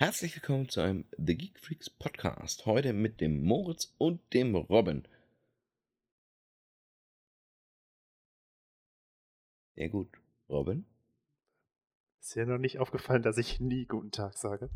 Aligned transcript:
Herzlich 0.00 0.34
willkommen 0.34 0.66
zu 0.70 0.80
einem 0.80 1.04
The 1.18 1.36
Geek 1.36 1.60
Freaks 1.60 1.90
Podcast. 1.90 2.64
Heute 2.64 2.94
mit 2.94 3.20
dem 3.20 3.44
Moritz 3.44 3.94
und 3.98 4.22
dem 4.32 4.54
Robin. 4.54 5.06
Ja 9.74 9.88
gut, 9.88 10.08
Robin? 10.48 10.86
Ist 12.18 12.34
dir 12.34 12.46
noch 12.46 12.56
nicht 12.56 12.78
aufgefallen, 12.78 13.22
dass 13.22 13.36
ich 13.36 13.60
nie 13.60 13.84
guten 13.84 14.10
Tag 14.10 14.38
sage? 14.38 14.70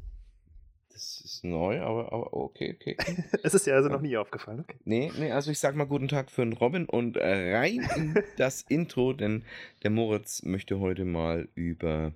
Das 0.90 1.22
ist 1.24 1.42
neu, 1.42 1.80
aber, 1.80 2.12
aber 2.12 2.34
okay, 2.34 2.76
okay. 2.78 2.98
es 3.42 3.54
ist 3.54 3.66
dir 3.66 3.76
also 3.76 3.88
noch 3.88 4.02
nie 4.02 4.18
aufgefallen, 4.18 4.60
okay. 4.60 4.76
Nee, 4.84 5.10
nee, 5.18 5.32
also 5.32 5.50
ich 5.50 5.58
sag 5.58 5.74
mal 5.74 5.86
guten 5.86 6.08
Tag 6.08 6.30
für 6.30 6.44
den 6.44 6.52
Robin 6.52 6.84
und 6.84 7.16
äh, 7.16 7.56
rein 7.56 7.88
in 7.96 8.22
das 8.36 8.60
Intro, 8.68 9.14
denn 9.14 9.46
der 9.84 9.90
Moritz 9.90 10.42
möchte 10.42 10.80
heute 10.80 11.06
mal 11.06 11.48
über. 11.54 12.12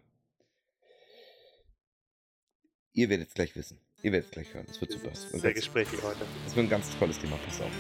Ihr 2.99 3.09
werdet 3.11 3.29
es 3.29 3.35
gleich 3.35 3.55
wissen. 3.55 3.79
Ihr 4.03 4.11
werdet 4.11 4.27
es 4.27 4.33
gleich 4.33 4.53
hören. 4.53 4.67
Es 4.69 4.81
wird 4.81 4.91
super. 4.91 5.15
Sehr 5.15 5.41
ganz- 5.41 5.55
gesprächig 5.55 6.03
heute. 6.03 6.19
Es 6.49 6.57
wird 6.57 6.67
ein 6.67 6.69
ganz 6.69 6.91
tolles 6.99 7.17
Thema, 7.21 7.39
pass 7.47 7.61
auf. 7.61 7.71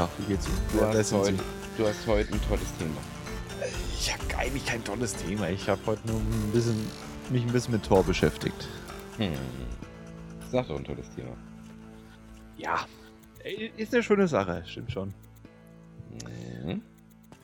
Tag, 0.00 0.08
wie 0.16 0.32
geht's 0.32 0.46
Ihnen? 0.46 0.56
Du 0.72 0.80
wer 0.80 0.98
hast, 0.98 1.12
heute, 1.12 1.34
du 1.76 1.86
hast 1.86 2.06
heute 2.06 2.32
ein 2.32 2.40
tolles 2.48 2.74
Thema. 2.78 2.96
Ich 3.92 4.10
habe 4.10 4.38
eigentlich 4.38 4.64
kein 4.64 4.82
tolles 4.82 5.14
Thema. 5.14 5.50
Ich 5.50 5.68
habe 5.68 5.78
heute 5.84 6.06
nur 6.06 6.18
ein 6.18 6.50
bisschen, 6.54 6.90
mich 7.28 7.42
ein 7.42 7.52
bisschen 7.52 7.74
mit 7.74 7.84
Tor 7.84 8.02
beschäftigt. 8.02 8.66
Hm. 9.18 9.34
Sag 10.50 10.68
doch 10.68 10.78
ein 10.78 10.84
tolles 10.84 11.10
Thema. 11.14 11.36
Ja, 12.56 12.86
ist 13.76 13.92
eine 13.92 14.02
schöne 14.02 14.26
Sache, 14.26 14.62
stimmt 14.64 14.90
schon. 14.90 15.12
Mhm. 16.64 16.80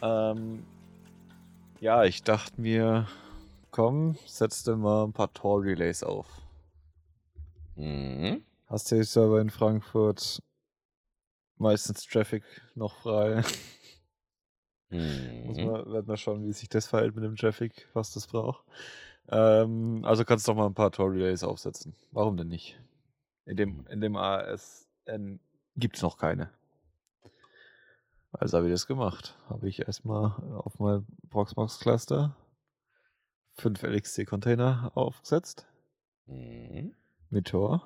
Ähm, 0.01 0.65
ja, 1.81 2.05
ich 2.05 2.23
dachte 2.23 2.59
mir, 2.59 3.07
komm, 3.71 4.17
setz 4.25 4.63
dir 4.63 4.77
mal 4.77 5.05
ein 5.05 5.13
paar 5.13 5.31
Tor-Relays 5.31 6.03
auf. 6.03 6.27
Mhm. 7.75 8.41
Hast 8.67 8.91
du 8.91 8.95
die 8.95 9.05
Server 9.05 9.43
in 9.43 9.51
Frankfurt 9.51 10.43
meistens 11.59 12.05
Traffic 12.07 12.43
noch 12.75 12.95
frei? 13.03 13.43
Muss 14.91 15.57
Mhm. 15.59 15.65
man, 15.65 15.87
wird 15.87 16.07
man 16.07 16.17
schauen, 16.17 16.47
wie 16.47 16.53
sich 16.53 16.69
das 16.69 16.87
verhält 16.87 17.15
mit 17.17 17.25
dem 17.25 17.35
Traffic, 17.37 17.89
was 17.93 18.13
das 18.13 18.27
braucht. 18.29 18.65
Ähm, 19.29 20.05
also 20.05 20.25
kannst 20.25 20.47
du 20.47 20.53
doch 20.53 20.57
mal 20.59 20.67
ein 20.67 20.75
paar 20.75 20.93
Tor-Relays 20.93 21.43
aufsetzen. 21.43 21.95
Warum 22.13 22.37
denn 22.37 22.49
nicht? 22.49 22.81
In 23.47 23.57
dem, 23.57 23.85
in 23.89 24.01
dem 24.01 24.17
ASN 24.17 25.41
gibt 25.77 25.97
es 25.97 26.03
noch 26.03 26.19
keine. 26.19 26.51
Also 28.33 28.59
habe 28.59 28.69
ich 28.69 28.73
das 28.75 28.87
gemacht. 28.87 29.37
Habe 29.49 29.69
ich 29.69 29.81
erstmal 29.81 30.33
auf 30.59 30.79
mein 30.79 31.07
Proxmox 31.31 31.81
Cluster 31.81 32.37
fünf 33.55 33.83
LXC-Container 33.83 34.93
aufgesetzt 34.95 35.67
Mhm. 36.27 36.95
mit 37.31 37.49
Tor 37.49 37.83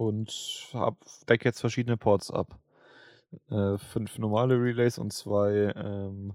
und 0.00 0.72
decke 1.28 1.44
jetzt 1.44 1.60
verschiedene 1.60 1.98
Ports 1.98 2.30
ab. 2.30 2.58
Äh, 3.50 3.76
fünf 3.76 4.16
normale 4.16 4.54
Relays 4.54 4.96
und 4.96 5.12
zwei, 5.12 5.74
ähm, 5.76 6.34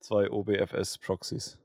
zwei 0.00 0.30
OBFS-Proxys. 0.30 1.58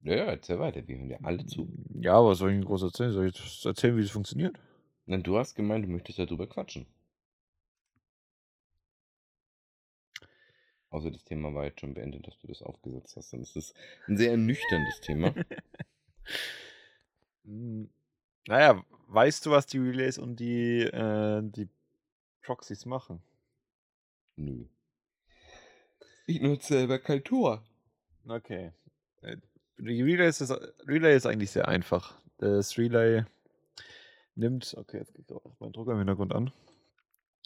Ja, 0.00 0.16
ja, 0.16 0.24
erzähl 0.24 0.58
weiter. 0.58 0.86
Wir 0.88 0.96
hören 0.96 1.08
dir 1.08 1.24
alle 1.24 1.46
zu. 1.46 1.68
Ja, 2.00 2.14
aber 2.14 2.34
soll 2.34 2.50
ich 2.50 2.56
Ihnen 2.56 2.64
groß 2.64 2.82
erzählen? 2.82 3.12
Soll 3.12 3.28
ich 3.28 3.34
das 3.34 3.64
erzählen, 3.64 3.96
wie 3.96 4.02
es 4.02 4.10
funktioniert? 4.10 4.58
Nein, 5.06 5.22
du 5.22 5.38
hast 5.38 5.54
gemeint, 5.54 5.84
du 5.84 5.88
möchtest 5.88 6.18
darüber 6.18 6.48
quatschen. 6.48 6.86
Außer 10.90 11.12
das 11.12 11.22
Thema 11.22 11.54
war 11.54 11.66
jetzt 11.66 11.80
schon 11.80 11.94
beendet, 11.94 12.26
dass 12.26 12.36
du 12.40 12.48
das 12.48 12.62
aufgesetzt 12.62 13.16
hast. 13.16 13.32
Es 13.32 13.54
ist 13.54 13.76
ein 14.08 14.16
sehr 14.16 14.32
ernüchterndes 14.32 15.00
Thema. 15.02 15.32
Naja, 18.46 18.84
weißt 19.08 19.46
du, 19.46 19.50
was 19.50 19.66
die 19.66 19.78
Relays 19.78 20.18
und 20.18 20.36
die, 20.36 20.80
äh, 20.82 21.42
die 21.42 21.68
Proxys 22.42 22.84
machen? 22.84 23.22
Nö. 24.36 24.66
Ich 26.26 26.40
nutze 26.40 26.74
selber 26.74 26.98
kein 26.98 27.22
Tor. 27.22 27.62
Okay. 28.26 28.72
Äh, 29.22 29.36
Die 29.78 30.02
Relay 30.02 30.28
ist, 30.28 30.40
das, 30.40 30.50
Relay 30.86 31.16
ist 31.16 31.26
eigentlich 31.26 31.50
sehr 31.50 31.68
einfach. 31.68 32.18
Das 32.38 32.76
Relay 32.78 33.24
nimmt, 34.34 34.74
okay, 34.76 34.98
jetzt 34.98 35.14
geht 35.14 35.30
auch 35.32 35.56
mein 35.60 35.72
Drucker 35.72 35.92
im 35.92 35.98
Hintergrund 35.98 36.32
an. 36.32 36.52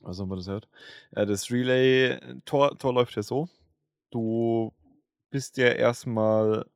Also, 0.05 0.27
man 0.27 0.39
das 0.39 0.47
hört. 0.47 0.69
Das 1.11 1.51
Relay, 1.51 2.21
Tor, 2.45 2.79
Tor 2.79 2.95
läuft 2.95 3.17
ja 3.17 3.23
so. 3.23 3.49
Du 4.11 4.73
bist 5.31 5.57
ja 5.57 5.69
erstmal, 5.69 6.67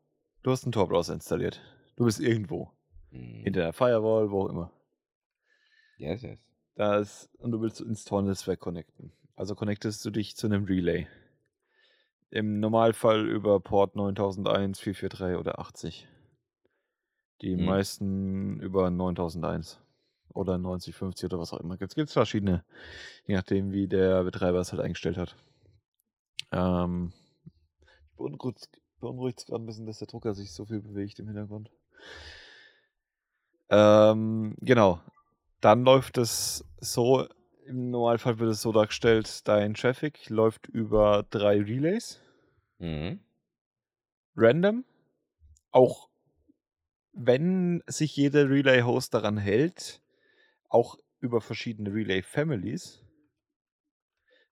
du 0.42 0.50
hast 0.50 0.64
einen 0.64 0.72
Tor-Browser 0.72 1.14
installiert. 1.14 1.60
Du 1.96 2.04
bist 2.04 2.18
irgendwo. 2.20 2.72
Mhm. 3.12 3.42
Hinter 3.44 3.60
der 3.60 3.72
Firewall, 3.72 4.30
wo 4.30 4.42
auch 4.42 4.48
immer. 4.48 4.72
Yes, 5.98 6.22
yes. 6.22 6.38
Das, 6.74 7.28
und 7.38 7.52
du 7.52 7.60
willst 7.60 7.80
ins 7.80 8.04
Tor-Netzwerk 8.04 8.58
connecten. 8.60 9.12
Also 9.36 9.54
connectest 9.54 10.04
du 10.04 10.10
dich 10.10 10.36
zu 10.36 10.46
einem 10.46 10.64
Relay. 10.64 11.06
Im 12.30 12.60
Normalfall 12.60 13.28
über 13.28 13.60
Port 13.60 13.94
9001, 13.94 14.80
443 14.80 15.38
oder 15.38 15.58
80. 15.58 16.08
Die 17.42 17.56
Mhm. 17.56 17.64
meisten 17.64 18.60
über 18.60 18.90
9001 18.90 19.78
oder 20.32 20.56
9050 20.56 21.26
oder 21.26 21.38
was 21.38 21.52
auch 21.52 21.60
immer. 21.60 21.76
Es 21.80 21.94
gibt 21.94 22.10
verschiedene, 22.10 22.64
je 23.26 23.34
nachdem, 23.34 23.72
wie 23.72 23.86
der 23.86 24.24
Betreiber 24.24 24.60
es 24.60 24.72
halt 24.72 24.80
eingestellt 24.80 25.18
hat. 25.18 25.36
Ähm, 26.52 27.12
beunruhigt 28.16 28.70
beunruhigt 29.00 29.46
gerade 29.46 29.62
ein 29.62 29.66
bisschen, 29.66 29.86
dass 29.86 29.98
der 29.98 30.08
Drucker 30.08 30.32
sich 30.34 30.52
so 30.52 30.64
viel 30.64 30.80
bewegt 30.80 31.18
im 31.18 31.26
Hintergrund. 31.26 31.70
Ähm, 33.72 34.54
genau. 34.60 35.00
Dann 35.62 35.84
läuft 35.84 36.18
es 36.18 36.64
so, 36.80 37.26
im 37.66 37.90
Normalfall 37.90 38.38
wird 38.38 38.50
es 38.52 38.60
so 38.62 38.70
dargestellt, 38.70 39.48
dein 39.48 39.74
Traffic 39.74 40.28
läuft 40.28 40.66
über 40.66 41.24
drei 41.30 41.60
Relays, 41.60 42.20
Mhm. 42.78 43.20
random. 44.36 44.84
Auch 45.70 46.10
wenn 47.14 47.82
sich 47.86 48.16
jeder 48.16 48.48
Relay-Host 48.50 49.14
daran 49.14 49.38
hält, 49.38 50.02
auch 50.68 50.98
über 51.20 51.40
verschiedene 51.40 51.92
Relay-Families. 51.94 53.02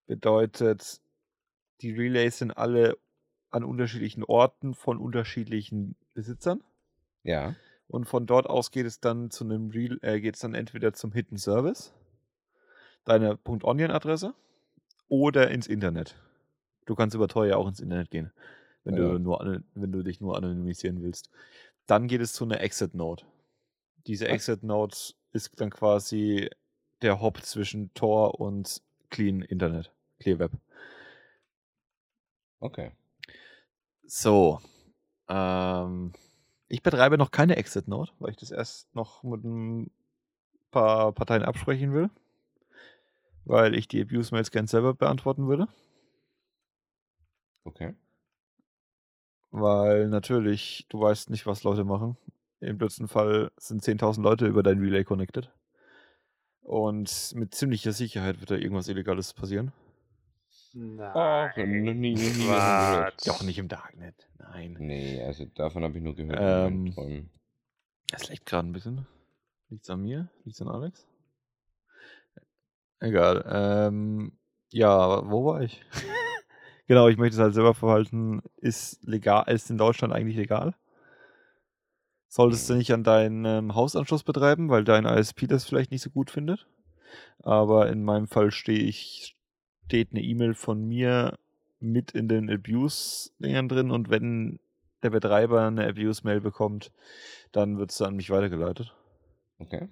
Bedeutet, 0.07 1.01
die 1.83 1.93
Relays 1.93 2.39
sind 2.39 2.53
alle 2.53 2.99
an 3.51 3.65
unterschiedlichen 3.65 4.25
Orten 4.25 4.75
von 4.75 4.99
unterschiedlichen 4.99 5.97
Besitzern. 6.15 6.63
Ja. 7.23 7.55
Und 7.91 8.05
von 8.07 8.27
dort 8.27 8.47
aus 8.47 8.71
geht 8.71 8.87
es 8.87 9.01
dann 9.01 9.31
zu 9.31 9.45
einem 9.45 9.71
Real, 9.71 9.99
äh, 10.03 10.21
geht 10.21 10.37
es 10.37 10.41
dann 10.41 10.55
entweder 10.55 10.93
zum 10.93 11.13
Hidden 11.13 11.39
Service, 11.39 11.93
deiner 13.05 13.39
.onion-Adresse, 13.45 14.35
oder 15.09 15.51
ins 15.51 15.67
Internet. 15.67 16.17
Du 16.87 16.95
kannst 16.95 17.17
über 17.17 17.27
Tor 17.27 17.47
ja 17.47 17.57
auch 17.57 17.67
ins 17.67 17.81
Internet 17.81 18.11
gehen, 18.11 18.33
wenn, 18.85 18.97
Ja. 18.97 19.13
du, 19.13 19.19
nur, 19.19 19.63
wenn 19.75 19.93
du 19.93 20.03
dich 20.05 20.21
nur 20.21 20.37
anonymisieren 20.37 21.03
willst. 21.03 21.31
Dann 21.87 22.07
geht 22.07 22.21
es 22.21 22.33
zu 22.33 22.45
einer 22.45 22.61
Exit-Node. 22.61 23.25
Diese? 24.07 24.29
Exit-Node 24.29 24.97
ist 25.33 25.61
dann 25.61 25.71
quasi 25.71 26.49
der 27.03 27.21
Hop 27.21 27.43
zwischen 27.43 27.93
Tor 27.95 28.39
und 28.39 28.83
Clean 29.11 29.43
Internet, 29.43 29.93
Clear 30.21 30.39
Web. 30.39 30.53
Okay. 32.61 32.93
So. 34.07 34.61
Ähm, 35.29 36.13
ich 36.71 36.83
betreibe 36.83 37.19
noch 37.19 37.33
keine 37.33 37.57
Exit 37.57 37.89
Node, 37.89 38.13
weil 38.21 38.31
ich 38.31 38.37
das 38.37 38.53
erst 38.53 38.95
noch 38.95 39.25
mit 39.25 39.45
ein 39.45 39.91
paar 40.71 41.13
Parteien 41.13 41.43
absprechen 41.43 41.93
will. 41.93 42.11
Weil 43.45 43.75
ich 43.75 43.89
die 43.89 44.01
Abuse-Mails 44.01 44.53
gern 44.53 44.69
selber 44.69 44.95
beantworten 44.95 45.49
würde. 45.49 45.67
Okay. 47.65 47.95
Weil 49.51 50.09
natürlich, 50.09 50.87
du 50.89 51.01
weißt 51.01 51.29
nicht, 51.31 51.45
was 51.47 51.65
Leute 51.65 51.85
machen. 51.85 52.17
Im 52.61 52.79
blödsten 52.79 53.09
Fall 53.09 53.51
sind 53.57 53.83
10.000 53.83 54.23
Leute 54.23 54.47
über 54.47 54.63
dein 54.63 54.79
Relay 54.79 55.03
connected. 55.03 55.51
Und 56.63 57.33
mit 57.35 57.53
ziemlicher 57.53 57.93
Sicherheit 57.93 58.39
wird 58.39 58.53
da 58.53 58.55
irgendwas 58.55 58.87
Illegales 58.87 59.35
passieren. 59.35 59.73
Ach, 60.75 61.57
noch 61.57 61.67
nie, 61.67 62.15
nie 62.15 62.15
gehört. 62.15 63.17
Quatsch. 63.17 63.27
Doch 63.27 63.43
nicht 63.43 63.59
im 63.59 63.69
Darknet. 63.69 64.29
Nein. 64.39 64.77
Nee, 64.79 65.23
also 65.23 65.45
davon 65.47 65.83
habe 65.83 65.99
ich 65.99 66.05
nur 66.05 66.15
gehört 66.15 66.41
Ähm. 66.41 67.29
Es 68.13 68.29
leckt 68.29 68.47
gerade 68.47 68.69
ein 68.69 68.73
bisschen. 68.73 69.07
Liegt's 69.69 69.91
an 69.91 70.03
mir? 70.03 70.29
Liegt's 70.45 70.61
an 70.63 70.69
Alex? 70.69 71.07
Egal. 73.01 73.45
Ähm, 73.51 74.39
ja, 74.71 75.29
wo 75.31 75.45
war 75.47 75.63
ich? 75.63 75.83
genau, 76.87 77.09
ich 77.09 77.17
möchte 77.17 77.37
es 77.37 77.41
halt 77.41 77.55
selber 77.55 77.75
verwalten. 77.75 78.43
Ist 78.57 79.03
legal, 79.03 79.49
ist 79.49 79.71
in 79.71 79.79
Deutschland 79.79 80.13
eigentlich 80.13 80.37
legal? 80.37 80.75
Solltest 82.29 82.69
du 82.69 82.75
Mhm. 82.75 82.79
nicht 82.79 82.93
an 82.93 83.03
deinem 83.05 83.75
Hausanschluss 83.75 84.23
betreiben, 84.23 84.69
weil 84.69 84.85
dein 84.85 85.05
ISP 85.05 85.47
das 85.49 85.65
vielleicht 85.65 85.91
nicht 85.91 86.03
so 86.03 86.11
gut 86.11 86.31
findet. 86.31 86.67
Aber 87.43 87.89
in 87.89 88.05
meinem 88.05 88.29
Fall 88.29 88.51
stehe 88.53 88.79
ich, 88.79 89.37
steht 89.91 90.13
eine 90.13 90.23
E-Mail 90.23 90.55
von 90.55 90.87
mir 90.87 91.37
mit 91.81 92.13
in 92.13 92.29
den 92.29 92.49
Abuse-Dingern 92.49 93.69
drin 93.69 93.91
und 93.91 94.09
wenn 94.09 94.61
der 95.03 95.11
Betreiber 95.11 95.67
eine 95.67 95.89
Abuse-Mail 95.89 96.41
bekommt, 96.41 96.93
dann 97.51 97.77
wird 97.77 97.91
es 97.91 98.01
an 98.01 98.15
mich 98.15 98.31
weitergeleitet. 98.31 98.95
Okay. 99.59 99.89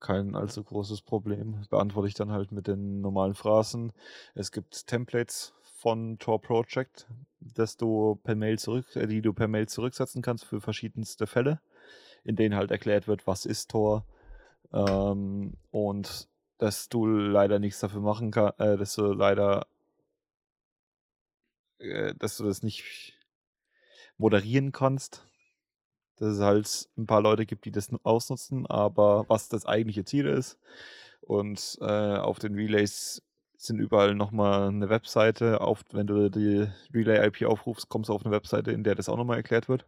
Kein 0.00 0.34
allzu 0.34 0.64
großes 0.64 1.02
Problem. 1.02 1.66
Beantworte 1.68 2.08
ich 2.08 2.14
dann 2.14 2.32
halt 2.32 2.52
mit 2.52 2.66
den 2.66 3.02
normalen 3.02 3.34
Phrasen. 3.34 3.92
Es 4.34 4.50
gibt 4.50 4.86
Templates 4.86 5.52
von 5.74 6.18
Tor 6.18 6.40
Project, 6.40 7.06
dass 7.38 7.76
du 7.76 8.18
per 8.24 8.34
Mail 8.34 8.58
zurück, 8.58 8.96
äh, 8.96 9.06
die 9.06 9.20
du 9.20 9.34
per 9.34 9.46
Mail 9.46 9.68
zurücksetzen 9.68 10.22
kannst 10.22 10.46
für 10.46 10.62
verschiedenste 10.62 11.26
Fälle, 11.26 11.60
in 12.24 12.34
denen 12.34 12.56
halt 12.56 12.70
erklärt 12.70 13.08
wird, 13.08 13.26
was 13.26 13.44
ist 13.44 13.70
Tor 13.72 14.06
ähm, 14.72 15.52
und 15.70 16.31
dass 16.62 16.88
du 16.88 17.06
leider 17.06 17.58
nichts 17.58 17.80
dafür 17.80 18.00
machen 18.00 18.30
kannst, 18.30 18.60
äh, 18.60 18.76
dass 18.78 18.94
du 18.94 19.12
leider, 19.12 19.66
äh, 21.78 22.14
dass 22.14 22.36
du 22.38 22.44
das 22.44 22.62
nicht 22.62 23.14
moderieren 24.18 24.72
kannst. 24.72 25.26
Dass 26.16 26.36
es 26.36 26.40
halt 26.40 26.88
ein 26.98 27.06
paar 27.06 27.22
Leute 27.22 27.46
gibt, 27.46 27.64
die 27.66 27.72
das 27.72 27.92
nu- 27.92 27.98
ausnutzen, 28.04 28.66
aber 28.66 29.26
was 29.28 29.48
das 29.48 29.66
eigentliche 29.66 30.04
Ziel 30.04 30.26
ist. 30.26 30.58
Und 31.22 31.78
äh, 31.82 31.86
auf 32.18 32.38
den 32.40 32.54
Relays 32.54 33.22
sind 33.56 33.80
überall 33.80 34.14
nochmal 34.14 34.68
eine 34.68 34.90
Webseite. 34.90 35.60
Auf, 35.62 35.84
wenn 35.92 36.06
du 36.08 36.30
die 36.30 36.68
Relay-IP 36.94 37.46
aufrufst, 37.46 37.88
kommst 37.88 38.10
du 38.10 38.14
auf 38.14 38.24
eine 38.26 38.34
Webseite, 38.34 38.72
in 38.72 38.84
der 38.84 38.96
das 38.96 39.08
auch 39.08 39.16
nochmal 39.18 39.38
erklärt 39.38 39.68
wird. 39.68 39.86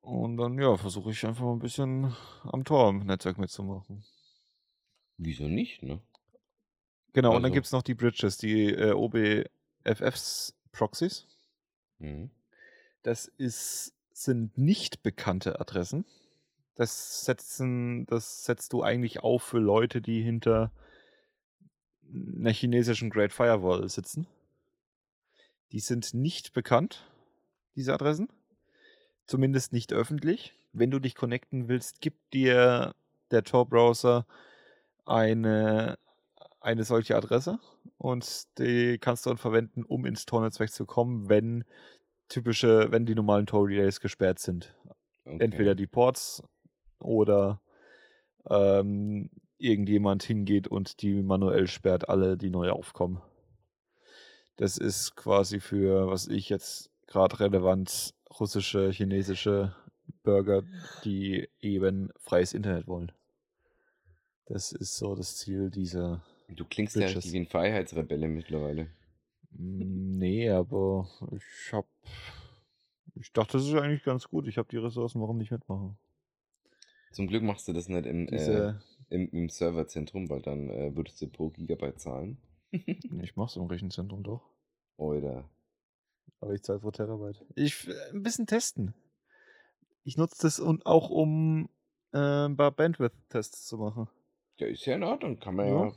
Und 0.00 0.36
dann, 0.36 0.58
ja, 0.58 0.76
versuche 0.76 1.10
ich 1.10 1.24
einfach 1.26 1.42
mal 1.44 1.52
ein 1.54 1.58
bisschen 1.58 2.14
am 2.44 2.64
Tor 2.64 2.90
im 2.90 2.98
Netzwerk 3.06 3.38
mitzumachen. 3.38 4.04
Wieso 5.24 5.44
nicht, 5.48 5.82
ne? 5.82 6.00
Genau, 7.12 7.28
und 7.30 7.34
dann 7.36 7.44
Also- 7.46 7.54
gibt 7.54 7.66
es 7.66 7.72
noch 7.72 7.82
die 7.82 7.94
Bridges, 7.94 8.38
die 8.38 8.70
äh, 8.72 8.92
OBFFs 8.92 10.54
Proxies. 10.72 11.26
Mhm. 11.98 12.30
Das 13.02 13.26
ist, 13.26 13.94
sind 14.12 14.56
nicht 14.56 15.02
bekannte 15.02 15.60
Adressen. 15.60 16.04
Das, 16.74 17.24
setzen, 17.24 18.06
das 18.06 18.44
setzt 18.44 18.72
du 18.72 18.82
eigentlich 18.82 19.20
auf 19.20 19.42
für 19.42 19.58
Leute, 19.58 20.00
die 20.00 20.22
hinter 20.22 20.72
einer 22.10 22.50
chinesischen 22.52 23.10
Great 23.10 23.32
Firewall 23.32 23.88
sitzen. 23.88 24.26
Die 25.72 25.80
sind 25.80 26.14
nicht 26.14 26.52
bekannt, 26.52 27.06
diese 27.76 27.92
Adressen. 27.94 28.28
Zumindest 29.26 29.72
nicht 29.72 29.92
öffentlich. 29.92 30.54
Wenn 30.72 30.90
du 30.90 30.98
dich 30.98 31.14
connecten 31.14 31.68
willst, 31.68 32.00
gibt 32.00 32.32
dir 32.32 32.94
der 33.30 33.44
Tor-Browser 33.44 34.26
eine, 35.04 35.98
eine 36.60 36.84
solche 36.84 37.16
Adresse 37.16 37.58
und 37.98 38.46
die 38.58 38.98
kannst 38.98 39.26
du 39.26 39.30
dann 39.30 39.38
verwenden, 39.38 39.84
um 39.84 40.06
ins 40.06 40.26
Tor-Netzwerk 40.26 40.70
zu 40.70 40.86
kommen, 40.86 41.28
wenn 41.28 41.64
typische, 42.28 42.90
wenn 42.90 43.06
die 43.06 43.14
normalen 43.14 43.46
Tor-Relays 43.46 44.00
gesperrt 44.00 44.38
sind. 44.38 44.74
Okay. 45.24 45.36
Entweder 45.38 45.74
die 45.74 45.86
Ports 45.86 46.42
oder 46.98 47.60
ähm, 48.48 49.30
irgendjemand 49.58 50.22
hingeht 50.22 50.66
und 50.68 51.02
die 51.02 51.22
manuell 51.22 51.66
sperrt, 51.66 52.08
alle, 52.08 52.36
die 52.36 52.50
neu 52.50 52.70
aufkommen. 52.70 53.22
Das 54.56 54.76
ist 54.76 55.14
quasi 55.16 55.60
für, 55.60 56.08
was 56.08 56.26
ich 56.26 56.48
jetzt 56.48 56.90
gerade 57.06 57.40
relevant, 57.40 58.14
russische, 58.38 58.90
chinesische 58.90 59.74
Bürger, 60.22 60.62
die 61.04 61.48
eben 61.60 62.10
freies 62.18 62.54
Internet 62.54 62.86
wollen. 62.86 63.12
Das 64.46 64.72
ist 64.72 64.96
so 64.96 65.14
das 65.14 65.36
Ziel 65.36 65.70
dieser. 65.70 66.22
Du 66.48 66.64
klingst 66.64 66.94
ja 66.96 67.02
Bitches. 67.02 67.16
richtig 67.18 67.32
wie 67.32 67.40
ein 67.40 67.46
Freiheitsrebelle 67.46 68.28
mittlerweile. 68.28 68.84
Mm, 69.50 70.18
Nee, 70.18 70.50
aber 70.50 71.08
ich 71.32 71.72
hab. 71.72 71.86
Ich 73.14 73.32
dachte, 73.32 73.58
das 73.58 73.66
ist 73.66 73.74
eigentlich 73.74 74.04
ganz 74.04 74.28
gut. 74.28 74.46
Ich 74.46 74.58
habe 74.58 74.68
die 74.68 74.76
Ressourcen, 74.78 75.20
warum 75.20 75.38
nicht 75.38 75.50
mitmachen? 75.50 75.98
Zum 77.12 77.26
Glück 77.26 77.42
machst 77.42 77.68
du 77.68 77.72
das 77.72 77.88
nicht 77.88 78.06
im, 78.06 78.26
äh, 78.28 78.30
Diese. 78.30 78.80
im, 79.10 79.28
im 79.30 79.48
Serverzentrum, 79.48 80.30
weil 80.30 80.40
dann 80.40 80.70
äh, 80.70 80.96
würdest 80.96 81.20
du 81.20 81.28
pro 81.28 81.50
Gigabyte 81.50 82.00
zahlen. 82.00 82.38
Ich 83.22 83.36
mach's 83.36 83.56
im 83.56 83.66
Rechenzentrum 83.66 84.22
doch. 84.22 84.40
Oder. 84.96 85.44
Aber 86.40 86.54
ich 86.54 86.62
zahle 86.62 86.78
pro 86.80 86.90
Terabyte. 86.90 87.44
Ich 87.54 87.86
äh, 87.86 87.92
ein 88.12 88.22
bisschen 88.22 88.46
testen. 88.46 88.94
Ich 90.04 90.16
nutze 90.16 90.42
das 90.42 90.58
und 90.58 90.86
auch 90.86 91.10
um 91.10 91.68
äh, 92.12 92.46
ein 92.46 92.56
paar 92.56 92.70
Bandwidth-Tests 92.72 93.66
zu 93.66 93.76
machen. 93.76 94.08
Ja, 94.58 94.66
ist 94.66 94.84
ja 94.86 94.94
in 94.94 95.02
Ordnung. 95.02 95.38
Kann 95.40 95.56
man 95.56 95.66
ja. 95.68 95.92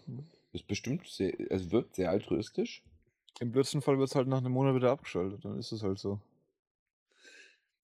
Ist 0.53 0.67
bestimmt 0.67 1.07
sehr. 1.07 1.33
Es 1.51 1.71
wirkt 1.71 1.95
sehr 1.95 2.09
altruistisch. 2.09 2.83
Im 3.39 3.51
blödsten 3.51 3.81
Fall 3.81 3.97
wird 3.99 4.09
es 4.09 4.15
halt 4.15 4.27
nach 4.27 4.37
einem 4.37 4.53
Monat 4.53 4.75
wieder 4.75 4.91
abgeschaltet. 4.91 5.43
Dann 5.43 5.59
ist 5.59 5.71
es 5.71 5.83
halt 5.83 5.99
so. 5.99 6.19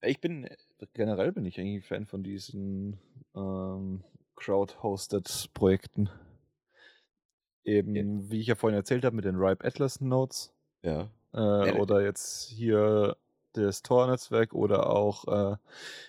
Ich 0.02 0.20
bin, 0.22 0.48
generell 0.94 1.32
bin 1.32 1.46
ich 1.46 1.60
eigentlich 1.60 1.86
Fan 1.86 2.06
von 2.06 2.24
diesen 2.24 2.98
ähm, 3.36 4.04
Crowd-hosted 4.36 5.50
Projekten. 5.54 6.10
Eben, 7.64 8.32
wie 8.32 8.40
ich 8.40 8.48
ja 8.48 8.56
vorhin 8.56 8.78
erzählt 8.78 9.06
habe, 9.06 9.16
mit 9.16 9.26
den 9.26 9.36
Ripe 9.36 9.64
Atlas 9.64 10.02
Nodes. 10.02 10.52
Ja. 10.82 11.12
Äh, 11.34 11.68
Ja, 11.68 11.76
oder 11.76 12.02
jetzt 12.02 12.48
hier 12.50 13.18
das 13.54 13.84
Tor-Netzwerk 13.84 14.54
oder 14.54 14.90
auch, 14.90 15.28
äh, 15.28 15.58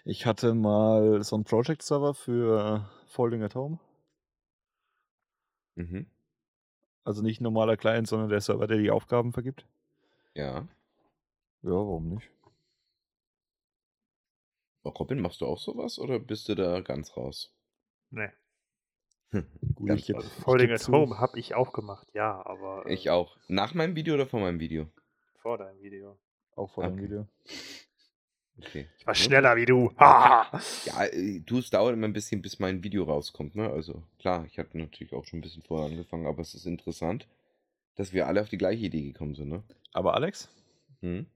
ich 0.05 0.25
hatte 0.25 0.55
mal 0.55 1.23
so 1.23 1.37
einen 1.37 1.45
Project-Server 1.45 2.15
für 2.15 2.89
Folding 3.09 3.43
at 3.43 3.55
Home. 3.55 3.79
Mhm. 5.75 6.07
Also 7.05 7.23
nicht 7.23 7.41
ein 7.41 7.45
normaler 7.45 7.77
Client, 7.77 8.07
sondern 8.07 8.29
der 8.29 8.41
Server, 8.41 8.67
der 8.67 8.79
die 8.79 8.91
Aufgaben 8.91 9.33
vergibt. 9.33 9.67
Ja. 10.35 10.67
Ja, 11.63 11.71
warum 11.71 12.09
nicht? 12.09 12.31
Oh, 14.85 14.91
Robin, 14.91 15.21
machst 15.21 15.41
du 15.41 15.47
auch 15.47 15.59
sowas 15.59 15.99
oder 15.99 16.19
bist 16.19 16.49
du 16.49 16.55
da 16.55 16.81
ganz 16.81 17.17
raus? 17.17 17.53
Nee. 18.11 18.31
Gut, 19.31 19.89
Ganz 19.89 20.09
ich 20.09 20.17
Folding 20.45 20.69
geb 20.69 20.81
at. 20.81 20.89
Home 20.89 21.19
habe 21.19 21.39
ich 21.39 21.55
auch 21.55 21.73
gemacht, 21.73 22.09
ja, 22.15 22.45
aber 22.45 22.85
äh, 22.87 22.93
Ich 22.93 23.09
auch. 23.11 23.37
Nach 23.49 23.75
meinem 23.75 23.95
Video 23.97 24.15
oder 24.15 24.27
vor 24.27 24.41
meinem 24.41 24.61
Video? 24.61 24.89
vor 25.39 25.59
deinem 25.59 25.81
Video. 25.83 26.19
Auch 26.55 26.71
vor 26.71 26.85
dem 26.85 26.93
Okay. 26.95 27.03
Video. 27.05 27.27
Okay. 28.59 28.89
Ich 28.99 29.07
war 29.07 29.15
Gut. 29.15 29.25
schneller 29.25 29.57
wie 29.57 29.67
du. 29.67 29.93
Ha! 29.99 30.51
Ja, 30.85 31.05
äh, 31.05 31.41
du, 31.41 31.59
es 31.59 31.71
dauert 31.71 31.95
immer 31.95 32.09
ein 32.09 32.13
bisschen, 32.13 32.43
bis 32.43 32.59
mein 32.59 32.83
Video 32.83 33.05
rauskommt, 33.05 33.55
ne? 33.55 33.71
Also 33.71 34.03
klar, 34.19 34.45
ich 34.47 34.59
hatte 34.59 34.77
natürlich 34.79 35.13
auch 35.13 35.25
schon 35.25 35.39
ein 35.39 35.43
bisschen 35.43 35.63
vorher 35.63 35.91
angefangen, 35.91 36.27
aber 36.27 36.43
es 36.43 36.55
ist 36.55 36.67
interessant, 36.67 37.27
dass 37.97 38.13
wir 38.13 38.27
alle 38.27 38.41
auf 38.43 38.49
die 38.49 38.59
gleiche 38.59 38.87
Idee 38.87 39.03
gekommen 39.03 39.35
sind, 39.35 39.49
ne? 39.49 39.63
Aber 39.93 40.15
Alex, 40.15 40.49
Hm? 41.01 41.27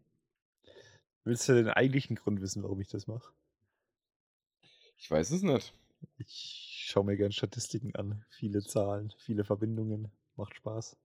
willst 1.25 1.49
du 1.49 1.55
den 1.55 1.69
eigentlichen 1.69 2.17
Grund 2.17 2.41
wissen, 2.41 2.63
warum 2.63 2.81
ich 2.81 2.89
das 2.89 3.07
mache? 3.07 3.33
Ich 4.99 5.11
weiß 5.11 5.31
es 5.31 5.43
nicht. 5.43 5.73
Ich 6.19 6.87
schaue 6.89 7.05
mir 7.05 7.17
gern 7.17 7.33
Statistiken 7.33 7.95
an. 7.95 8.25
Viele 8.31 8.63
Zahlen, 8.63 9.13
viele 9.19 9.45
Verbindungen. 9.45 10.11
Macht 10.37 10.55
Spaß. 10.57 10.97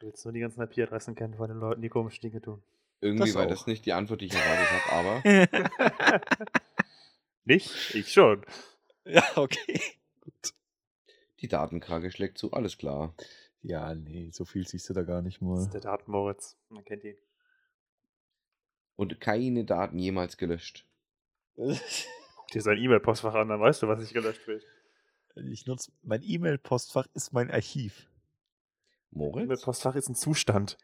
Du 0.00 0.06
willst 0.06 0.24
nur 0.24 0.32
die 0.32 0.40
ganzen 0.40 0.62
IP-Adressen 0.62 1.14
kennen 1.14 1.34
von 1.36 1.48
den 1.48 1.58
Leuten, 1.58 1.82
die 1.82 1.88
komische 1.88 2.20
Dinge 2.20 2.40
tun. 2.40 2.62
Irgendwie 3.00 3.26
Das 3.26 3.34
war 3.34 3.46
das 3.46 3.66
nicht 3.66 3.86
die 3.86 3.92
Antwort, 3.92 4.20
die 4.20 4.26
ich 4.26 4.34
erwartet 4.34 4.70
habe, 4.70 4.92
aber 4.92 6.20
Nicht? 7.44 7.94
Ich 7.94 8.12
schon. 8.12 8.44
ja, 9.04 9.24
okay. 9.36 9.80
Gut. 10.20 10.54
die 11.40 11.48
Datenkrake 11.48 12.10
schlägt 12.10 12.38
zu, 12.38 12.52
alles 12.52 12.76
klar. 12.78 13.14
Ja, 13.62 13.94
nee, 13.94 14.30
so 14.32 14.44
viel 14.44 14.66
siehst 14.66 14.88
du 14.88 14.94
da 14.94 15.02
gar 15.02 15.22
nicht 15.22 15.36
Das 15.40 15.42
mal. 15.48 15.62
ist 15.62 15.70
der 15.74 15.80
Datenmoritz. 15.80 16.56
Man 16.68 16.84
kennt 16.84 17.04
ihn. 17.04 17.16
Und 18.96 19.20
keine 19.20 19.64
Daten 19.64 19.98
jemals 19.98 20.36
gelöscht. 20.36 20.86
Guck 21.56 22.48
dir 22.52 22.62
sein 22.62 22.78
E-Mail-Postfach 22.78 23.34
an, 23.34 23.48
dann 23.48 23.60
weißt 23.60 23.82
du, 23.82 23.88
was 23.88 24.00
nicht 24.00 24.12
gelöscht 24.12 24.46
wird. 24.46 24.62
ich 25.50 25.66
nutze, 25.66 25.92
mein 26.02 26.22
E-Mail-Postfach 26.22 27.06
ist 27.14 27.32
mein 27.32 27.50
Archiv. 27.50 28.08
Moritz? 29.10 29.44
E-Mail-Postfach 29.44 29.94
ist 29.96 30.08
ein 30.08 30.14
Zustand. 30.14 30.76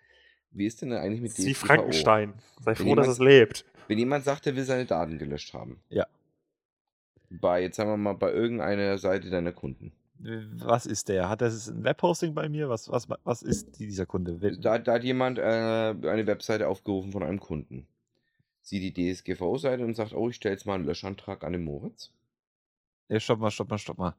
Wie 0.50 0.66
ist 0.66 0.80
denn 0.82 0.92
eigentlich 0.92 1.20
mit 1.20 1.36
wie 1.38 1.52
DSGVO? 1.52 1.66
Frankenstein. 1.66 2.34
Sei 2.60 2.74
froh, 2.74 2.94
dass 2.94 3.06
jemand- 3.06 3.08
es 3.08 3.18
lebt. 3.18 3.64
Wenn 3.88 3.98
jemand 3.98 4.24
sagt, 4.24 4.46
er 4.46 4.56
will 4.56 4.64
seine 4.64 4.84
Daten 4.86 5.18
gelöscht 5.18 5.52
haben. 5.54 5.80
Ja. 5.90 6.06
Bei, 7.30 7.62
jetzt 7.62 7.76
sagen 7.76 7.90
wir 7.90 7.96
mal, 7.96 8.14
bei 8.14 8.32
irgendeiner 8.32 8.98
Seite 8.98 9.30
deiner 9.30 9.52
Kunden. 9.52 9.92
Was 10.18 10.86
ist 10.86 11.08
der? 11.10 11.28
Hat 11.28 11.40
das 11.42 11.68
ein 11.68 11.84
Webhosting 11.84 12.32
bei 12.34 12.48
mir? 12.48 12.68
Was, 12.70 12.88
was, 12.88 13.06
was 13.24 13.42
ist 13.42 13.78
dieser 13.78 14.06
Kunde? 14.06 14.38
Da, 14.58 14.78
da 14.78 14.94
hat 14.94 15.04
jemand 15.04 15.38
äh, 15.38 15.42
eine 15.42 16.26
Webseite 16.26 16.68
aufgerufen 16.68 17.12
von 17.12 17.22
einem 17.22 17.38
Kunden. 17.38 17.86
sieht 18.62 18.96
die 18.96 19.12
DSGVO-Seite 19.14 19.84
und 19.84 19.94
sagt, 19.94 20.14
oh, 20.14 20.30
ich 20.30 20.36
stelle 20.36 20.54
jetzt 20.54 20.64
mal 20.64 20.74
einen 20.74 20.86
Löschantrag 20.86 21.44
an 21.44 21.52
den 21.52 21.64
Moritz. 21.64 22.12
Ja, 23.08 23.20
stopp 23.20 23.40
mal, 23.40 23.50
stopp 23.50 23.68
mal, 23.70 23.78
stopp 23.78 23.98
mal. 23.98 24.14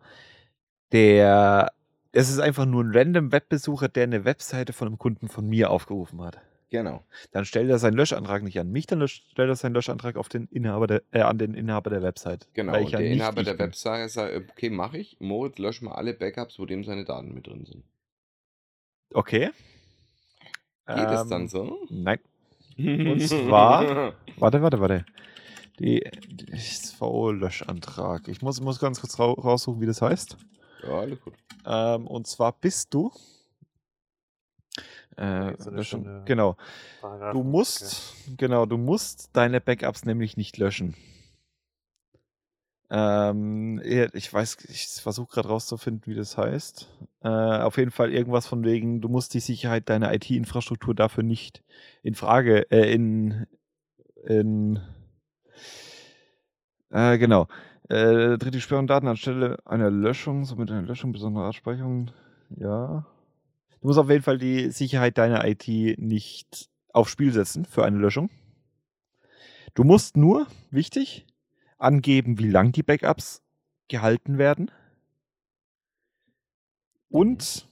Der, 0.92 1.74
es 2.12 2.30
ist 2.30 2.40
einfach 2.40 2.66
nur 2.66 2.84
ein 2.84 2.92
random 2.96 3.32
Webbesucher, 3.32 3.90
der 3.90 4.04
eine 4.04 4.26
Webseite 4.26 4.74
von 4.74 4.88
einem 4.88 4.98
Kunden 4.98 5.28
von 5.28 5.48
mir 5.48 5.70
aufgerufen 5.72 6.22
hat. 6.22 6.40
Genau. 6.70 7.02
Dann 7.32 7.46
stellt 7.46 7.70
er 7.70 7.80
seinen 7.80 7.94
Löschantrag 7.96 8.44
nicht 8.44 8.60
an 8.60 8.70
mich, 8.70 8.88
dann 8.88 9.08
stellt 9.08 9.48
er 9.50 9.56
seinen 9.56 9.74
Löschantrag 9.74 10.18
auf 10.18 10.28
den 10.28 10.48
Inhaber 10.48 10.86
der, 10.88 11.02
äh, 11.12 11.22
an 11.22 11.38
den 11.38 11.54
Inhaber 11.54 11.90
der 11.90 12.02
Website. 12.02 12.50
Genau. 12.54 12.74
weil 12.74 12.82
Und 12.82 12.88
ich 12.88 12.92
ja 12.92 13.00
der 13.00 13.08
nicht 13.10 13.20
Inhaber 13.20 13.44
der 13.44 13.54
bin. 13.54 13.68
Webseite 13.68 14.10
sagt, 14.10 14.36
okay, 14.52 14.70
mache 14.70 14.98
ich. 14.98 15.16
Moritz, 15.22 15.58
lösch 15.60 15.82
mal 15.82 15.94
alle 15.94 16.14
Backups, 16.14 16.60
wo 16.60 16.66
dem 16.66 16.84
seine 16.84 17.06
Daten 17.06 17.34
mit 17.34 17.48
drin 17.48 17.64
sind. 17.66 17.86
Okay. 19.14 19.52
Geht 20.88 20.98
es 21.10 21.28
dann 21.30 21.44
Ähm, 21.44 21.48
so? 21.48 21.78
Nein. 21.90 22.20
Und 22.78 23.22
zwar- 23.22 24.14
Warte, 24.38 24.62
warte, 24.62 24.80
warte. 24.82 25.06
Die 25.80 26.04
DSV-Löschantrag. 26.92 28.28
Ich 28.28 28.42
muss, 28.42 28.60
muss 28.62 28.80
ganz 28.80 29.00
kurz 29.00 29.18
rau 29.20 29.34
raussuchen, 29.34 29.80
wie 29.82 29.86
das 29.86 30.02
heißt. 30.02 30.38
Ja, 30.84 30.90
alles 30.90 31.20
gut. 31.22 31.34
Ähm, 31.66 32.08
und 32.08 32.28
zwar 32.28 32.54
bist 32.54 32.94
du. 32.94 33.12
Äh, 35.16 35.56
so 35.58 35.72
genau. 36.26 36.56
Paragraphen, 37.02 37.34
Du 37.34 37.40
okay. 37.40 37.50
musst, 37.50 38.16
genau, 38.38 38.66
du 38.66 38.78
musst 38.78 39.30
deine 39.34 39.60
Backups 39.60 40.06
nämlich 40.06 40.38
nicht 40.38 40.58
löschen. 40.58 40.96
Ähm, 42.90 43.82
ich 43.84 44.32
weiß, 44.32 44.58
ich 44.70 44.88
versuche 45.02 45.34
gerade 45.34 45.50
rauszufinden, 45.50 46.04
wie 46.06 46.16
das 46.16 46.38
heißt. 46.38 46.88
Äh, 47.22 47.28
auf 47.28 47.78
jeden 47.78 47.92
Fall 47.92 48.14
irgendwas 48.14 48.48
von 48.48 48.64
wegen, 48.64 49.02
du 49.02 49.10
musst 49.10 49.34
die 49.34 49.42
Sicherheit 49.42 49.90
deiner 49.90 50.14
IT-Infrastruktur 50.14 50.96
dafür 50.96 51.24
nicht 51.24 51.64
in 52.02 52.16
Frage, 52.16 52.70
äh, 52.72 52.94
in, 52.94 53.46
in, 54.26 54.80
äh, 56.92 57.18
genau. 57.18 57.48
Äh, 57.90 58.38
tritt 58.38 58.54
die 58.54 58.62
Sperrung 58.62 58.88
Daten 58.88 59.08
anstelle 59.08 59.58
einer 59.66 59.90
Löschung, 59.90 60.44
somit 60.44 60.72
eine 60.72 60.82
Löschung 60.82 61.14
besonderer 61.14 61.46
Abspeicherung, 61.46 62.12
ja. 62.50 63.06
Du 63.82 63.88
musst 63.88 64.00
auf 64.00 64.10
jeden 64.10 64.24
Fall 64.24 64.38
die 64.38 64.72
Sicherheit 64.72 65.18
deiner 65.18 65.46
IT 65.48 65.68
nicht 65.68 66.70
aufs 66.92 67.12
Spiel 67.12 67.32
setzen 67.32 67.64
für 67.66 67.86
eine 67.86 67.98
Löschung. 67.98 68.30
Du 69.74 69.84
musst 69.84 70.18
nur, 70.18 70.48
wichtig, 70.72 71.28
angeben, 71.78 72.40
wie 72.40 72.50
lang 72.50 72.72
die 72.72 72.84
Backups 72.84 73.44
gehalten 73.88 74.38
werden. 74.38 74.72
Und 77.10 77.70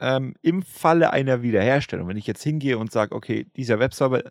ähm, 0.00 0.34
im 0.42 0.62
Falle 0.62 1.12
einer 1.12 1.42
Wiederherstellung, 1.42 2.08
wenn 2.08 2.16
ich 2.16 2.26
jetzt 2.26 2.42
hingehe 2.42 2.78
und 2.78 2.92
sage, 2.92 3.14
okay, 3.14 3.46
dieser 3.56 3.78
Webserver, 3.78 4.22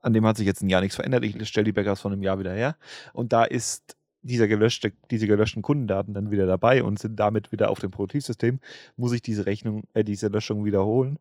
an 0.00 0.12
dem 0.12 0.24
hat 0.24 0.36
sich 0.36 0.46
jetzt 0.46 0.62
ein 0.62 0.68
Jahr 0.68 0.80
nichts 0.80 0.96
verändert, 0.96 1.24
ich 1.24 1.48
stelle 1.48 1.64
die 1.64 1.72
Backups 1.72 2.00
von 2.00 2.12
einem 2.12 2.22
Jahr 2.22 2.38
wieder 2.38 2.54
her 2.54 2.76
und 3.12 3.32
da 3.32 3.44
ist 3.44 3.96
dieser 4.26 4.48
gelöschte, 4.48 4.92
diese 5.10 5.26
gelöschten 5.26 5.62
Kundendaten 5.62 6.14
dann 6.14 6.30
wieder 6.30 6.46
dabei 6.46 6.82
und 6.82 6.98
sind 6.98 7.16
damit 7.16 7.52
wieder 7.52 7.70
auf 7.70 7.80
dem 7.80 7.90
Produktivsystem, 7.90 8.60
muss 8.96 9.12
ich 9.12 9.22
diese 9.22 9.46
Rechnung, 9.46 9.84
äh, 9.94 10.04
diese 10.04 10.28
Löschung 10.28 10.64
wiederholen. 10.64 11.18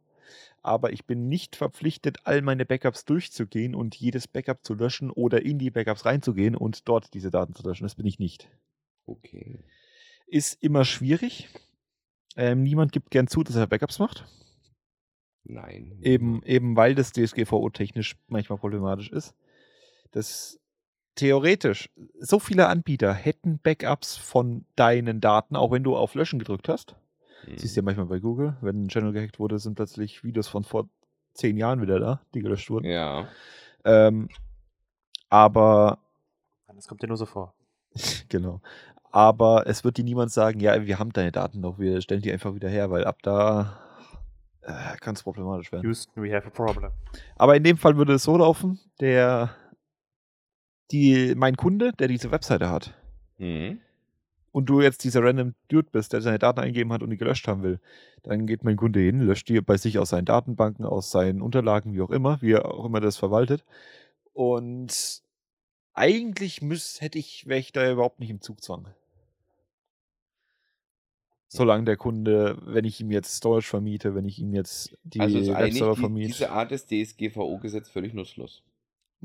Aber 0.62 0.92
ich 0.92 1.06
bin 1.06 1.28
nicht 1.28 1.56
verpflichtet, 1.56 2.18
all 2.24 2.42
meine 2.42 2.66
Backups 2.66 3.06
durchzugehen 3.06 3.76
und 3.76 3.96
jedes 3.96 4.28
Backup 4.28 4.66
zu 4.66 4.74
löschen 4.74 5.12
oder 5.12 5.46
in 5.46 5.60
die 5.60 5.70
Backups 5.70 6.06
reinzugehen 6.06 6.56
und 6.56 6.88
dort 6.88 7.14
diese 7.14 7.30
Daten 7.30 7.54
zu 7.54 7.62
löschen. 7.62 7.84
Das 7.84 7.96
bin 7.96 8.08
ich 8.08 8.18
nicht. 8.18 8.50
Okay. 9.06 9.64
Ist 10.26 10.64
immer 10.64 10.84
schwierig. 10.84 11.50
Ähm, 12.36 12.64
niemand 12.64 12.92
gibt 12.92 13.12
gern 13.12 13.28
zu, 13.28 13.44
dass 13.44 13.56
er 13.56 13.68
Backups 13.68 14.00
macht. 14.00 14.26
Nein. 15.44 16.00
Eben, 16.02 16.42
eben 16.44 16.76
weil 16.76 16.96
das 16.96 17.12
DSGVO-technisch 17.12 18.16
manchmal 18.28 18.58
problematisch 18.58 19.12
ist. 19.12 19.36
Das 20.12 20.60
theoretisch, 21.16 21.90
so 22.20 22.40
viele 22.40 22.68
Anbieter 22.68 23.14
hätten 23.14 23.60
Backups 23.60 24.18
von 24.18 24.66
deinen 24.76 25.22
Daten, 25.22 25.56
auch 25.56 25.72
wenn 25.72 25.84
du 25.84 25.96
auf 25.96 26.16
Löschen 26.16 26.40
gedrückt 26.40 26.70
hast. 26.70 26.96
Mhm. 27.48 27.58
Siehst 27.58 27.76
du 27.76 27.82
ja 27.82 27.84
manchmal 27.84 28.08
bei 28.08 28.20
Google, 28.20 28.58
wenn 28.62 28.86
ein 28.86 28.88
Channel 28.90 29.14
gehackt 29.14 29.40
wurde, 29.40 29.60
sind 29.60 29.76
plötzlich 29.76 30.24
Videos 30.24 30.48
von 30.48 30.64
vor 30.64 30.90
zehn 31.34 31.58
Jahren 31.58 31.82
wieder 31.82 32.00
da, 32.00 32.22
die 32.34 32.42
gelöscht 32.42 32.70
wurden. 32.70 32.86
Ja. 32.86 33.28
Ähm, 33.84 34.30
aber, 35.30 36.00
Das 36.68 36.88
kommt 36.88 37.02
dir 37.02 37.08
nur 37.08 37.18
so 37.18 37.26
vor. 37.26 37.54
genau. 38.30 38.62
Aber 39.12 39.66
es 39.68 39.84
wird 39.84 39.98
dir 39.98 40.04
niemand 40.04 40.32
sagen, 40.32 40.60
ja, 40.60 40.86
wir 40.86 41.00
haben 41.00 41.14
deine 41.14 41.32
Daten 41.32 41.62
noch, 41.62 41.80
wir 41.80 42.02
stellen 42.02 42.22
die 42.22 42.32
einfach 42.32 42.54
wieder 42.54 42.68
her, 42.68 42.92
weil 42.92 43.06
ab 43.06 43.22
da 43.22 43.80
äh, 44.62 44.98
kann 45.00 45.16
es 45.16 45.24
problematisch 45.24 45.72
werden. 45.72 45.84
Houston, 45.84 46.22
we 46.22 46.34
have 46.36 46.48
a 46.48 46.50
problem. 46.50 46.92
Aber 47.36 47.56
in 47.56 47.64
dem 47.64 47.78
Fall 47.78 47.96
würde 47.98 48.14
es 48.14 48.24
so 48.24 48.38
laufen, 48.38 48.80
der, 49.00 49.56
die, 50.92 51.34
mein 51.36 51.56
Kunde, 51.58 51.92
der 51.94 52.08
diese 52.08 52.32
Webseite 52.32 52.70
hat, 52.70 52.94
Mhm. 53.38 53.80
und 54.52 54.68
du 54.68 54.82
jetzt 54.82 55.04
dieser 55.04 55.22
random 55.24 55.54
Dude 55.68 55.90
bist, 55.92 56.14
der 56.14 56.22
seine 56.22 56.40
Daten 56.40 56.60
eingeben 56.62 56.94
hat 56.94 57.04
und 57.04 57.10
die 57.10 57.18
gelöscht 57.18 57.48
haben 57.48 57.64
will, 57.64 57.80
dann 58.24 58.48
geht 58.48 58.64
mein 58.64 58.78
Kunde 58.78 59.00
hin, 59.02 59.20
löscht 59.20 59.50
die 59.50 59.60
bei 59.62 59.78
sich 59.78 60.00
aus 60.00 60.10
seinen 60.10 60.26
Datenbanken, 60.26 60.86
aus 60.86 61.12
seinen 61.12 61.42
Unterlagen, 61.42 61.94
wie 61.94 62.02
auch 62.02 62.12
immer, 62.12 62.42
wie 62.42 62.54
er 62.54 62.66
auch 62.74 62.86
immer 62.86 63.02
das 63.02 63.18
verwaltet. 63.18 63.66
Und 64.34 65.22
eigentlich 65.94 66.62
müß, 66.62 67.02
hätte 67.02 67.20
ich, 67.20 67.46
wäre 67.48 67.60
ich 67.60 67.72
da 67.74 67.90
überhaupt 67.92 68.20
nicht 68.20 68.30
im 68.30 68.42
Zugzwang. 68.42 68.88
Solange 71.48 71.86
der 71.86 71.96
Kunde, 71.98 72.58
wenn 72.66 72.86
ich 72.86 73.00
ihm 73.00 73.12
jetzt 73.12 73.36
Storage 73.36 73.68
vermiete, 73.68 74.16
wenn 74.16 74.26
ich 74.26 74.40
ihm 74.40 74.54
jetzt 74.54 74.98
die 75.04 75.22
also 75.22 75.38
Webserver 75.40 75.96
vermiete. 75.96 76.28
diese 76.28 76.52
Art 76.52 76.72
des 76.72 76.86
DSGVO-Gesetz 76.88 77.88
völlig 77.90 78.14
nutzlos. 78.14 78.62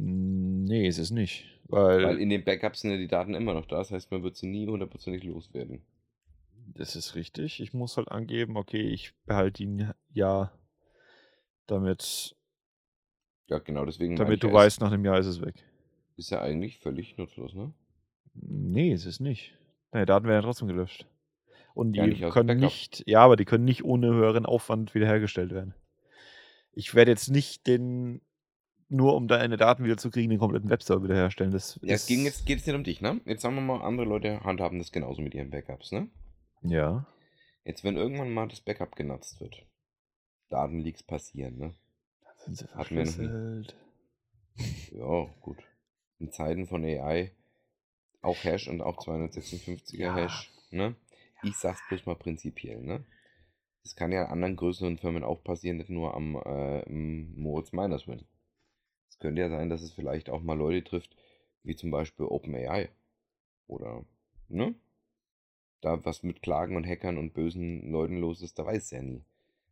Mm, 0.00 0.64
Nee, 0.71 0.87
ist 0.87 0.99
es 0.99 1.11
nicht. 1.11 1.47
Weil, 1.69 2.04
Weil 2.04 2.19
in 2.19 2.30
den 2.30 2.45
Backups 2.45 2.80
sind 2.80 2.92
ja 2.92 2.97
die 2.97 3.09
Daten 3.09 3.35
immer 3.35 3.54
noch 3.54 3.66
da. 3.66 3.78
Das 3.78 3.90
heißt, 3.90 4.11
man 4.12 4.23
wird 4.23 4.37
sie 4.37 4.47
nie 4.47 4.69
hundertprozentig 4.69 5.25
loswerden. 5.25 5.83
Das 6.75 6.95
ist 6.95 7.16
richtig. 7.16 7.61
Ich 7.61 7.73
muss 7.73 7.97
halt 7.97 8.09
angeben, 8.09 8.57
okay, 8.57 8.83
ich 8.83 9.12
behalte 9.26 9.64
ihn 9.64 9.90
ja, 10.12 10.52
damit, 11.66 12.37
Ja, 13.49 13.59
genau, 13.59 13.85
deswegen 13.85 14.14
damit 14.14 14.45
du 14.45 14.52
weißt, 14.52 14.80
nach 14.80 14.92
einem 14.92 15.04
Jahr 15.04 15.19
ist 15.19 15.26
es 15.26 15.40
weg. 15.40 15.54
Ist, 16.16 16.30
ja 16.30 16.40
eigentlich 16.40 16.78
völlig 16.78 17.16
nutzlos, 17.16 17.54
ne? 17.54 17.73
Nee, 18.35 18.92
ist 18.92 19.07
es 19.07 19.19
nicht. 19.19 19.59
Deine 19.90 20.07
Daten 20.07 20.26
werden 20.26 20.42
ja 20.42 20.42
trotzdem 20.42 20.69
gelöscht. 20.69 21.07
Und 21.75 21.95
die 21.95 22.02
nicht 22.02 22.28
können 22.30 22.61
nicht, 22.61 23.02
ja, 23.07 23.23
aber 23.23 23.37
die 23.37 23.45
können 23.45 23.64
nicht 23.64 23.85
ohne 23.85 24.09
höheren 24.09 24.47
Aufwand 24.47 24.95
wiederhergestellt 24.95 25.50
werden. 25.52 25.75
Ich 26.73 26.95
werde 26.95 27.11
jetzt 27.11 27.28
nicht 27.28 27.66
den, 27.66 28.21
nur 28.90 29.14
um 29.14 29.28
deine 29.28 29.56
Daten 29.56 29.85
wieder 29.85 29.97
zu 29.97 30.11
kriegen, 30.11 30.30
den 30.30 30.38
kompletten 30.38 30.68
Webserver 30.68 31.04
wiederherstellen. 31.04 31.52
Das 31.52 31.78
Ja, 31.82 31.94
es 31.94 32.06
ging 32.06 32.25
jetzt, 32.25 32.44
geht 32.44 32.59
jetzt 32.59 32.66
nicht 32.66 32.76
um 32.76 32.85
dich, 32.85 33.00
ne? 33.00 33.20
Jetzt 33.25 33.42
sagen 33.42 33.54
wir 33.54 33.62
mal, 33.62 33.82
andere 33.82 34.06
Leute 34.06 34.42
handhaben 34.42 34.78
das 34.78 34.92
genauso 34.92 35.23
mit 35.23 35.35
ihren 35.35 35.50
Backups, 35.50 35.92
ne? 35.92 36.09
Ja. 36.62 37.06
Jetzt, 37.64 37.85
wenn 37.85 37.97
irgendwann 37.97 38.32
mal 38.32 38.49
das 38.49 38.61
Backup 38.61 38.97
genutzt 38.97 39.40
wird, 39.40 39.64
Datenleaks 40.49 41.02
passieren, 41.02 41.56
ne? 41.59 41.75
Dann 42.25 42.35
sind 42.44 42.59
sie 42.59 42.66
verschlüsselt. 42.66 43.76
Ja, 44.92 45.26
gut. 45.40 45.59
In 46.18 46.30
Zeiten 46.32 46.66
von 46.66 46.85
AI 46.85 47.32
auch 48.23 48.42
Hash 48.44 48.68
und 48.68 48.82
auch 48.82 48.99
256er 48.99 49.97
Ja. 49.97 50.14
Hash, 50.14 50.50
ne? 50.70 50.97
Ich 51.42 51.56
sag's 51.56 51.80
bloß 51.88 52.06
mal 52.06 52.16
prinzipiell, 52.16 52.82
ne? 52.82 53.04
Das 53.82 53.97
kann 53.97 54.12
ja 54.12 54.25
an 54.25 54.32
anderen 54.32 54.56
größeren 54.56 54.99
Firmen 54.99 55.25
auch 55.25 55.42
passieren, 55.42 55.78
nicht 55.78 55.88
nur 55.88 56.14
am 56.14 56.37
äh, 56.37 56.87
Moritz 56.90 57.73
Miners 57.73 58.06
Win. 58.06 58.25
Könnte 59.20 59.42
ja 59.42 59.50
sein, 59.50 59.68
dass 59.68 59.82
es 59.82 59.92
vielleicht 59.92 60.30
auch 60.30 60.42
mal 60.42 60.58
Leute 60.58 60.82
trifft, 60.82 61.14
wie 61.62 61.76
zum 61.76 61.90
Beispiel 61.90 62.26
OpenAI. 62.26 62.88
Oder, 63.66 64.04
ne? 64.48 64.74
Da 65.80 66.04
was 66.04 66.22
mit 66.22 66.42
Klagen 66.42 66.76
und 66.76 66.86
Hackern 66.86 67.18
und 67.18 67.32
bösen 67.32 67.90
Leuten 67.90 68.18
los 68.18 68.42
ist, 68.42 68.58
da 68.58 68.66
weiß 68.66 68.84
es 68.84 68.90
ja 68.90 69.02
nie. 69.02 69.24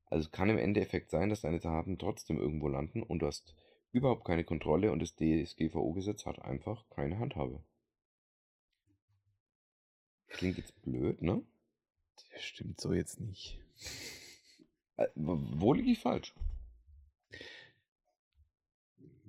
Also 0.06 0.26
es 0.26 0.30
kann 0.30 0.48
im 0.48 0.58
Endeffekt 0.58 1.10
sein, 1.10 1.28
dass 1.28 1.42
deine 1.42 1.60
Daten 1.60 1.98
trotzdem 1.98 2.38
irgendwo 2.38 2.68
landen 2.68 3.02
und 3.02 3.20
du 3.20 3.26
hast 3.26 3.54
überhaupt 3.92 4.24
keine 4.24 4.44
Kontrolle 4.44 4.92
und 4.92 5.00
das 5.00 5.16
DSGVO-Gesetz 5.16 6.24
hat 6.26 6.40
einfach 6.40 6.88
keine 6.90 7.18
Handhabe. 7.18 7.62
Klingt 10.28 10.58
jetzt 10.58 10.80
blöd, 10.82 11.20
ne? 11.22 11.42
Das 12.32 12.42
stimmt 12.42 12.80
so 12.80 12.92
jetzt 12.92 13.20
nicht. 13.20 13.58
Äh, 14.96 15.08
Wo 15.14 15.72
liege 15.72 15.90
ich 15.90 16.00
falsch? 16.00 16.34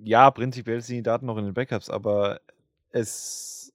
Ja, 0.04 0.32
prinzipiell 0.32 0.82
sind 0.82 0.98
die 0.98 1.04
Daten 1.04 1.26
noch 1.26 1.38
in 1.38 1.46
den 1.46 1.54
Backups, 1.54 1.90
aber 1.90 2.42
es. 2.92 3.74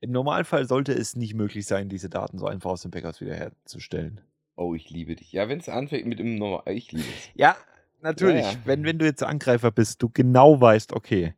Im 0.00 0.12
Normalfall 0.12 0.66
sollte 0.66 0.92
es 0.92 1.16
nicht 1.16 1.34
möglich 1.34 1.66
sein, 1.66 1.88
diese 1.88 2.10
Daten 2.10 2.38
so 2.38 2.46
einfach 2.46 2.70
aus 2.70 2.82
den 2.82 2.90
Backups 2.90 3.20
wiederherzustellen. 3.20 4.20
Oh, 4.54 4.74
ich 4.74 4.90
liebe 4.90 5.16
dich. 5.16 5.32
Ja, 5.32 5.48
wenn 5.48 5.58
es 5.58 5.68
anfängt 5.68 6.06
mit 6.06 6.20
im 6.20 6.36
Normal, 6.36 6.62
ich 6.66 6.92
liebe 6.92 7.08
es. 7.08 7.30
Ja, 7.34 7.56
natürlich. 8.02 8.44
Ja, 8.44 8.52
ja. 8.52 8.58
Wenn, 8.64 8.84
wenn 8.84 8.98
du 8.98 9.06
jetzt 9.06 9.22
Angreifer 9.22 9.70
bist, 9.70 10.02
du 10.02 10.10
genau 10.10 10.60
weißt, 10.60 10.92
okay, 10.92 11.34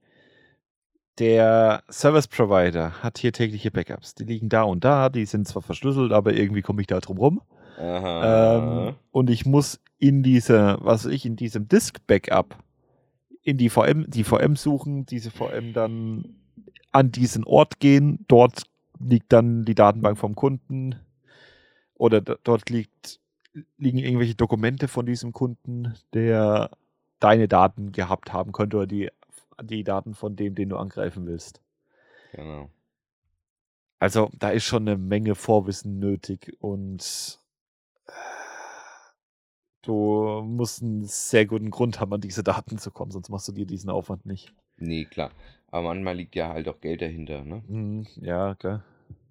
der 1.18 1.82
Service 1.90 2.28
Provider 2.28 3.02
hat 3.02 3.18
hier 3.18 3.32
tägliche 3.32 3.70
Backups. 3.70 4.14
Die 4.14 4.24
liegen 4.24 4.48
da 4.48 4.62
und 4.62 4.84
da, 4.84 5.08
die 5.08 5.26
sind 5.26 5.48
zwar 5.48 5.62
verschlüsselt, 5.62 6.12
aber 6.12 6.32
irgendwie 6.32 6.62
komme 6.62 6.80
ich 6.80 6.86
da 6.86 7.00
drum 7.00 7.18
rum. 7.18 7.42
Ähm, 7.78 8.94
und 9.12 9.30
ich 9.30 9.46
muss 9.46 9.80
in 9.98 10.22
dieser, 10.22 10.78
was 10.84 11.04
weiß 11.04 11.12
ich, 11.12 11.24
in 11.24 11.36
diesem 11.36 11.68
Disk-Backup 11.68 12.56
in 13.42 13.56
die 13.56 13.70
VM, 13.70 14.08
die 14.08 14.24
VM 14.24 14.56
suchen, 14.56 15.06
diese 15.06 15.30
VM 15.30 15.72
dann 15.72 16.36
an 16.92 17.12
diesen 17.12 17.44
Ort 17.44 17.80
gehen. 17.80 18.24
Dort 18.28 18.64
liegt 18.98 19.32
dann 19.32 19.64
die 19.64 19.74
Datenbank 19.74 20.18
vom 20.18 20.34
Kunden 20.34 20.96
oder 21.94 22.20
dort 22.20 22.68
liegt, 22.70 23.20
liegen 23.76 23.98
irgendwelche 23.98 24.34
Dokumente 24.34 24.88
von 24.88 25.06
diesem 25.06 25.32
Kunden, 25.32 25.94
der 26.12 26.70
deine 27.20 27.48
Daten 27.48 27.92
gehabt 27.92 28.32
haben 28.32 28.52
könnte 28.52 28.76
oder 28.76 28.86
die, 28.86 29.10
die 29.62 29.84
Daten 29.84 30.14
von 30.14 30.36
dem, 30.36 30.54
den 30.54 30.68
du 30.68 30.76
angreifen 30.76 31.26
willst. 31.26 31.60
Genau. 32.32 32.70
Also 33.98 34.30
da 34.38 34.50
ist 34.50 34.64
schon 34.64 34.88
eine 34.88 34.96
Menge 34.96 35.34
Vorwissen 35.34 35.98
nötig 35.98 36.56
und 36.60 37.37
du 39.88 40.42
musst 40.42 40.82
einen 40.82 41.04
sehr 41.04 41.46
guten 41.46 41.70
Grund 41.70 42.00
haben, 42.00 42.12
an 42.12 42.20
diese 42.20 42.44
Daten 42.44 42.78
zu 42.78 42.90
kommen, 42.90 43.10
sonst 43.10 43.30
machst 43.30 43.48
du 43.48 43.52
dir 43.52 43.66
diesen 43.66 43.90
Aufwand 43.90 44.26
nicht. 44.26 44.52
Nee, 44.76 45.06
klar. 45.06 45.32
Aber 45.70 45.88
manchmal 45.88 46.16
liegt 46.16 46.34
ja 46.34 46.52
halt 46.52 46.68
auch 46.68 46.80
Geld 46.80 47.02
dahinter, 47.02 47.44
ne? 47.44 47.62
Mhm, 47.66 48.06
ja, 48.16 48.54
klar. 48.54 48.84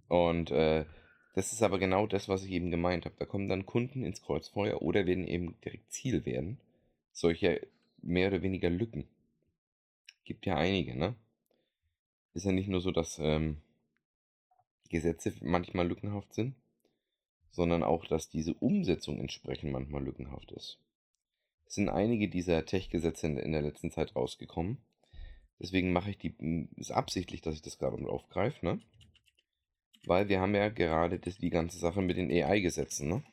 Und 0.08 0.52
äh, 0.52 0.86
das 1.36 1.54
ist 1.54 1.62
aber 1.62 1.80
genau 1.80 2.08
das, 2.08 2.28
was 2.30 2.44
ich 2.44 2.52
eben 2.52 2.72
gemeint 2.72 3.06
habe. 3.06 3.16
Da 3.20 3.26
kommen 3.26 3.48
dann 3.48 3.66
Kunden 3.66 4.04
ins 4.04 4.22
Kreuzfeuer 4.22 4.82
oder 4.82 5.06
werden 5.06 5.28
eben 5.28 5.56
direkt 5.64 5.92
Ziel 5.92 6.26
werden. 6.26 6.60
Solche 7.12 7.68
mehr 8.02 8.30
oder 8.30 8.42
weniger 8.42 8.70
Lücken. 8.70 9.08
Gibt 10.24 10.46
ja 10.46 10.56
einige, 10.56 10.98
ne? 10.98 11.16
Ist 12.34 12.46
ja 12.46 12.52
nicht 12.52 12.70
nur 12.70 12.82
so, 12.82 12.92
dass 12.92 13.20
ähm, 13.20 13.58
Gesetze 14.90 15.34
manchmal 15.42 15.88
lückenhaft 15.88 16.34
sind, 16.34 16.56
sondern 17.58 17.82
auch, 17.82 18.06
dass 18.06 18.30
diese 18.30 18.54
Umsetzung 18.54 19.20
entsprechend 19.20 19.72
manchmal 19.72 20.04
lückenhaft 20.04 20.52
ist. 20.52 20.78
Es 21.66 21.74
sind 21.74 21.90
einige 21.90 22.30
dieser 22.30 22.64
Tech-Gesetze 22.64 23.26
in, 23.26 23.52
der 23.52 23.64
letzten 23.64 23.90
Zeit 23.90 24.16
rausgekommen. 24.16 24.78
Deswegen 25.60 25.92
mache 25.92 26.12
ich 26.12 26.20
die, 26.20 26.70
ist 26.76 26.92
absichtlich, 26.92 27.42
dass 27.42 27.56
ich 27.56 27.64
das 27.64 27.80
gerade 27.80 27.98
aufgreife, 28.08 28.64
ne? 28.64 28.80
Weil 30.06 30.30
wir 30.30 30.40
haben 30.40 30.54
ja 30.54 30.70
gerade 30.70 31.18
das, 31.18 31.38
die 31.40 31.50
ganze 31.50 31.80
Sache 31.80 32.04
mit 32.04 32.16
den 32.16 32.30
AI-Gesetzen, 32.32 33.10
ne? 33.10 33.24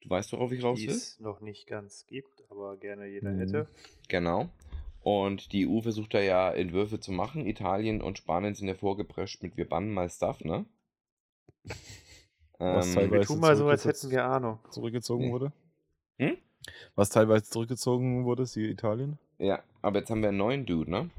Du 0.00 0.08
weißt, 0.08 0.32
worauf 0.32 0.50
ich 0.50 0.64
raus 0.64 0.78
Die 0.78 0.86
will? 0.88 0.94
es 0.94 1.20
noch 1.20 1.42
nicht 1.42 1.66
ganz 1.66 2.06
gibt, 2.06 2.42
aber 2.48 2.78
gerne 2.78 3.06
jeder 3.06 3.32
Mhm. 3.32 3.38
hätte. 3.38 3.68
Genau. 4.08 4.48
Und 5.02 5.52
die 5.52 5.66
EU 5.66 5.80
versucht 5.80 6.14
da 6.14 6.20
ja 6.20 6.52
Entwürfe 6.52 7.00
zu 7.00 7.10
machen. 7.12 7.46
Italien 7.46 8.00
und 8.02 8.18
Spanien 8.18 8.54
sind 8.54 8.68
ja 8.68 8.74
vorgeprescht 8.74 9.42
mit 9.42 9.56
wir 9.56 9.68
bannen 9.68 9.92
mal 9.92 10.08
Stuff, 10.08 10.44
ne? 10.44 10.64
Was 12.58 12.88
Ähm, 12.88 12.94
teilweise- 12.94 13.10
Wir 13.12 13.26
tun 13.26 13.40
mal 13.40 13.56
so, 13.56 13.66
als 13.68 13.84
hätten 13.84 14.10
wir 14.10 14.24
Ahnung. 14.24 14.58
Zurückgezogen 14.70 15.26
Nee. 15.26 15.32
wurde. 15.32 15.52
Hm? 16.18 16.36
Was 16.94 17.10
teilweise 17.10 17.44
zurückgezogen 17.50 18.24
wurde, 18.24 18.46
sie 18.46 18.66
Italien. 18.68 19.18
ja, 19.38 19.62
aber 19.80 19.98
jetzt 19.98 20.10
haben 20.10 20.22
wir 20.22 20.28
einen 20.28 20.38
neuen 20.38 20.64
Dude, 20.66 20.88
ne? 20.90 21.10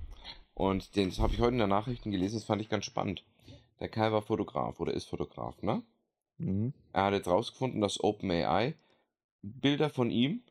Und 0.54 0.96
den 0.96 1.10
das 1.10 1.20
habe 1.20 1.34
ich 1.34 1.42
heute 1.42 1.52
in 1.54 1.58
der 1.58 1.68
Nachrichten 1.68 2.12
gelesen, 2.12 2.36
das 2.36 2.46
fand 2.46 2.62
ich 2.62 2.70
ganz 2.70 2.86
spannend. 2.86 3.26
Der 3.82 3.90
Kerl 3.90 4.14
war 4.14 4.22
Fotograf 4.22 4.80
oder 4.80 4.94
ist 4.94 5.10
Fotograf, 5.10 5.62
ne? 5.62 5.82
Mhm. 6.38 6.74
Er 6.94 7.04
hat 7.06 7.14
jetzt 7.14 7.28
rausgefunden, 7.28 7.82
dass 7.82 8.02
OpenAI 8.02 8.76
Bilder 9.42 9.90
von 9.90 10.10
ihm 10.12 10.44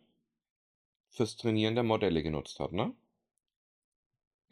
fürs 1.08 1.36
Trainieren 1.38 1.74
der 1.74 1.84
Modelle 1.84 2.22
genutzt 2.22 2.60
hat, 2.60 2.72
ne? 2.72 2.92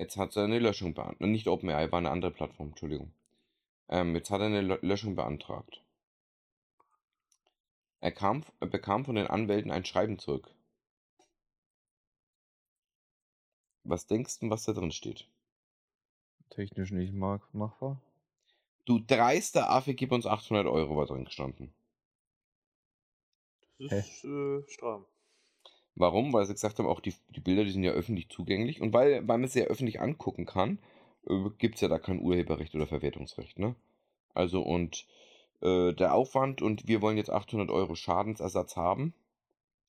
Jetzt 0.01 0.17
hat 0.17 0.35
er 0.35 0.45
eine 0.45 0.59
Löschung 0.59 0.95
beantragt. 0.95 1.21
Nicht 1.21 1.47
OpenAI, 1.47 1.93
war 1.93 1.99
eine 1.99 2.11
andere 2.11 2.31
Plattform, 2.31 2.71
Entschuldigung. 2.71 3.13
Ähm, 3.91 4.15
jetzt 4.15 4.31
hat 4.31 4.41
er 4.41 4.47
eine 4.47 4.63
Lö- 4.63 4.79
Löschung 4.81 5.15
beantragt. 5.15 5.83
Er, 8.01 8.11
kam, 8.13 8.45
er 8.61 8.67
bekam 8.67 9.05
von 9.05 9.15
den 9.15 9.27
Anwälten 9.27 9.71
ein 9.71 9.85
Schreiben 9.85 10.19
zurück. 10.19 10.49
Was 13.85 14.07
denkst 14.07 14.39
du, 14.39 14.49
was 14.49 14.65
da 14.65 14.73
drin 14.73 14.91
steht? 14.91 15.29
Technisch 16.51 16.91
nicht 16.93 17.15
mag, 17.15 17.43
machbar. 17.55 18.01
Du 18.85 18.99
dreister 18.99 19.71
Affe, 19.71 19.95
gib 19.95 20.13
uns 20.13 20.27
800 20.27 20.67
Euro, 20.67 20.97
war 20.97 21.07
drin 21.07 21.25
gestanden. 21.25 21.73
Das 23.79 23.91
ist 23.93 24.25
äh, 24.25 24.63
stramm. 24.69 25.07
Warum? 26.01 26.33
Weil 26.33 26.47
sie 26.47 26.55
gesagt 26.55 26.79
haben, 26.79 26.87
auch 26.87 27.01
die, 27.01 27.15
die 27.37 27.41
Bilder, 27.41 27.65
die 27.65 27.71
sind 27.71 27.85
ja 27.85 27.93
öffentlich 27.93 28.31
zugänglich. 28.31 28.81
Und 28.81 28.95
weil, 28.95 29.27
weil 29.29 29.39
man 29.39 29.49
sie 29.49 29.61
ja 29.61 29.67
öffentlich 29.67 30.01
angucken 30.01 30.47
kann, 30.47 30.79
äh, 31.29 31.51
gibt 31.59 31.75
es 31.75 31.83
ja 31.83 31.89
da 31.89 31.99
kein 31.99 32.21
Urheberrecht 32.21 32.75
oder 32.75 32.87
Verwertungsrecht, 32.87 33.59
ne? 33.59 33.75
Also 34.33 34.63
und 34.63 35.07
äh, 35.61 35.93
der 35.93 36.15
Aufwand 36.15 36.63
und 36.63 36.89
wir 36.89 37.03
wollen 37.03 37.19
jetzt 37.19 37.31
800 37.31 37.71
Euro 37.71 37.95
Schadensersatz 37.95 38.77
haben 38.77 39.13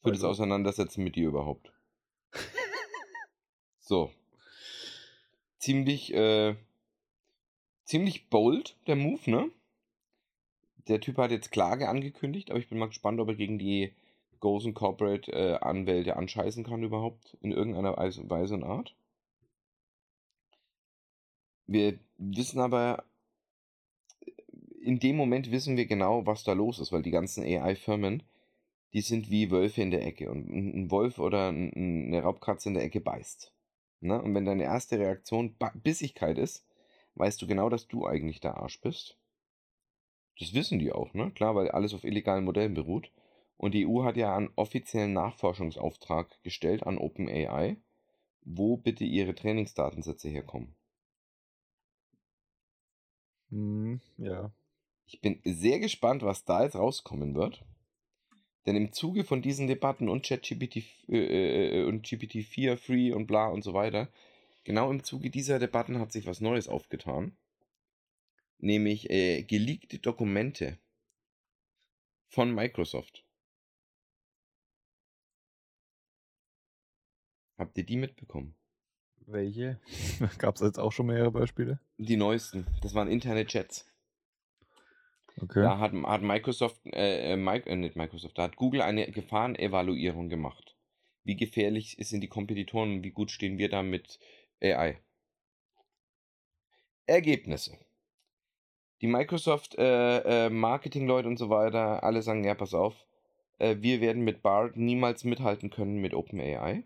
für 0.01 0.09
das 0.09 0.19
Also. 0.19 0.29
Auseinandersetzen 0.29 1.03
mit 1.03 1.15
dir 1.15 1.27
überhaupt. 1.27 1.71
So. 3.83 4.09
Ziemlich, 5.57 6.13
äh, 6.13 6.55
ziemlich 7.83 8.29
bold, 8.29 8.77
der 8.87 8.95
Move, 8.95 9.29
ne? 9.29 9.51
Der 10.87 11.01
Typ 11.01 11.17
hat 11.17 11.31
jetzt 11.31 11.51
Klage 11.51 11.89
angekündigt, 11.89 12.51
aber 12.51 12.59
ich 12.59 12.69
bin 12.69 12.77
mal 12.77 12.87
gespannt, 12.87 13.19
ob 13.19 13.27
er 13.27 13.35
gegen 13.35 13.59
die 13.59 13.91
großen 14.41 14.73
Corporate 14.75 15.31
äh, 15.31 15.57
anscheißen 16.17 16.65
kann 16.65 16.83
überhaupt 16.83 17.37
in 17.41 17.53
irgendeiner 17.53 17.97
Weise 17.97 18.55
und 18.55 18.63
Art. 18.65 18.95
Wir 21.65 21.97
wissen 22.19 22.59
aber, 22.59 23.03
in 24.81 24.99
dem 24.99 25.15
Moment 25.15 25.51
wissen 25.51 25.77
wir 25.77 25.85
genau, 25.85 26.25
was 26.25 26.43
da 26.43 26.53
los 26.53 26.79
ist, 26.79 26.91
weil 26.91 27.01
die 27.03 27.11
ganzen 27.11 27.43
AI-Firmen, 27.43 28.23
die 28.93 29.01
sind 29.01 29.29
wie 29.31 29.51
Wölfe 29.51 29.81
in 29.81 29.91
der 29.91 30.05
Ecke. 30.05 30.29
Und 30.31 30.49
ein 30.49 30.91
Wolf 30.91 31.19
oder 31.19 31.49
ein- 31.49 31.71
ein- 31.75 32.07
eine 32.07 32.23
Raubkatze 32.23 32.69
in 32.69 32.75
der 32.75 32.83
Ecke 32.83 33.01
beißt. 33.01 33.53
Ne? 34.01 34.21
Und 34.21 34.35
wenn 34.35 34.45
deine 34.45 34.63
erste 34.63 34.99
Reaktion 34.99 35.55
Bissigkeit 35.75 36.37
ist, 36.37 36.65
weißt 37.15 37.41
du 37.41 37.47
genau, 37.47 37.69
dass 37.69 37.87
du 37.87 38.05
eigentlich 38.07 38.39
der 38.41 38.57
Arsch 38.57 38.81
bist. 38.81 39.17
Das 40.39 40.53
wissen 40.53 40.77
die 40.79 40.91
auch, 40.91 41.13
ne? 41.13 41.31
Klar, 41.31 41.55
weil 41.55 41.71
alles 41.71 41.93
auf 41.93 42.03
illegalen 42.03 42.43
Modellen 42.43 42.73
beruht. 42.73 43.09
Und 43.61 43.75
die 43.75 43.85
EU 43.85 44.03
hat 44.03 44.17
ja 44.17 44.35
einen 44.35 44.49
offiziellen 44.55 45.13
Nachforschungsauftrag 45.13 46.41
gestellt 46.41 46.81
an 46.81 46.97
OpenAI, 46.97 47.77
wo 48.41 48.75
bitte 48.75 49.03
ihre 49.03 49.35
Trainingsdatensätze 49.35 50.29
herkommen. 50.29 50.75
Mhm. 53.51 54.01
Ja. 54.17 54.51
Ich 55.05 55.21
bin 55.21 55.39
sehr 55.45 55.79
gespannt, 55.79 56.23
was 56.23 56.43
da 56.43 56.63
jetzt 56.63 56.75
rauskommen 56.75 57.35
wird. 57.35 57.63
Denn 58.65 58.75
im 58.75 58.93
Zuge 58.93 59.23
von 59.23 59.43
diesen 59.43 59.67
Debatten 59.67 60.09
und 60.09 60.25
ChatGPT 60.25 60.77
äh, 61.09 61.81
äh, 61.81 61.85
und 61.85 62.07
GPT-4 62.07 62.77
Free 62.77 63.11
und 63.11 63.27
bla 63.27 63.45
und 63.45 63.63
so 63.63 63.75
weiter, 63.75 64.11
genau 64.63 64.89
im 64.89 65.03
Zuge 65.03 65.29
dieser 65.29 65.59
Debatten 65.59 65.99
hat 65.99 66.11
sich 66.11 66.25
was 66.25 66.41
Neues 66.41 66.67
aufgetan. 66.67 67.37
Nämlich 68.57 69.11
äh, 69.11 69.43
geleakte 69.43 69.99
Dokumente 69.99 70.79
von 72.27 72.55
Microsoft. 72.55 73.23
Habt 77.61 77.77
ihr 77.77 77.83
die 77.83 77.95
mitbekommen? 77.95 78.55
Welche? 79.27 79.79
Gab 80.39 80.55
es 80.55 80.61
jetzt 80.61 80.79
auch 80.79 80.91
schon 80.91 81.05
mehrere 81.05 81.29
Beispiele? 81.29 81.79
Die 81.99 82.17
neuesten. 82.17 82.65
Das 82.81 82.95
waren 82.95 83.07
interne 83.07 83.45
Chats. 83.45 83.85
Okay. 85.39 85.61
Da 85.61 85.77
hat, 85.77 85.93
hat 85.93 86.23
Microsoft, 86.23 86.81
äh, 86.87 87.33
äh, 87.33 87.35
Mic- 87.37 87.67
äh, 87.67 87.75
nicht 87.75 87.95
Microsoft, 87.95 88.39
da 88.39 88.43
hat 88.43 88.55
Google 88.55 88.81
eine 88.81 89.11
Gefahrenevaluierung 89.11 90.27
gemacht. 90.27 90.75
Wie 91.23 91.35
gefährlich 91.35 91.97
sind 91.99 92.21
die 92.21 92.29
Kompetitoren 92.29 92.93
und 92.93 93.03
wie 93.03 93.11
gut 93.11 93.29
stehen 93.29 93.59
wir 93.59 93.69
da 93.69 93.83
mit 93.83 94.17
AI? 94.59 94.97
Ergebnisse. 97.05 97.77
Die 99.01 99.07
Microsoft 99.07 99.75
äh, 99.77 100.47
äh, 100.47 100.49
Marketing-Leute 100.49 101.27
und 101.27 101.37
so 101.37 101.51
weiter, 101.51 102.03
alle 102.03 102.23
sagen, 102.23 102.43
ja, 102.43 102.55
pass 102.55 102.73
auf, 102.73 103.05
äh, 103.59 103.75
wir 103.81 104.01
werden 104.01 104.23
mit 104.23 104.41
BART 104.41 104.77
niemals 104.77 105.25
mithalten 105.25 105.69
können 105.69 106.01
mit 106.01 106.15
OpenAI. 106.15 106.85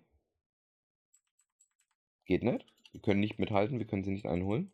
Geht 2.25 2.43
nicht. 2.43 2.65
Wir 2.91 3.01
können 3.01 3.19
nicht 3.19 3.39
mithalten, 3.39 3.79
wir 3.79 3.85
können 3.85 4.03
sie 4.03 4.11
nicht 4.11 4.25
einholen. 4.25 4.71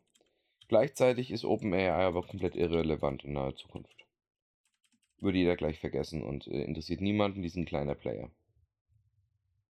Gleichzeitig 0.68 1.30
ist 1.30 1.44
OpenAI 1.44 1.90
aber 1.90 2.22
komplett 2.22 2.56
irrelevant 2.56 3.24
in 3.24 3.34
naher 3.34 3.54
Zukunft. 3.56 4.06
Würde 5.18 5.38
jeder 5.38 5.56
gleich 5.56 5.78
vergessen 5.78 6.22
und 6.22 6.46
äh, 6.46 6.64
interessiert 6.64 7.00
niemanden 7.00 7.42
diesen 7.42 7.64
kleiner 7.64 7.94
Player. 7.94 8.30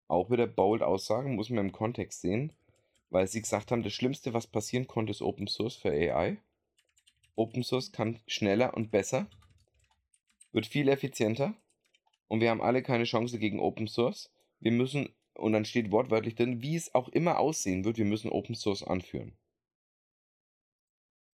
Auch 0.08 0.30
wieder 0.30 0.46
bold 0.46 0.82
Aussagen 0.82 1.36
muss 1.36 1.50
man 1.50 1.66
im 1.66 1.72
Kontext 1.72 2.22
sehen, 2.22 2.52
weil 3.10 3.26
sie 3.28 3.40
gesagt 3.40 3.70
haben, 3.70 3.82
das 3.82 3.92
Schlimmste, 3.92 4.32
was 4.32 4.46
passieren 4.46 4.86
konnte, 4.86 5.10
ist 5.10 5.22
Open 5.22 5.46
Source 5.46 5.76
für 5.76 5.90
AI. 5.90 6.38
Open 7.36 7.62
Source 7.62 7.92
kann 7.92 8.18
schneller 8.26 8.74
und 8.74 8.90
besser, 8.90 9.26
wird 10.52 10.66
viel 10.66 10.88
effizienter 10.88 11.54
und 12.26 12.40
wir 12.40 12.50
haben 12.50 12.62
alle 12.62 12.82
keine 12.82 13.04
Chance 13.04 13.38
gegen 13.38 13.60
Open 13.60 13.86
Source. 13.86 14.30
Wir 14.60 14.72
müssen, 14.72 15.10
und 15.38 15.52
dann 15.52 15.64
steht 15.64 15.90
wortwörtlich 15.90 16.34
drin, 16.34 16.62
wie 16.62 16.76
es 16.76 16.94
auch 16.94 17.08
immer 17.08 17.38
aussehen 17.38 17.84
wird, 17.84 17.98
wir 17.98 18.04
müssen 18.04 18.30
Open 18.30 18.54
Source 18.54 18.82
anführen. 18.82 19.36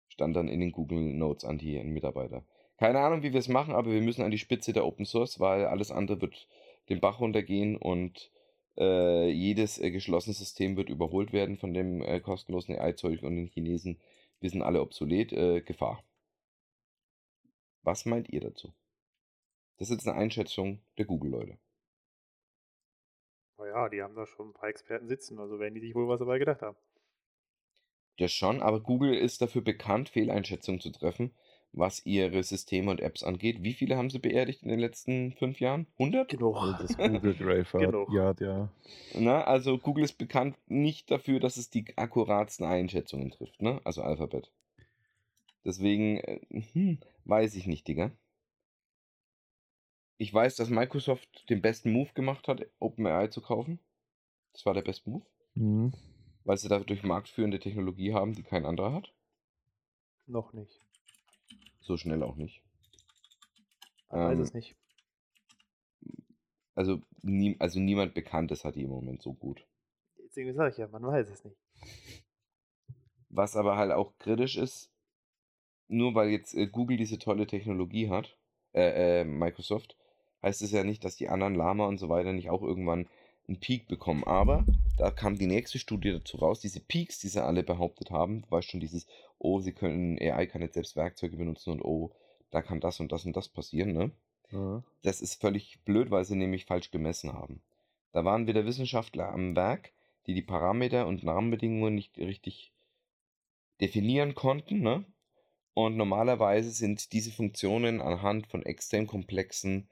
Stand 0.10 0.36
dann 0.36 0.48
in 0.48 0.60
den 0.60 0.72
Google 0.72 1.00
Notes 1.00 1.46
an 1.46 1.58
die 1.58 1.82
Mitarbeiter. 1.84 2.44
Keine 2.78 3.00
Ahnung, 3.00 3.22
wie 3.22 3.32
wir 3.32 3.40
es 3.40 3.48
machen, 3.48 3.76
aber 3.76 3.92
wir 3.92 4.02
müssen 4.02 4.24
an 4.24 4.32
die 4.32 4.40
Spitze 4.40 4.74
der 4.74 4.86
Open 4.86 5.06
Source, 5.06 5.40
weil 5.40 5.66
alles 5.66 5.92
andere 5.92 6.20
wird 6.20 6.48
den 6.90 7.00
Bach 7.00 7.20
runtergehen 7.20 7.78
und 7.78 8.32
äh, 8.78 9.30
jedes 9.30 9.80
äh, 9.80 9.92
geschlossene 9.92 10.34
System 10.34 10.78
wird 10.78 10.90
überholt 10.90 11.32
werden 11.32 11.58
von 11.58 11.74
dem 11.74 12.02
äh, 12.02 12.20
kostenlosen 12.20 12.76
AI-Zeug 12.76 13.22
und 13.22 13.36
den 13.36 13.48
Chinesen. 13.48 14.00
Wir 14.40 14.50
sind 14.50 14.64
alle 14.64 14.82
obsolet. 14.82 15.32
Äh, 15.32 15.62
Gefahr. 15.62 16.04
Was 17.84 18.06
meint 18.06 18.30
ihr 18.30 18.42
dazu? 18.42 18.74
Das 19.78 19.90
ist 19.90 19.98
jetzt 19.98 20.08
eine 20.08 20.18
Einschätzung 20.18 20.80
der 20.98 21.06
Google-Leute. 21.06 21.58
Naja, 23.62 23.90
die 23.90 24.02
haben 24.02 24.16
da 24.16 24.26
schon 24.26 24.50
ein 24.50 24.54
paar 24.54 24.70
Experten 24.70 25.08
sitzen, 25.08 25.38
also 25.40 25.60
werden 25.60 25.76
die 25.76 25.82
sich 25.82 25.94
wohl 25.94 26.08
was 26.08 26.20
dabei 26.20 26.40
gedacht 26.40 26.64
haben. 26.64 26.76
Das 28.18 28.32
schon, 28.32 28.62
aber 28.62 28.82
Google 28.82 29.14
ist 29.14 29.42
dafür 29.42 29.62
bekannt, 29.62 30.10
Fehleinschätzungen 30.10 30.82
zu 30.82 30.92
treffen, 30.92 31.32
was 31.72 32.04
ihre 32.06 32.42
Systeme 32.42 32.90
und 32.90 33.00
Apps 33.00 33.24
angeht. 33.24 33.62
Wie 33.62 33.74
viele 33.74 33.98
haben 33.98 34.10
sie 34.10 34.18
beerdigt 34.18 34.64
in 34.64 34.70
den 34.70 34.80
letzten 34.80 35.34
fünf 35.34 35.60
Jahren? 35.60 35.86
100? 36.00 36.30
Genug. 36.30 36.58
Also 36.58 36.74
das 36.82 36.98
Google 36.98 37.36
Graphite. 37.36 37.86
Genug. 37.86 38.12
Ja, 38.12 38.34
ja. 38.40 38.70
Na, 39.14 39.44
also 39.44 39.78
Google 39.78 40.06
ist 40.06 40.18
bekannt 40.18 40.58
nicht 40.68 41.12
dafür, 41.12 41.40
dass 41.40 41.58
es 41.58 41.70
die 41.70 41.86
akkuratsten 41.98 42.66
Einschätzungen 42.66 43.30
trifft, 43.30 43.62
ne? 43.62 43.80
Also 43.84 44.02
Alphabet. 44.02 44.52
Deswegen, 45.64 46.18
äh, 46.18 46.40
hm, 46.74 47.00
weiß 47.26 47.56
ich 47.56 47.68
nicht, 47.68 47.88
Digga. 47.88 48.12
Ich 50.22 50.32
weiß, 50.32 50.56
dass 50.56 50.70
Microsoft 50.70 51.50
den 51.50 51.64
besten 51.64 51.92
Move 51.92 52.12
gemacht 52.14 52.48
hat, 52.48 52.68
OpenAI 52.78 53.30
zu 53.30 53.42
kaufen. 53.42 53.80
Das 54.54 54.68
war 54.68 54.76
der 54.76 54.84
beste 54.84 55.10
Move, 55.10 55.26
Mhm. 55.56 55.94
weil 56.44 56.58
sie 56.58 56.70
dadurch 56.70 57.02
marktführende 57.02 57.60
Technologie 57.60 58.14
haben, 58.14 58.36
die 58.36 58.44
kein 58.44 58.68
anderer 58.68 58.94
hat. 58.94 59.12
Noch 60.28 60.54
nicht. 60.54 60.80
So 61.80 61.98
schnell 61.98 62.22
auch 62.22 62.36
nicht. 62.36 62.62
Man 64.12 64.22
weiß 64.28 64.38
Ähm, 64.38 64.44
es 64.44 64.54
nicht. 64.54 64.76
Also, 66.76 67.02
nie, 67.24 67.56
also 67.58 67.80
niemand 67.80 68.14
Bekanntes 68.14 68.64
hat 68.64 68.76
die 68.76 68.84
im 68.84 68.92
Moment 68.92 69.24
so 69.24 69.34
gut. 69.34 69.66
Deswegen 70.20 70.54
sage 70.54 70.70
ich 70.70 70.78
ja, 70.78 70.88
man 70.88 71.02
weiß 71.02 71.30
es 71.30 71.44
nicht. 71.44 71.58
Was 73.30 73.56
aber 73.56 73.76
halt 73.76 73.92
auch 73.92 74.16
kritisch 74.20 74.56
ist, 74.56 74.92
nur 75.88 76.14
weil 76.14 76.30
jetzt 76.30 76.54
äh, 76.54 76.68
Google 76.68 76.98
diese 76.98 77.18
tolle 77.18 77.48
Technologie 77.48 78.12
hat, 78.12 78.38
äh, 78.74 79.22
äh, 79.22 79.26
Microsoft, 79.26 79.98
heißt 80.44 80.62
es 80.62 80.72
ja 80.72 80.84
nicht, 80.84 81.04
dass 81.04 81.16
die 81.16 81.30
anderen 81.30 81.56
Lama 81.56 81.86
und 81.86 82.00
so 82.00 82.10
weiter 82.10 82.34
nicht 82.34 82.50
auch 82.50 82.62
irgendwann 82.62 83.08
einen 83.48 83.60
Peak 83.60 83.88
bekommen. 83.88 84.24
Aber 84.24 84.66
da 84.98 85.12
kam 85.12 85.38
die 85.38 85.48
nächste 85.48 85.80
Studie 85.80 86.12
dazu 86.12 86.38
raus, 86.38 86.60
diese 86.60 86.80
Peaks, 86.80 87.20
die 87.20 87.28
sie 87.28 87.44
alle 87.44 87.64
behauptet 87.64 88.12
haben, 88.12 88.42
du 88.44 88.52
weißt 88.52 88.70
schon, 88.70 88.80
dieses, 88.80 89.08
oh, 89.40 89.60
sie 89.60 89.74
können, 89.74 90.18
AI 90.20 90.46
kann 90.48 90.62
jetzt 90.62 90.76
selbst 90.76 90.96
Werkzeuge 90.96 91.38
benutzen 91.38 91.72
und 91.72 91.82
oh, 91.82 92.12
da 92.50 92.62
kann 92.62 92.80
das 92.80 93.00
und 93.00 93.12
das 93.12 93.26
und 93.26 93.36
das 93.36 93.50
passieren, 93.50 93.94
ne? 93.94 94.12
Das 95.02 95.22
ist 95.22 95.40
völlig 95.40 95.80
blöd, 95.86 96.12
weil 96.12 96.26
sie 96.26 96.36
nämlich 96.36 96.66
falsch 96.66 96.92
gemessen 96.92 97.34
haben. 97.34 97.62
Da 98.12 98.26
waren 98.26 98.48
wieder 98.48 98.66
Wissenschaftler 98.66 99.30
am 99.30 99.56
Werk, 99.56 99.92
die 100.28 100.34
die 100.34 100.42
Parameter 100.42 101.08
und 101.08 101.26
Rahmenbedingungen 101.26 101.96
nicht 101.96 102.18
richtig 102.18 102.72
definieren 103.80 104.36
konnten. 104.36 104.82
Ne? 104.82 105.06
Und 105.74 105.98
normalerweise 105.98 106.72
sind 106.72 107.14
diese 107.14 107.32
Funktionen 107.32 108.02
anhand 108.02 108.48
von 108.48 108.64
extrem 108.64 109.08
komplexen 109.08 109.88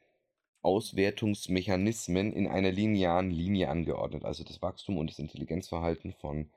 Auswertungsmechanismen 0.61 2.33
in 2.33 2.47
einer 2.47 2.71
linearen 2.71 3.31
Linie 3.31 3.69
angeordnet. 3.69 4.25
Also 4.25 4.43
das 4.43 4.61
Wachstum 4.61 4.97
und 4.97 5.09
das 5.09 5.19
Intelligenzverhalten 5.19 6.13
von 6.13 6.51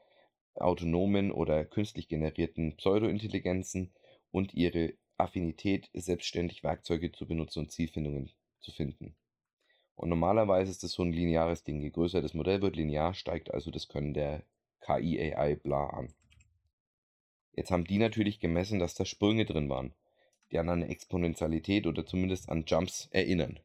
autonomen 0.55 1.33
oder 1.33 1.65
künstlich 1.65 2.09
generierten 2.09 2.77
Pseudointelligenzen 2.77 3.93
und 4.31 4.55
ihre 4.55 4.95
Affinität, 5.17 5.89
selbstständig 5.95 6.65
Werkzeuge 6.65 7.13
zu 7.13 7.27
benutzen 7.27 7.61
und 7.61 7.71
Zielfindungen 7.71 8.31
zu 8.61 8.73
finden. 8.73 9.15
Und 9.95 10.09
normalerweise 10.09 10.71
ist 10.71 10.83
das 10.83 10.93
so 10.93 11.03
ein 11.03 11.13
lineares 11.13 11.63
Ding. 11.63 11.81
Je 11.81 11.91
größer 11.91 12.23
das 12.23 12.35
Modell 12.35 12.61
wird, 12.61 12.77
linear 12.77 13.15
steigt 13.15 13.53
also 13.53 13.71
das 13.71 13.89
Können 13.89 14.15
der 14.15 14.43
KI, 14.81 15.21
AI, 15.21 15.55
bla 15.57 15.87
an. 15.91 16.13
Jetzt 17.53 17.71
haben 17.71 17.85
die 17.85 17.99
natürlich 17.99 18.41
gemessen, 18.41 18.79
dass 18.79 18.95
da 18.95 19.05
Sprünge 19.05 19.45
drin 19.45 19.69
waren, 19.69 19.95
die 20.51 20.59
an 20.59 20.69
eine 20.69 20.89
Exponentialität 20.89 21.87
oder 21.87 22.05
zumindest 22.05 22.49
an 22.49 22.65
Jumps 22.67 23.09
erinnern. 23.13 23.61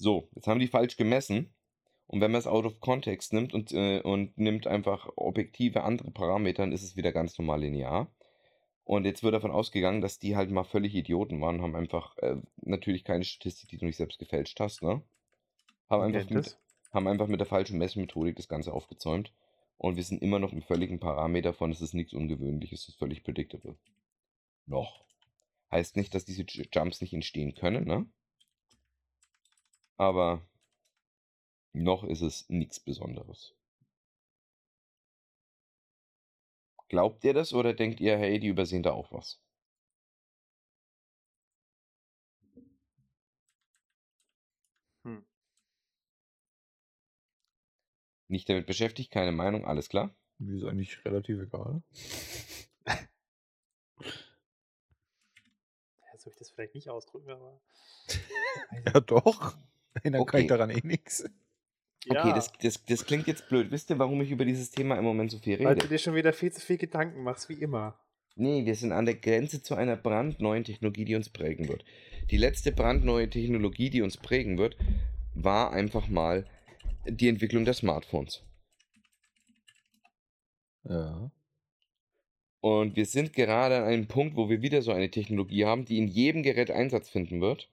So, 0.00 0.28
jetzt 0.34 0.46
haben 0.46 0.60
die 0.60 0.66
falsch 0.66 0.96
gemessen. 0.96 1.52
Und 2.06 2.20
wenn 2.20 2.32
man 2.32 2.38
es 2.38 2.46
out 2.46 2.64
of 2.64 2.80
context 2.80 3.34
nimmt 3.34 3.52
und, 3.52 3.70
äh, 3.72 4.00
und 4.00 4.36
nimmt 4.38 4.66
einfach 4.66 5.10
objektive 5.14 5.84
andere 5.84 6.10
Parameter, 6.10 6.62
dann 6.62 6.72
ist 6.72 6.82
es 6.82 6.96
wieder 6.96 7.12
ganz 7.12 7.38
normal 7.38 7.60
linear. 7.60 8.10
Und 8.82 9.04
jetzt 9.04 9.22
wird 9.22 9.34
davon 9.34 9.50
ausgegangen, 9.50 10.00
dass 10.00 10.18
die 10.18 10.36
halt 10.36 10.50
mal 10.50 10.64
völlig 10.64 10.94
Idioten 10.94 11.40
waren, 11.40 11.60
haben 11.60 11.76
einfach 11.76 12.16
äh, 12.18 12.36
natürlich 12.62 13.04
keine 13.04 13.24
Statistik, 13.24 13.68
die 13.68 13.76
du 13.76 13.84
nicht 13.84 13.98
selbst 13.98 14.18
gefälscht 14.18 14.58
hast, 14.58 14.82
ne? 14.82 15.02
Haben 15.88 16.02
einfach, 16.02 16.30
mit, 16.30 16.58
haben 16.92 17.06
einfach 17.06 17.26
mit 17.28 17.38
der 17.38 17.46
falschen 17.46 17.78
Messmethodik 17.78 18.36
das 18.36 18.48
Ganze 18.48 18.72
aufgezäumt. 18.72 19.32
Und 19.76 19.96
wir 19.96 20.02
sind 20.02 20.22
immer 20.22 20.38
noch 20.38 20.52
im 20.52 20.62
völligen 20.62 20.98
Parameter 20.98 21.52
von, 21.52 21.70
es 21.70 21.82
ist 21.82 21.94
nichts 21.94 22.14
Ungewöhnliches, 22.14 22.82
es 22.82 22.88
ist 22.88 22.98
völlig 22.98 23.22
predictable. 23.22 23.76
Noch. 24.66 25.04
Heißt 25.70 25.96
nicht, 25.96 26.14
dass 26.14 26.24
diese 26.24 26.44
Jumps 26.72 27.00
nicht 27.02 27.12
entstehen 27.12 27.54
können, 27.54 27.84
ne? 27.86 28.06
Aber 30.00 30.40
noch 31.74 32.04
ist 32.04 32.22
es 32.22 32.48
nichts 32.48 32.80
Besonderes. 32.80 33.54
Glaubt 36.88 37.22
ihr 37.22 37.34
das 37.34 37.52
oder 37.52 37.74
denkt 37.74 38.00
ihr, 38.00 38.16
hey, 38.16 38.40
die 38.40 38.46
übersehen 38.46 38.82
da 38.82 38.92
auch 38.92 39.12
was? 39.12 39.42
Hm. 45.04 45.22
Nicht 48.28 48.48
damit 48.48 48.64
beschäftigt, 48.64 49.10
keine 49.10 49.32
Meinung, 49.32 49.66
alles 49.66 49.90
klar? 49.90 50.14
Mir 50.38 50.56
ist 50.56 50.64
eigentlich 50.64 51.04
relativ 51.04 51.42
egal. 51.42 51.82
Soll 56.16 56.32
ich 56.32 56.38
das 56.38 56.50
vielleicht 56.50 56.74
nicht 56.74 56.88
ausdrücken, 56.88 57.28
aber. 57.28 57.60
Ja, 58.86 59.00
doch. 59.00 59.58
Dann 60.04 60.12
kann 60.12 60.20
Okay. 60.22 60.40
ich 60.40 60.46
daran 60.46 60.70
eh 60.70 60.80
nichts. 60.84 61.24
Okay, 62.08 62.14
Ja, 62.14 62.32
das, 62.32 62.52
das, 62.58 62.84
das 62.84 63.04
klingt 63.06 63.26
jetzt 63.26 63.48
blöd. 63.48 63.70
Wisst 63.70 63.90
ihr, 63.90 63.98
warum 63.98 64.20
ich 64.22 64.30
über 64.30 64.44
dieses 64.44 64.70
Thema 64.70 64.96
im 64.98 65.04
Moment 65.04 65.30
so 65.30 65.38
viel 65.38 65.58
weil 65.62 65.74
rede? 65.74 65.80
du 65.80 65.88
dir 65.88 65.98
schon 65.98 66.14
wieder 66.14 66.32
viel 66.32 66.52
zu 66.52 66.60
viel 66.60 66.76
Gedanken 66.78 67.22
machst, 67.22 67.48
wie 67.48 67.54
immer. 67.60 67.98
Nee, 68.34 68.64
wir 68.66 68.74
sind 68.74 68.90
an 68.92 69.06
der 69.06 69.14
Grenze 69.16 69.62
zu 69.62 69.74
einer 69.76 69.96
brandneuen 69.96 70.64
Technologie, 70.64 71.04
die 71.04 71.14
uns 71.14 71.28
prägen 71.28 71.68
wird. 71.68 71.84
Die 72.30 72.36
letzte 72.38 72.72
brandneue 72.72 73.30
Technologie, 73.30 73.90
die 73.90 74.02
uns 74.02 74.16
prägen 74.16 74.58
wird, 74.58 74.76
war 75.34 75.72
einfach 75.72 76.08
mal 76.08 76.46
die 77.06 77.28
Entwicklung 77.28 77.64
der 77.64 77.74
Smartphones. 77.74 78.42
Ja. 80.84 81.30
Und 82.60 82.96
wir 82.96 83.06
sind 83.06 83.32
gerade 83.32 83.76
an 83.78 83.84
einem 83.84 84.06
Punkt, 84.06 84.36
wo 84.36 84.48
wir 84.48 84.62
wieder 84.62 84.82
so 84.82 84.92
eine 84.92 85.10
Technologie 85.10 85.64
haben, 85.64 85.84
die 85.84 85.98
in 85.98 86.08
jedem 86.08 86.42
Gerät 86.42 86.70
Einsatz 86.70 87.08
finden 87.08 87.40
wird. 87.40 87.68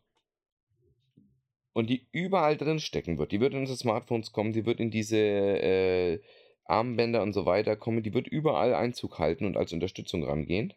Und 1.78 1.92
die 1.92 2.08
überall 2.12 2.58
drin 2.58 2.80
stecken 2.80 3.20
wird. 3.20 3.32
Die 3.32 3.40
wird 3.40 3.54
in 3.54 3.60
unsere 3.60 3.78
Smartphones 3.78 4.32
kommen, 4.32 4.52
die 4.52 4.66
wird 4.66 4.80
in 4.80 4.90
diese 4.90 5.16
äh, 5.16 6.20
Armbänder 6.66 7.22
und 7.22 7.34
so 7.34 7.46
weiter 7.46 7.76
kommen, 7.76 8.02
die 8.02 8.16
wird 8.16 8.28
überall 8.28 8.74
Einzug 8.74 9.20
halten 9.20 9.46
und 9.46 9.58
als 9.58 9.74
Unterstützung 9.74 10.24
rangehen. 10.24 10.74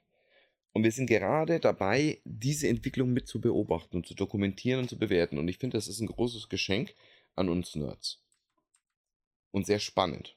Und 0.75 0.85
wir 0.85 0.93
sind 0.93 1.07
gerade 1.07 1.59
dabei, 1.59 2.19
diese 2.25 2.69
Entwicklung 2.69 3.15
mit 3.15 3.29
zu 3.29 3.41
beobachten 3.41 3.97
und 3.97 4.07
zu 4.07 4.13
dokumentieren 4.13 4.81
und 4.81 4.91
zu 4.91 4.99
bewerten. 4.99 5.39
Und 5.39 5.49
ich 5.49 5.57
finde, 5.57 5.79
das 5.79 5.89
ist 5.89 6.01
ein 6.01 6.07
großes 6.07 6.51
Geschenk 6.51 6.95
an 7.35 7.49
uns 7.49 7.75
Nerds. 7.75 8.21
Und 9.53 9.65
sehr 9.65 9.79
spannend. 9.79 10.37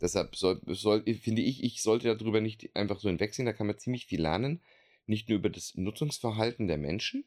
Deshalb 0.00 0.36
soll, 0.36 0.60
soll, 0.66 1.02
finde 1.16 1.42
ich, 1.42 1.64
ich 1.64 1.82
sollte 1.82 2.14
darüber 2.14 2.40
nicht 2.40 2.70
einfach 2.76 3.00
so 3.00 3.08
hinwegsehen. 3.08 3.46
Da 3.46 3.52
kann 3.52 3.66
man 3.66 3.78
ziemlich 3.78 4.06
viel 4.06 4.22
lernen. 4.22 4.62
Nicht 5.06 5.28
nur 5.28 5.38
über 5.38 5.50
das 5.50 5.74
Nutzungsverhalten 5.74 6.68
der 6.68 6.78
Menschen, 6.78 7.24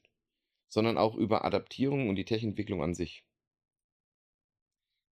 sondern 0.71 0.97
auch 0.97 1.15
über 1.15 1.43
Adaptierung 1.43 2.07
und 2.07 2.15
die 2.15 2.23
Tech-Entwicklung 2.23 2.81
an 2.81 2.95
sich. 2.95 3.25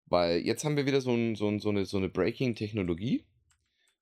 Weil 0.06 0.42
jetzt 0.42 0.66
haben 0.66 0.76
wir 0.76 0.86
wieder 0.86 1.00
so, 1.00 1.16
ein, 1.16 1.36
so, 1.36 1.48
ein, 1.48 1.60
so 1.60 1.70
eine, 1.70 1.86
so 1.86 1.98
eine 1.98 2.10
Breaking-Technologie 2.10 3.24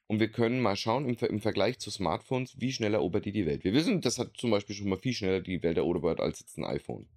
und 0.07 0.19
wir 0.19 0.31
können 0.31 0.59
mal 0.61 0.75
schauen 0.75 1.07
im, 1.07 1.15
im 1.15 1.39
Vergleich 1.39 1.77
zu 1.77 1.91
Smartphones, 1.91 2.59
wie 2.59 2.73
schnell 2.73 2.95
erobert 2.95 3.25
die 3.25 3.31
die 3.31 3.45
Welt. 3.45 3.63
Wir 3.63 3.73
wissen, 3.73 4.01
das 4.01 4.17
hat 4.17 4.35
zum 4.35 4.49
Beispiel 4.49 4.75
schon 4.75 4.89
mal 4.89 4.97
viel 4.97 5.13
schneller 5.13 5.41
die 5.41 5.61
Welt 5.61 5.77
erobert 5.77 6.19
als 6.19 6.39
jetzt 6.39 6.57
ein 6.57 6.65
iPhone. 6.65 7.07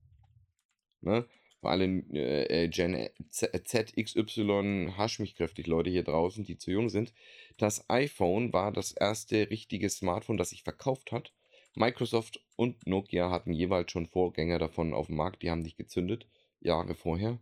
Ne? 1.00 1.26
Vor 1.62 1.70
allem 1.70 2.06
äh, 2.12 2.64
äh, 2.64 2.68
Gen 2.68 3.08
Z, 3.30 3.66
Z, 3.66 3.96
XY, 3.96 4.92
hasch 4.98 5.18
mich 5.18 5.34
kräftig, 5.34 5.66
Leute 5.66 5.88
hier 5.88 6.04
draußen, 6.04 6.44
die 6.44 6.58
zu 6.58 6.70
jung 6.70 6.90
sind. 6.90 7.14
Das 7.56 7.88
iPhone 7.88 8.52
war 8.52 8.70
das 8.70 8.92
erste 8.92 9.48
richtige 9.48 9.88
Smartphone, 9.88 10.36
das 10.36 10.50
sich 10.50 10.62
verkauft 10.62 11.10
hat. 11.10 11.32
Microsoft 11.76 12.42
und 12.56 12.86
Nokia 12.86 13.30
hatten 13.30 13.52
jeweils 13.52 13.92
schon 13.92 14.06
Vorgänger 14.06 14.58
davon 14.58 14.94
auf 14.94 15.08
dem 15.08 15.16
Markt, 15.16 15.42
die 15.42 15.50
haben 15.50 15.60
nicht 15.60 15.76
gezündet, 15.76 16.26
Jahre 16.58 16.94
vorher. 16.94 17.38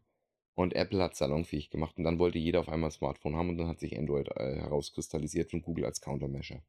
Und 0.54 0.74
Apple 0.74 1.02
hat 1.02 1.16
salonfähig 1.16 1.70
gemacht 1.70 1.96
und 1.98 2.04
dann 2.04 2.18
wollte 2.18 2.38
jeder 2.38 2.60
auf 2.60 2.68
einmal 2.68 2.90
ein 2.90 2.92
Smartphone 2.92 3.36
haben 3.36 3.50
und 3.50 3.58
dann 3.58 3.68
hat 3.68 3.78
sich 3.78 3.96
Android 3.96 4.28
äh, 4.36 4.56
herauskristallisiert 4.56 5.50
von 5.50 5.62
Google 5.62 5.84
als 5.84 6.00
Countermeasure. 6.00 6.62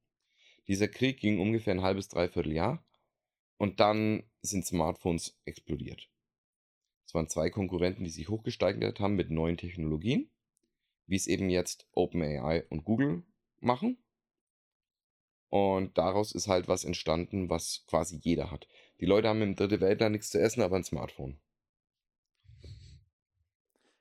Dieser 0.67 0.87
Krieg 0.87 1.19
ging 1.19 1.39
ungefähr 1.39 1.73
ein 1.73 1.81
halbes, 1.81 2.07
dreiviertel 2.07 2.53
Jahr 2.53 2.85
und 3.57 3.79
dann 3.79 4.23
sind 4.41 4.65
Smartphones 4.65 5.39
explodiert. 5.45 6.09
Es 7.05 7.13
waren 7.15 7.29
zwei 7.29 7.49
Konkurrenten, 7.49 8.03
die 8.03 8.09
sich 8.11 8.29
hochgesteigert 8.29 8.99
haben 8.99 9.15
mit 9.15 9.31
neuen 9.31 9.57
Technologien, 9.57 10.29
wie 11.07 11.15
es 11.15 11.27
eben 11.27 11.49
jetzt 11.49 11.87
OpenAI 11.93 12.65
und 12.69 12.83
Google 12.83 13.23
machen. 13.59 13.97
Und 15.55 15.97
daraus 15.97 16.33
ist 16.33 16.49
halt 16.49 16.67
was 16.67 16.83
entstanden, 16.83 17.49
was 17.49 17.85
quasi 17.87 18.17
jeder 18.17 18.51
hat. 18.51 18.67
Die 18.99 19.05
Leute 19.05 19.29
haben 19.29 19.41
im 19.41 19.55
Dritte 19.55 19.79
Weltland 19.79 20.11
nichts 20.11 20.29
zu 20.29 20.37
essen, 20.37 20.61
aber 20.61 20.75
ein 20.75 20.83
Smartphone. 20.83 21.39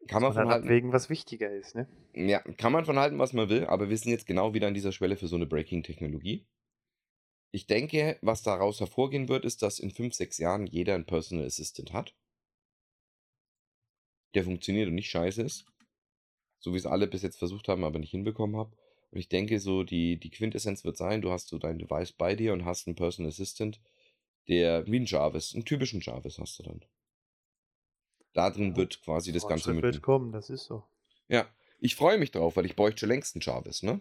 Kann 0.09 0.21
man 0.21 0.23
man 0.23 0.33
von 0.33 0.49
halten, 0.49 0.65
abwägen, 0.65 0.93
was 0.93 1.09
wichtiger 1.09 1.53
ist, 1.53 1.77
ne? 1.77 1.87
ja, 2.13 2.41
kann 2.41 2.73
man 2.73 2.85
von 2.85 2.99
halten, 2.99 3.21
was 3.21 3.35
man 3.35 3.49
will, 3.51 3.67
aber 3.67 3.89
wir 3.89 3.97
sind 3.97 4.11
jetzt 4.11 4.27
genau 4.27 4.53
wieder 4.53 4.67
an 4.67 4.75
dieser 4.75 4.91
Schwelle 4.91 5.17
für 5.17 5.29
so 5.29 5.37
eine 5.37 5.47
Breaking-Technologie. 5.47 6.45
Ich 7.53 7.69
denke, 7.69 8.19
was 8.21 8.43
daraus 8.43 8.81
hervorgehen 8.81 9.29
wird, 9.29 9.45
ist, 9.45 9.63
dass 9.63 9.79
in 9.79 9.93
5, 9.93 10.13
6 10.13 10.39
Jahren 10.39 10.67
jeder 10.67 10.97
einen 10.97 11.07
Personal 11.07 11.47
Assistant 11.47 11.93
hat. 11.93 12.17
Der 14.35 14.43
funktioniert 14.43 14.89
und 14.89 14.97
nicht 14.97 15.09
scheiße 15.09 15.41
ist. 15.41 15.67
So 16.59 16.73
wie 16.73 16.79
es 16.79 16.87
alle 16.87 17.07
bis 17.07 17.23
jetzt 17.23 17.39
versucht 17.39 17.69
haben, 17.69 17.85
aber 17.85 18.01
nicht 18.01 18.11
hinbekommen 18.11 18.57
haben. 18.57 18.73
Und 19.15 19.21
ich 19.21 19.31
denke, 19.31 19.61
so 19.61 19.83
die, 19.85 20.19
die 20.21 20.31
Quintessenz 20.31 20.85
wird 20.85 20.99
sein, 20.99 21.23
du 21.23 21.33
hast 21.33 21.49
so 21.49 21.59
dein 21.59 21.79
Device 21.79 22.13
bei 22.13 22.37
dir 22.37 22.53
und 22.53 22.67
hast 22.67 22.87
einen 22.87 22.97
Personal 22.97 23.31
Assistant, 23.31 23.81
der 24.49 24.87
wie 24.89 24.99
ein 25.01 25.07
Jarvis, 25.07 25.55
einen 25.55 25.65
typischen 25.67 26.03
Jarvis 26.03 26.39
hast 26.39 26.59
du 26.61 26.65
dann. 26.65 26.85
Da 28.35 28.51
drin 28.51 28.77
Ja, 28.77 28.77
wird 28.77 29.01
quasi 29.01 29.33
das 29.33 29.47
Ganze 29.47 29.73
mit. 29.73 29.83
wird 29.83 30.03
kommen, 30.03 30.33
das 30.33 30.51
ist 30.51 30.65
so. 30.67 30.85
Ja, 31.29 31.55
ich 31.81 31.97
freue 31.97 32.17
mich 32.19 32.31
drauf, 32.31 32.57
weil 32.57 32.65
ich 32.67 32.77
bräuchte 32.77 33.01
schon 33.01 33.09
längst 33.11 33.35
einen 33.37 33.43
Jarvis, 33.43 33.83
ne? 33.83 34.01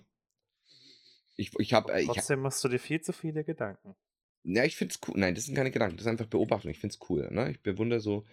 Ich, 1.36 1.52
ich 1.60 1.74
habe, 1.74 1.92
Aber 1.92 2.02
ich, 2.02 2.18
trotzdem 2.18 2.42
machst 2.42 2.64
du 2.64 2.68
dir 2.68 2.80
viel 2.80 3.00
zu 3.02 3.14
viele 3.14 3.44
Gedanken. 3.44 3.96
ja, 4.44 4.64
ich 4.66 4.76
finde 4.76 4.94
es 4.94 5.00
cool. 5.08 5.16
Nein, 5.18 5.36
das 5.36 5.46
sind 5.46 5.56
keine 5.56 5.72
Gedanken, 5.72 5.98
das 5.98 6.06
ist 6.06 6.12
einfach 6.12 6.26
Beobachtung. 6.28 6.72
Ich 6.72 6.80
finde 6.80 6.96
es 7.00 7.10
cool, 7.10 7.30
ne? 7.32 7.52
Ich 7.52 7.62
bewundere 7.62 8.00
so, 8.00 8.26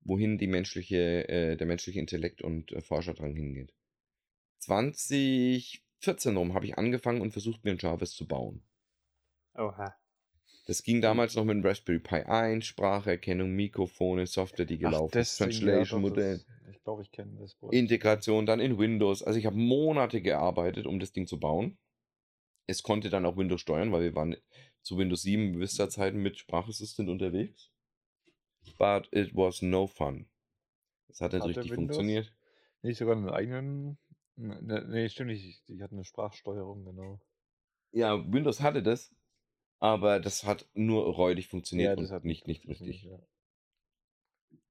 wohin 0.00 0.38
die 0.38 0.46
menschliche, 0.46 1.28
äh, 1.28 1.56
der 1.56 1.66
menschliche 1.66 1.98
Intellekt 2.00 2.42
und 2.42 2.72
äh, 2.72 2.80
Forscherdrang 2.82 3.34
hingeht. 3.34 3.74
2014 6.00 6.36
rum 6.36 6.54
habe 6.54 6.66
ich 6.66 6.78
angefangen 6.78 7.20
und 7.20 7.32
versucht, 7.32 7.64
mir 7.64 7.70
einen 7.70 7.78
Jarvis 7.80 8.12
zu 8.12 8.26
bauen. 8.26 8.62
Oha. 9.54 9.94
Das 10.66 10.82
ging 10.82 11.00
damals 11.00 11.34
noch 11.36 11.44
mit 11.44 11.54
dem 11.56 11.64
Raspberry 11.64 11.98
Pi 12.00 12.16
1, 12.24 12.66
Spracherkennung, 12.66 13.52
Mikrofone, 13.52 14.26
Software, 14.26 14.64
die 14.66 14.78
gelaufen 14.78 15.18
ist, 15.18 15.38
deswegen, 15.40 15.66
ja, 15.68 15.74
Translation 15.76 16.02
doch, 16.02 16.08
Modell, 16.10 16.34
das- 16.38 16.46
Ich 16.74 16.82
glaube, 16.82 17.02
ich 17.02 17.10
kenne 17.12 17.38
das 17.40 17.60
Wort. 17.62 17.72
Integration 17.72 18.46
dann 18.46 18.60
in 18.60 18.78
Windows. 18.78 19.22
Also 19.22 19.38
ich 19.38 19.46
habe 19.46 19.56
Monate 19.56 20.20
gearbeitet, 20.20 20.86
um 20.86 20.98
das 21.00 21.12
Ding 21.12 21.26
zu 21.26 21.38
bauen. 21.38 21.78
Es 22.66 22.82
konnte 22.82 23.10
dann 23.10 23.24
auch 23.26 23.36
Windows 23.36 23.60
steuern, 23.60 23.92
weil 23.92 24.02
wir 24.02 24.14
waren 24.16 24.36
zu 24.82 24.98
Windows 24.98 25.22
7 25.22 25.58
Vista 25.60 25.88
Zeiten 25.88 26.18
mit 26.18 26.36
Sprachassistent 26.36 27.08
unterwegs. 27.08 27.70
But 28.78 29.08
it 29.12 29.34
was 29.34 29.62
no 29.62 29.86
fun. 29.86 30.28
Es 31.08 31.20
hat 31.20 31.32
nicht 31.32 31.42
Hatte 31.42 31.50
richtig 31.60 31.74
funktioniert. 31.74 32.34
Nicht 32.82 32.98
sogar 32.98 33.16
einen 33.16 33.30
eigenen. 33.30 33.98
Ne, 34.36 34.84
nee, 34.88 35.08
stimmt 35.08 35.30
nicht. 35.30 35.66
Die 35.68 35.82
hatten 35.82 35.96
eine 35.96 36.04
Sprachsteuerung, 36.04 36.84
genau. 36.84 37.20
Ja, 37.92 38.22
Windows 38.30 38.60
hatte 38.60 38.82
das, 38.82 39.14
aber 39.78 40.20
das 40.20 40.44
hat 40.44 40.68
nur 40.74 41.04
räudig 41.04 41.48
funktioniert 41.48 41.98
das 41.98 42.10
und 42.10 42.14
hat 42.14 42.24
nicht, 42.24 42.46
nicht 42.46 42.68
richtig. 42.68 43.02
ja. 43.02 43.18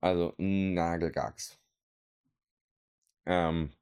Also 0.02 0.34
Nagelgags. 0.38 1.60
Ähm, 3.26 3.74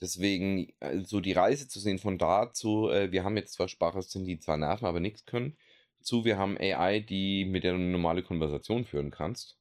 deswegen, 0.00 0.72
äh, 0.78 1.00
so 1.00 1.20
die 1.20 1.32
Reise 1.32 1.66
zu 1.66 1.80
sehen 1.80 1.98
von 1.98 2.18
da 2.18 2.52
zu, 2.52 2.88
äh, 2.88 3.10
wir 3.10 3.24
haben 3.24 3.36
jetzt 3.36 3.54
zwar 3.54 3.66
Sprachassistenten, 3.66 4.28
die 4.28 4.38
zwar 4.38 4.58
nerven, 4.58 4.86
aber 4.86 5.00
nichts 5.00 5.26
können, 5.26 5.56
zu 6.00 6.24
wir 6.24 6.38
haben 6.38 6.56
AI, 6.56 7.00
die 7.00 7.44
mit 7.44 7.64
der 7.64 7.72
du 7.72 7.78
eine 7.78 7.90
normale 7.90 8.22
Konversation 8.22 8.84
führen 8.84 9.10
kannst. 9.10 9.58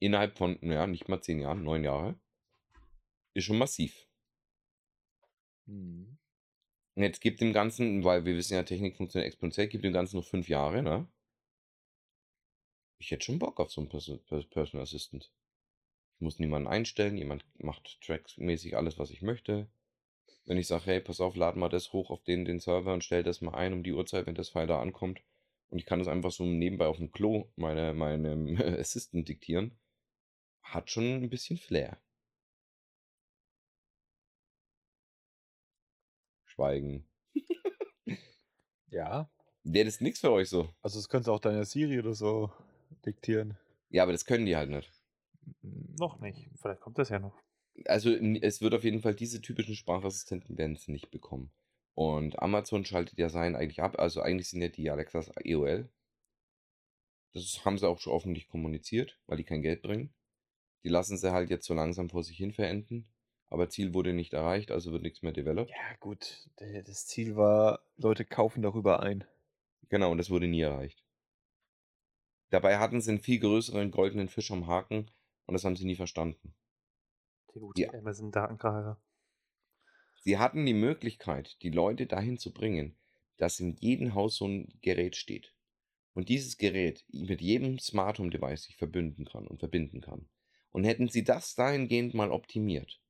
Innerhalb 0.00 0.36
von, 0.36 0.58
ja, 0.62 0.88
nicht 0.88 1.08
mal 1.08 1.20
zehn 1.20 1.38
Jahren, 1.38 1.62
neun 1.62 1.84
Jahre. 1.84 2.18
Ist 3.34 3.44
schon 3.44 3.58
massiv. 3.58 4.07
Mhm. 5.68 6.18
Und 6.96 7.02
jetzt 7.04 7.20
gibt 7.20 7.40
dem 7.42 7.52
Ganzen, 7.52 8.04
weil 8.04 8.24
wir 8.26 8.36
wissen 8.36 8.54
ja, 8.54 8.62
Technik 8.64 8.96
funktioniert 8.96 9.28
exponentiell, 9.28 9.68
gibt 9.68 9.84
dem 9.84 9.92
Ganzen 9.94 10.16
noch 10.18 10.26
fünf 10.26 10.48
Jahre, 10.48 10.82
ne? 10.82 11.08
Ich 13.00 13.10
hätte 13.10 13.24
schon 13.24 13.40
Bock 13.40 13.58
auf 13.58 13.72
so 13.72 13.80
einen 13.80 13.88
Perso 13.90 14.18
Pers- 14.18 14.48
Personal 14.48 14.84
Assistant. 14.84 15.32
Ich 16.16 16.20
muss 16.22 16.38
niemanden 16.38 16.68
einstellen, 16.68 17.16
jemand 17.18 17.44
macht 17.58 18.00
tracksmäßig 18.02 18.76
alles, 18.76 18.98
was 18.98 19.10
ich 19.10 19.22
möchte. 19.22 19.68
Wenn 20.46 20.58
ich 20.58 20.68
sage, 20.68 20.86
hey, 20.86 21.00
pass 21.00 21.20
auf, 21.20 21.36
lad 21.36 21.56
mal 21.56 21.68
das 21.68 21.92
hoch 21.92 22.10
auf 22.10 22.24
den, 22.24 22.44
den 22.44 22.60
Server 22.60 22.94
und 22.94 23.04
stell 23.04 23.22
das 23.22 23.40
mal 23.42 23.54
ein 23.54 23.72
um 23.74 23.84
die 23.84 23.92
Uhrzeit, 23.94 24.26
wenn 24.26 24.34
das 24.36 24.50
File 24.50 24.66
da 24.68 24.80
ankommt. 24.80 25.22
Und 25.70 25.78
ich 25.78 25.86
kann 25.86 26.00
das 26.00 26.08
einfach 26.08 26.32
so 26.32 26.44
nebenbei 26.46 26.86
auf 26.86 26.98
dem 26.98 27.12
Klo 27.12 27.50
meine, 27.56 27.94
meinem 27.94 28.56
Assistant 28.60 29.28
diktieren. 29.28 29.78
Hat 30.62 30.90
schon 30.90 31.04
ein 31.22 31.30
bisschen 31.30 31.58
Flair. 31.58 32.00
Schweigen. 36.58 37.08
Ja. 38.90 39.30
Wäre 39.62 39.84
das 39.84 40.00
nix 40.00 40.18
für 40.18 40.32
euch 40.32 40.48
so? 40.48 40.68
Also, 40.82 40.98
das 40.98 41.08
könntest 41.08 41.28
du 41.28 41.32
auch 41.32 41.40
deiner 41.40 41.64
Siri 41.64 42.00
oder 42.00 42.14
so 42.14 42.50
diktieren. 43.06 43.56
Ja, 43.90 44.02
aber 44.02 44.10
das 44.12 44.24
können 44.24 44.44
die 44.44 44.56
halt 44.56 44.70
nicht. 44.70 44.90
Noch 45.62 46.18
nicht. 46.18 46.50
Vielleicht 46.60 46.80
kommt 46.80 46.98
das 46.98 47.10
ja 47.10 47.20
noch. 47.20 47.38
Also 47.84 48.10
es 48.10 48.60
wird 48.60 48.74
auf 48.74 48.82
jeden 48.82 49.00
Fall 49.00 49.14
diese 49.14 49.40
typischen 49.40 49.76
Sprachassistenten 49.76 50.58
werden 50.58 50.74
es 50.74 50.88
nicht 50.88 51.12
bekommen. 51.12 51.52
Und 51.94 52.42
Amazon 52.42 52.84
schaltet 52.84 53.18
ja 53.18 53.28
sein 53.28 53.54
eigentlich 53.54 53.80
ab. 53.80 53.98
Also 53.98 54.20
eigentlich 54.20 54.48
sind 54.48 54.60
ja 54.60 54.68
die 54.68 54.90
Alexas 54.90 55.30
EOL. 55.44 55.88
Das 57.34 57.64
haben 57.64 57.78
sie 57.78 57.88
auch 57.88 58.00
schon 58.00 58.14
öffentlich 58.14 58.48
kommuniziert, 58.48 59.20
weil 59.26 59.36
die 59.36 59.44
kein 59.44 59.62
Geld 59.62 59.82
bringen. 59.82 60.12
Die 60.82 60.88
lassen 60.88 61.16
sie 61.18 61.32
halt 61.32 61.50
jetzt 61.50 61.66
so 61.66 61.74
langsam 61.74 62.10
vor 62.10 62.24
sich 62.24 62.36
hin 62.36 62.52
verenden. 62.52 63.06
Aber 63.50 63.68
Ziel 63.70 63.94
wurde 63.94 64.12
nicht 64.12 64.34
erreicht, 64.34 64.70
also 64.70 64.92
wird 64.92 65.02
nichts 65.02 65.22
mehr 65.22 65.32
developed. 65.32 65.70
Ja, 65.70 65.96
gut. 66.00 66.48
Das 66.56 67.06
Ziel 67.06 67.36
war, 67.36 67.80
Leute 67.96 68.24
kaufen 68.24 68.62
darüber 68.62 69.00
ein. 69.00 69.24
Genau, 69.88 70.10
und 70.10 70.18
das 70.18 70.30
wurde 70.30 70.46
nie 70.46 70.60
erreicht. 70.60 71.02
Dabei 72.50 72.78
hatten 72.78 73.00
sie 73.00 73.10
einen 73.10 73.20
viel 73.20 73.38
größeren 73.40 73.90
goldenen 73.90 74.28
Fisch 74.28 74.50
am 74.50 74.66
Haken 74.66 75.10
und 75.46 75.54
das 75.54 75.64
haben 75.64 75.76
sie 75.76 75.84
nie 75.86 75.96
verstanden. 75.96 76.54
Der 77.54 77.60
gute 77.62 77.82
Ja. 77.82 77.92
Amazon-Datenkracher. 77.92 79.00
Sie 80.20 80.38
hatten 80.38 80.66
die 80.66 80.74
Möglichkeit, 80.74 81.56
die 81.62 81.70
Leute 81.70 82.06
dahin 82.06 82.38
zu 82.38 82.52
bringen, 82.52 82.96
dass 83.38 83.60
in 83.60 83.76
jedem 83.76 84.14
Haus 84.14 84.36
so 84.36 84.46
ein 84.46 84.78
Gerät 84.82 85.16
steht. 85.16 85.54
Und 86.12 86.28
dieses 86.28 86.58
Gerät 86.58 87.04
mit 87.08 87.40
jedem 87.40 87.78
Smart 87.78 88.18
Home 88.18 88.30
Device 88.30 88.64
sich 88.64 88.76
verbünden 88.76 89.24
kann 89.24 89.46
und 89.46 89.60
verbinden 89.60 90.00
kann. 90.00 90.28
Und 90.70 90.84
hätten 90.84 91.08
sie 91.08 91.24
das 91.24 91.54
dahingehend 91.54 92.14
mal 92.14 92.30
optimiert, 92.30 93.00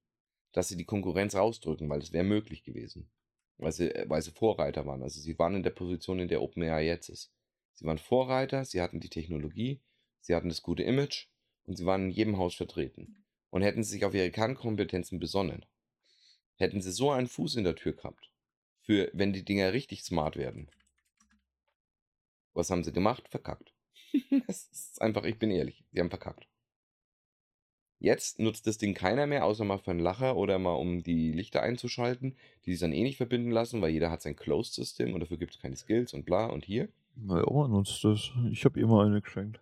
dass 0.52 0.68
sie 0.68 0.76
die 0.76 0.84
Konkurrenz 0.84 1.34
rausdrücken, 1.34 1.88
weil 1.88 2.00
es 2.00 2.12
wäre 2.12 2.24
möglich 2.24 2.62
gewesen. 2.62 3.10
Weil 3.58 3.72
sie, 3.72 3.94
äh, 3.94 4.08
weil 4.08 4.22
sie 4.22 4.30
Vorreiter 4.30 4.86
waren. 4.86 5.02
Also 5.02 5.20
sie 5.20 5.38
waren 5.38 5.56
in 5.56 5.62
der 5.62 5.70
Position, 5.70 6.20
in 6.20 6.28
der 6.28 6.42
OpenAI 6.42 6.86
jetzt 6.86 7.08
ist. 7.08 7.32
Sie 7.74 7.84
waren 7.84 7.98
Vorreiter, 7.98 8.64
sie 8.64 8.80
hatten 8.80 9.00
die 9.00 9.08
Technologie, 9.08 9.80
sie 10.20 10.34
hatten 10.34 10.48
das 10.48 10.62
gute 10.62 10.82
Image 10.82 11.28
und 11.64 11.76
sie 11.76 11.86
waren 11.86 12.06
in 12.06 12.10
jedem 12.10 12.38
Haus 12.38 12.54
vertreten. 12.54 13.24
Und 13.50 13.62
hätten 13.62 13.82
sie 13.82 13.92
sich 13.92 14.04
auf 14.04 14.14
ihre 14.14 14.30
Kernkompetenzen 14.30 15.18
besonnen, 15.20 15.64
hätten 16.56 16.82
sie 16.82 16.92
so 16.92 17.10
einen 17.10 17.28
Fuß 17.28 17.56
in 17.56 17.64
der 17.64 17.76
Tür 17.76 17.94
gehabt, 17.94 18.30
für 18.82 19.10
wenn 19.14 19.32
die 19.32 19.44
Dinger 19.44 19.72
richtig 19.72 20.02
smart 20.02 20.36
werden. 20.36 20.70
Was 22.52 22.70
haben 22.70 22.84
sie 22.84 22.92
gemacht? 22.92 23.28
Verkackt. 23.28 23.72
Es 24.48 24.68
ist 24.70 25.00
einfach, 25.00 25.24
ich 25.24 25.38
bin 25.38 25.50
ehrlich, 25.50 25.84
sie 25.92 26.00
haben 26.00 26.10
verkackt. 26.10 26.48
Jetzt 28.00 28.38
nutzt 28.38 28.66
das 28.66 28.78
Ding 28.78 28.94
keiner 28.94 29.26
mehr, 29.26 29.44
außer 29.44 29.64
mal 29.64 29.78
für 29.78 29.90
einen 29.90 30.00
Lacher 30.00 30.36
oder 30.36 30.58
mal 30.58 30.74
um 30.74 31.02
die 31.02 31.32
Lichter 31.32 31.62
einzuschalten, 31.62 32.36
die 32.64 32.72
sich 32.72 32.80
dann 32.80 32.92
eh 32.92 33.02
nicht 33.02 33.16
verbinden 33.16 33.50
lassen, 33.50 33.82
weil 33.82 33.90
jeder 33.90 34.10
hat 34.10 34.22
sein 34.22 34.36
Closed 34.36 34.72
System 34.74 35.14
und 35.14 35.20
dafür 35.20 35.36
gibt 35.36 35.54
es 35.54 35.60
keine 35.60 35.74
Skills 35.76 36.14
und 36.14 36.24
bla 36.24 36.46
und 36.46 36.64
hier. 36.64 36.88
Naja, 37.16 37.44
man 37.50 37.72
nutzt 37.72 38.04
das. 38.04 38.30
Ich 38.52 38.64
habe 38.64 38.78
ihr 38.78 38.86
mal 38.86 39.06
eine 39.06 39.20
geschenkt. 39.20 39.60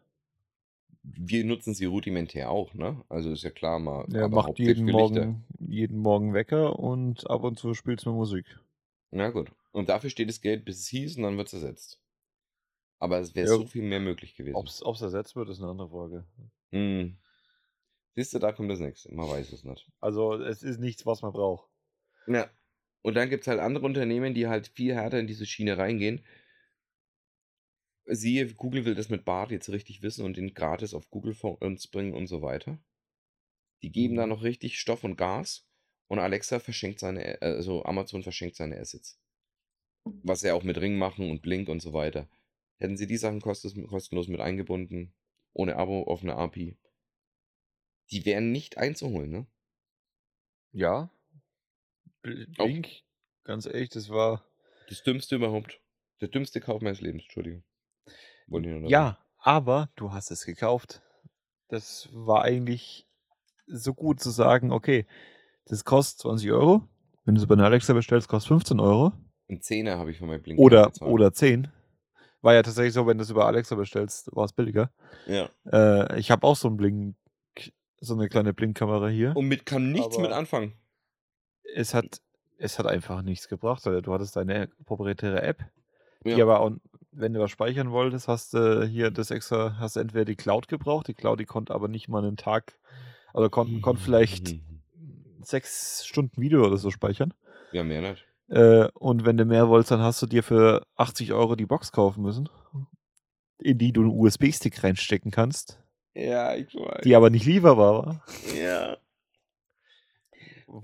Wir 1.02 1.44
nutzen 1.44 1.72
sie 1.72 1.84
rudimentär 1.84 2.50
auch, 2.50 2.74
ne? 2.74 3.00
Also 3.08 3.30
ist 3.30 3.44
ja 3.44 3.50
klar, 3.50 3.78
mal. 3.78 4.04
Aber 4.12 4.28
macht 4.28 4.58
jeden. 4.58 4.84
Morgen, 4.84 5.44
jeden 5.60 5.98
Morgen 5.98 6.34
Wecker 6.34 6.78
und 6.78 7.30
ab 7.30 7.44
und 7.44 7.58
zu 7.58 7.74
spielt 7.74 8.00
es 8.00 8.06
mir 8.06 8.12
Musik. 8.12 8.44
Na 9.12 9.30
gut. 9.30 9.50
Und 9.72 9.88
dafür 9.88 10.10
steht 10.10 10.28
das 10.28 10.40
Geld, 10.40 10.64
bis 10.64 10.80
es 10.80 10.88
hieß 10.88 11.16
und 11.16 11.22
dann 11.22 11.36
wird 11.36 11.46
es 11.46 11.54
ersetzt. 11.54 12.00
Aber 12.98 13.18
es 13.18 13.34
wäre 13.34 13.46
Ja. 13.48 13.54
so 13.56 13.66
viel 13.66 13.82
mehr 13.82 14.00
möglich 14.00 14.34
gewesen. 14.34 14.56
Ob 14.56 14.66
es 14.66 15.02
ersetzt 15.02 15.36
wird, 15.36 15.48
ist 15.48 15.60
eine 15.60 15.70
andere 15.70 15.88
Frage. 15.90 16.24
Hm. 16.72 17.16
Siehst 18.16 18.34
du, 18.34 18.38
da 18.38 18.52
kommt 18.52 18.70
das 18.70 18.80
nächste. 18.80 19.14
Man 19.14 19.28
weiß 19.28 19.52
es 19.52 19.62
nicht. 19.62 19.86
Also 20.00 20.34
es 20.34 20.62
ist 20.62 20.80
nichts, 20.80 21.06
was 21.06 21.22
man 21.22 21.32
braucht. 21.32 21.70
Ja. 22.26 22.50
Und 23.02 23.14
dann 23.14 23.30
gibt 23.30 23.42
es 23.42 23.46
halt 23.46 23.60
andere 23.60 23.84
Unternehmen, 23.86 24.34
die 24.34 24.48
halt 24.48 24.68
viel 24.68 24.94
härter 24.94 25.20
in 25.20 25.26
diese 25.26 25.46
Schiene 25.46 25.78
reingehen. 25.78 26.24
Siehe, 28.08 28.52
Google 28.54 28.84
will 28.84 28.94
das 28.94 29.10
mit 29.10 29.24
Bart 29.24 29.50
jetzt 29.50 29.68
richtig 29.68 30.02
wissen 30.02 30.24
und 30.24 30.36
den 30.36 30.54
gratis 30.54 30.94
auf 30.94 31.10
Google 31.10 31.34
vor 31.34 31.60
uns 31.62 31.86
bringen 31.88 32.14
und 32.14 32.26
so 32.26 32.42
weiter. 32.42 32.78
Die 33.82 33.90
geben 33.92 34.16
da 34.16 34.24
Mhm. 34.24 34.30
noch 34.30 34.42
richtig 34.42 34.78
Stoff 34.78 35.02
und 35.04 35.16
Gas 35.16 35.66
und 36.08 36.18
Alexa 36.18 36.58
verschenkt 36.58 37.00
seine, 37.00 37.40
also 37.40 37.84
Amazon 37.84 38.22
verschenkt 38.22 38.56
seine 38.56 38.78
Assets. 38.78 39.18
Was 40.22 40.40
sie 40.40 40.50
auch 40.50 40.62
mit 40.62 40.78
Ring 40.78 40.98
machen 40.98 41.30
und 41.30 41.42
Blink 41.42 41.68
und 41.68 41.80
so 41.80 41.92
weiter. 41.92 42.28
Hätten 42.78 42.96
sie 42.96 43.06
die 43.06 43.16
Sachen 43.16 43.40
kostenlos 43.40 44.28
mit 44.28 44.40
eingebunden, 44.40 45.14
ohne 45.54 45.76
Abo, 45.76 46.02
offene 46.06 46.36
API, 46.36 46.76
Die 48.10 48.24
wären 48.24 48.52
nicht 48.52 48.78
einzuholen, 48.78 49.30
ne? 49.30 49.46
Ja. 50.72 51.10
Blink, 52.22 52.88
ganz 53.44 53.66
ehrlich, 53.66 53.90
das 53.90 54.08
war. 54.08 54.44
Das 54.88 55.02
dümmste 55.02 55.36
überhaupt. 55.36 55.80
Der 56.20 56.28
dümmste 56.28 56.60
Kauf 56.60 56.82
meines 56.82 57.00
Lebens, 57.00 57.24
Entschuldigung. 57.24 57.64
Wollte 58.46 58.68
ich 58.68 58.72
nur 58.72 58.82
noch 58.82 58.90
Ja, 58.90 59.18
aber 59.38 59.90
du 59.96 60.12
hast 60.12 60.30
es 60.30 60.44
gekauft. 60.44 61.02
Das 61.68 62.08
war 62.12 62.42
eigentlich 62.42 63.06
so 63.66 63.94
gut 63.94 64.20
zu 64.20 64.30
sagen, 64.30 64.72
okay, 64.72 65.06
das 65.66 65.84
kostet 65.84 66.20
20 66.20 66.52
Euro. 66.52 66.88
Wenn 67.24 67.34
du 67.34 67.40
es 67.40 67.46
bei 67.46 67.54
einer 67.54 67.64
Alexa 67.64 67.92
bestellst, 67.92 68.28
kostet 68.28 68.48
15 68.48 68.80
Euro. 68.80 69.12
Ein 69.48 69.60
Zehner 69.60 69.98
habe 69.98 70.10
ich 70.10 70.18
von 70.18 70.28
meinem 70.28 70.42
Blink 70.42 70.60
Oder, 70.60 70.92
oder 71.00 71.32
10. 71.32 71.68
War 72.40 72.54
ja 72.54 72.62
tatsächlich 72.62 72.94
so, 72.94 73.06
wenn 73.06 73.18
du 73.18 73.24
es 73.24 73.30
über 73.30 73.46
Alexa 73.46 73.74
bestellst, 73.74 74.34
war 74.34 74.44
es 74.44 74.52
billiger. 74.52 74.92
Ja. 75.26 75.50
Äh, 75.72 76.20
ich 76.20 76.30
habe 76.30 76.46
auch 76.46 76.56
so 76.56 76.68
ein 76.68 76.76
Blink, 76.76 77.16
so 78.00 78.14
eine 78.14 78.28
kleine 78.28 78.52
Blinkkamera 78.54 79.08
hier. 79.08 79.34
Und 79.36 79.46
mit 79.48 79.66
kann 79.66 79.92
nichts 79.92 80.16
mit 80.18 80.26
Aber- 80.26 80.36
anfangen. 80.36 80.74
Es 81.74 81.94
hat, 81.94 82.20
es 82.58 82.78
hat 82.78 82.86
einfach 82.86 83.22
nichts 83.22 83.48
gebracht. 83.48 83.84
Weil 83.86 84.02
du 84.02 84.12
hattest 84.12 84.36
deine 84.36 84.68
proprietäre 84.84 85.42
App, 85.42 85.64
die 86.24 86.30
Ja. 86.30 86.44
aber, 86.44 86.60
auch, 86.60 86.70
wenn 87.12 87.32
du 87.32 87.40
was 87.40 87.50
speichern 87.50 87.90
wolltest, 87.90 88.28
hast 88.28 88.54
du 88.54 88.84
hier 88.86 89.10
das 89.10 89.30
extra, 89.30 89.76
hast 89.78 89.96
du 89.96 90.00
entweder 90.00 90.24
die 90.26 90.36
Cloud 90.36 90.68
gebraucht. 90.68 91.08
Die 91.08 91.14
Cloud, 91.14 91.40
die 91.40 91.44
konnte 91.46 91.74
aber 91.74 91.88
nicht 91.88 92.08
mal 92.08 92.22
einen 92.24 92.36
Tag, 92.36 92.78
also 93.32 93.48
konnte 93.50 93.80
konnt 93.80 94.00
vielleicht 94.00 94.56
sechs 95.42 96.04
Stunden 96.06 96.40
Video 96.40 96.64
oder 96.66 96.76
so 96.76 96.90
speichern. 96.90 97.32
Ja, 97.72 97.82
mehr 97.84 98.00
nicht. 98.02 98.24
Äh, 98.48 98.88
und 98.94 99.24
wenn 99.24 99.36
du 99.36 99.44
mehr 99.44 99.68
wolltest, 99.68 99.90
dann 99.90 100.00
hast 100.00 100.22
du 100.22 100.26
dir 100.26 100.42
für 100.42 100.86
80 100.96 101.32
Euro 101.32 101.56
die 101.56 101.66
Box 101.66 101.90
kaufen 101.92 102.22
müssen, 102.22 102.48
in 103.58 103.78
die 103.78 103.92
du 103.92 104.02
einen 104.02 104.10
USB-Stick 104.10 104.84
reinstecken 104.84 105.30
kannst, 105.32 105.80
Ja, 106.16 106.54
ich 106.54 106.74
weiß. 106.74 107.02
die 107.04 107.14
aber 107.14 107.28
nicht 107.30 107.44
lieferbar 107.46 108.06
war. 108.06 108.24
ja. 108.56 108.96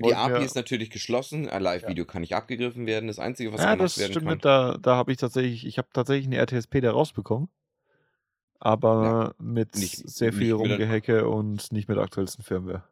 Die 0.04 0.14
API 0.14 0.44
ist 0.44 0.54
natürlich 0.54 0.90
geschlossen. 0.90 1.48
Ein 1.48 1.60
Live-Video 1.62 2.04
kann 2.04 2.20
nicht 2.20 2.34
abgegriffen 2.34 2.86
werden. 2.86 3.08
Das 3.08 3.18
Einzige, 3.18 3.52
was 3.52 3.60
ja, 3.62 3.72
gemacht 3.74 3.84
das 3.84 3.98
werden 3.98 4.12
stimmt 4.12 4.28
kann. 4.28 4.38
Da, 4.38 4.78
da 4.80 4.96
habe 4.96 5.10
ich 5.10 5.18
tatsächlich, 5.18 5.66
ich 5.66 5.76
habe 5.78 5.88
tatsächlich 5.92 6.26
eine 6.26 6.36
RTSP 6.36 6.80
da 6.80 6.92
rausbekommen. 6.92 7.48
Aber 8.60 9.34
mit 9.38 9.74
nicht- 9.76 10.08
sehr 10.08 10.32
viel 10.32 10.52
Rumgehacke 10.52 11.28
und 11.28 11.72
nicht 11.72 11.88
mit 11.88 11.96
der 11.96 12.04
aktuellsten 12.04 12.44
Firmware. 12.44 12.84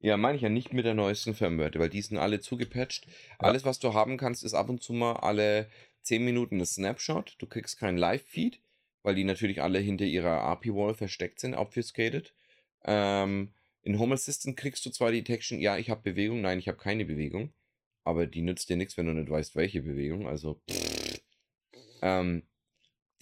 Ja, 0.00 0.16
meine 0.16 0.36
ich 0.36 0.42
ja 0.42 0.48
nicht 0.48 0.72
mit 0.72 0.84
der 0.84 0.94
neuesten 0.94 1.34
Firmware, 1.34 1.72
weil 1.76 1.88
die 1.88 2.02
sind 2.02 2.18
alle 2.18 2.38
zugepatcht. 2.38 3.08
Alles, 3.40 3.64
was 3.64 3.80
du 3.80 3.94
haben 3.94 4.16
kannst, 4.16 4.44
ist 4.44 4.54
ab 4.54 4.68
und 4.68 4.80
zu 4.80 4.92
mal 4.92 5.14
alle 5.14 5.68
10 6.02 6.24
Minuten 6.24 6.60
ein 6.60 6.66
Snapshot. 6.66 7.34
Du 7.40 7.46
kriegst 7.46 7.80
keinen 7.80 7.98
Live-Feed, 7.98 8.60
weil 9.08 9.14
die 9.14 9.24
natürlich 9.24 9.62
alle 9.62 9.78
hinter 9.78 10.04
ihrer 10.04 10.42
API-Wall 10.42 10.92
versteckt 10.92 11.40
sind, 11.40 11.54
obfuscated. 11.54 12.34
Ähm, 12.84 13.54
in 13.80 13.98
Home 13.98 14.12
Assistant 14.12 14.54
kriegst 14.58 14.84
du 14.84 14.90
zwar 14.90 15.12
die 15.12 15.22
Detection, 15.22 15.58
ja, 15.60 15.78
ich 15.78 15.88
habe 15.88 16.02
Bewegung, 16.02 16.42
nein, 16.42 16.58
ich 16.58 16.68
habe 16.68 16.76
keine 16.76 17.06
Bewegung. 17.06 17.54
Aber 18.04 18.26
die 18.26 18.42
nützt 18.42 18.68
dir 18.68 18.76
nichts, 18.76 18.98
wenn 18.98 19.06
du 19.06 19.14
nicht 19.14 19.30
weißt, 19.30 19.56
welche 19.56 19.80
Bewegung. 19.80 20.28
Also, 20.28 20.60
pff. 20.70 21.22
ähm, 22.02 22.42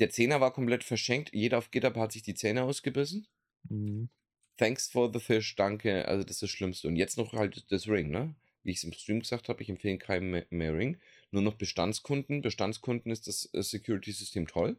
der 0.01 0.11
Zehner 0.11 0.41
war 0.41 0.53
komplett 0.53 0.83
verschenkt. 0.83 1.31
Jeder 1.33 1.59
auf 1.59 1.71
GitHub 1.71 1.95
hat 1.95 2.11
sich 2.11 2.23
die 2.23 2.35
Zähne 2.35 2.65
ausgebissen. 2.65 3.29
Mhm. 3.69 4.09
Thanks 4.57 4.89
for 4.89 5.13
the 5.13 5.21
fish, 5.21 5.55
danke. 5.55 6.09
Also 6.09 6.25
das 6.25 6.33
ist 6.33 6.43
das 6.43 6.51
Schlimmste. 6.51 6.89
Und 6.89 6.97
jetzt 6.97 7.17
noch 7.17 7.33
halt 7.33 7.65
das 7.71 7.87
Ring, 7.87 8.11
ne? 8.11 8.35
Wie 8.65 8.73
ich 8.73 8.79
es 8.79 8.85
im 8.85 8.93
Stream 8.93 9.21
gesagt 9.21 9.49
habe, 9.49 9.63
ich 9.63 9.69
empfehle 9.69 9.99
keinem 9.99 10.33
mehr, 10.33 10.47
mehr 10.51 10.77
Ring. 10.77 10.99
Nur 11.31 11.43
noch 11.43 11.55
Bestandskunden. 11.55 12.43
Bestandskunden 12.43 13.13
ist 13.13 13.29
das 13.29 13.49
äh, 13.55 13.63
Security-System 13.63 14.49
toll. 14.49 14.77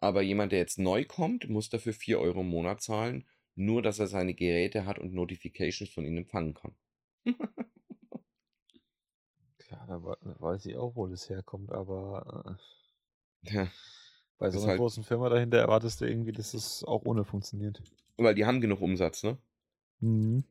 Aber 0.00 0.22
jemand, 0.22 0.52
der 0.52 0.60
jetzt 0.60 0.78
neu 0.78 1.04
kommt, 1.04 1.48
muss 1.48 1.70
dafür 1.70 1.92
4 1.92 2.20
Euro 2.20 2.40
im 2.42 2.48
Monat 2.48 2.80
zahlen. 2.82 3.26
Nur, 3.56 3.82
dass 3.82 3.98
er 3.98 4.06
seine 4.06 4.34
Geräte 4.34 4.86
hat 4.86 4.98
und 5.00 5.12
Notifications 5.12 5.90
von 5.90 6.04
ihnen 6.04 6.18
empfangen 6.18 6.54
kann. 6.54 6.74
Klar, 9.58 9.86
da 9.88 10.02
weiß 10.40 10.66
ich 10.66 10.76
auch, 10.76 10.94
wo 10.96 11.06
das 11.08 11.28
herkommt, 11.28 11.72
aber 11.72 12.58
äh, 13.44 13.50
Ja, 13.54 13.68
bei 14.38 14.50
so 14.50 14.58
einer 14.60 14.68
halt- 14.68 14.78
großen 14.78 15.02
Firma 15.04 15.28
dahinter 15.28 15.58
erwartest 15.58 16.00
du 16.00 16.06
irgendwie, 16.06 16.32
dass 16.32 16.54
es 16.54 16.84
auch 16.84 17.04
ohne 17.04 17.24
funktioniert. 17.24 17.82
weil 18.16 18.34
die 18.34 18.46
haben 18.46 18.60
genug 18.60 18.80
Umsatz, 18.80 19.22
ne? 19.24 19.36
Mhm. 20.00 20.44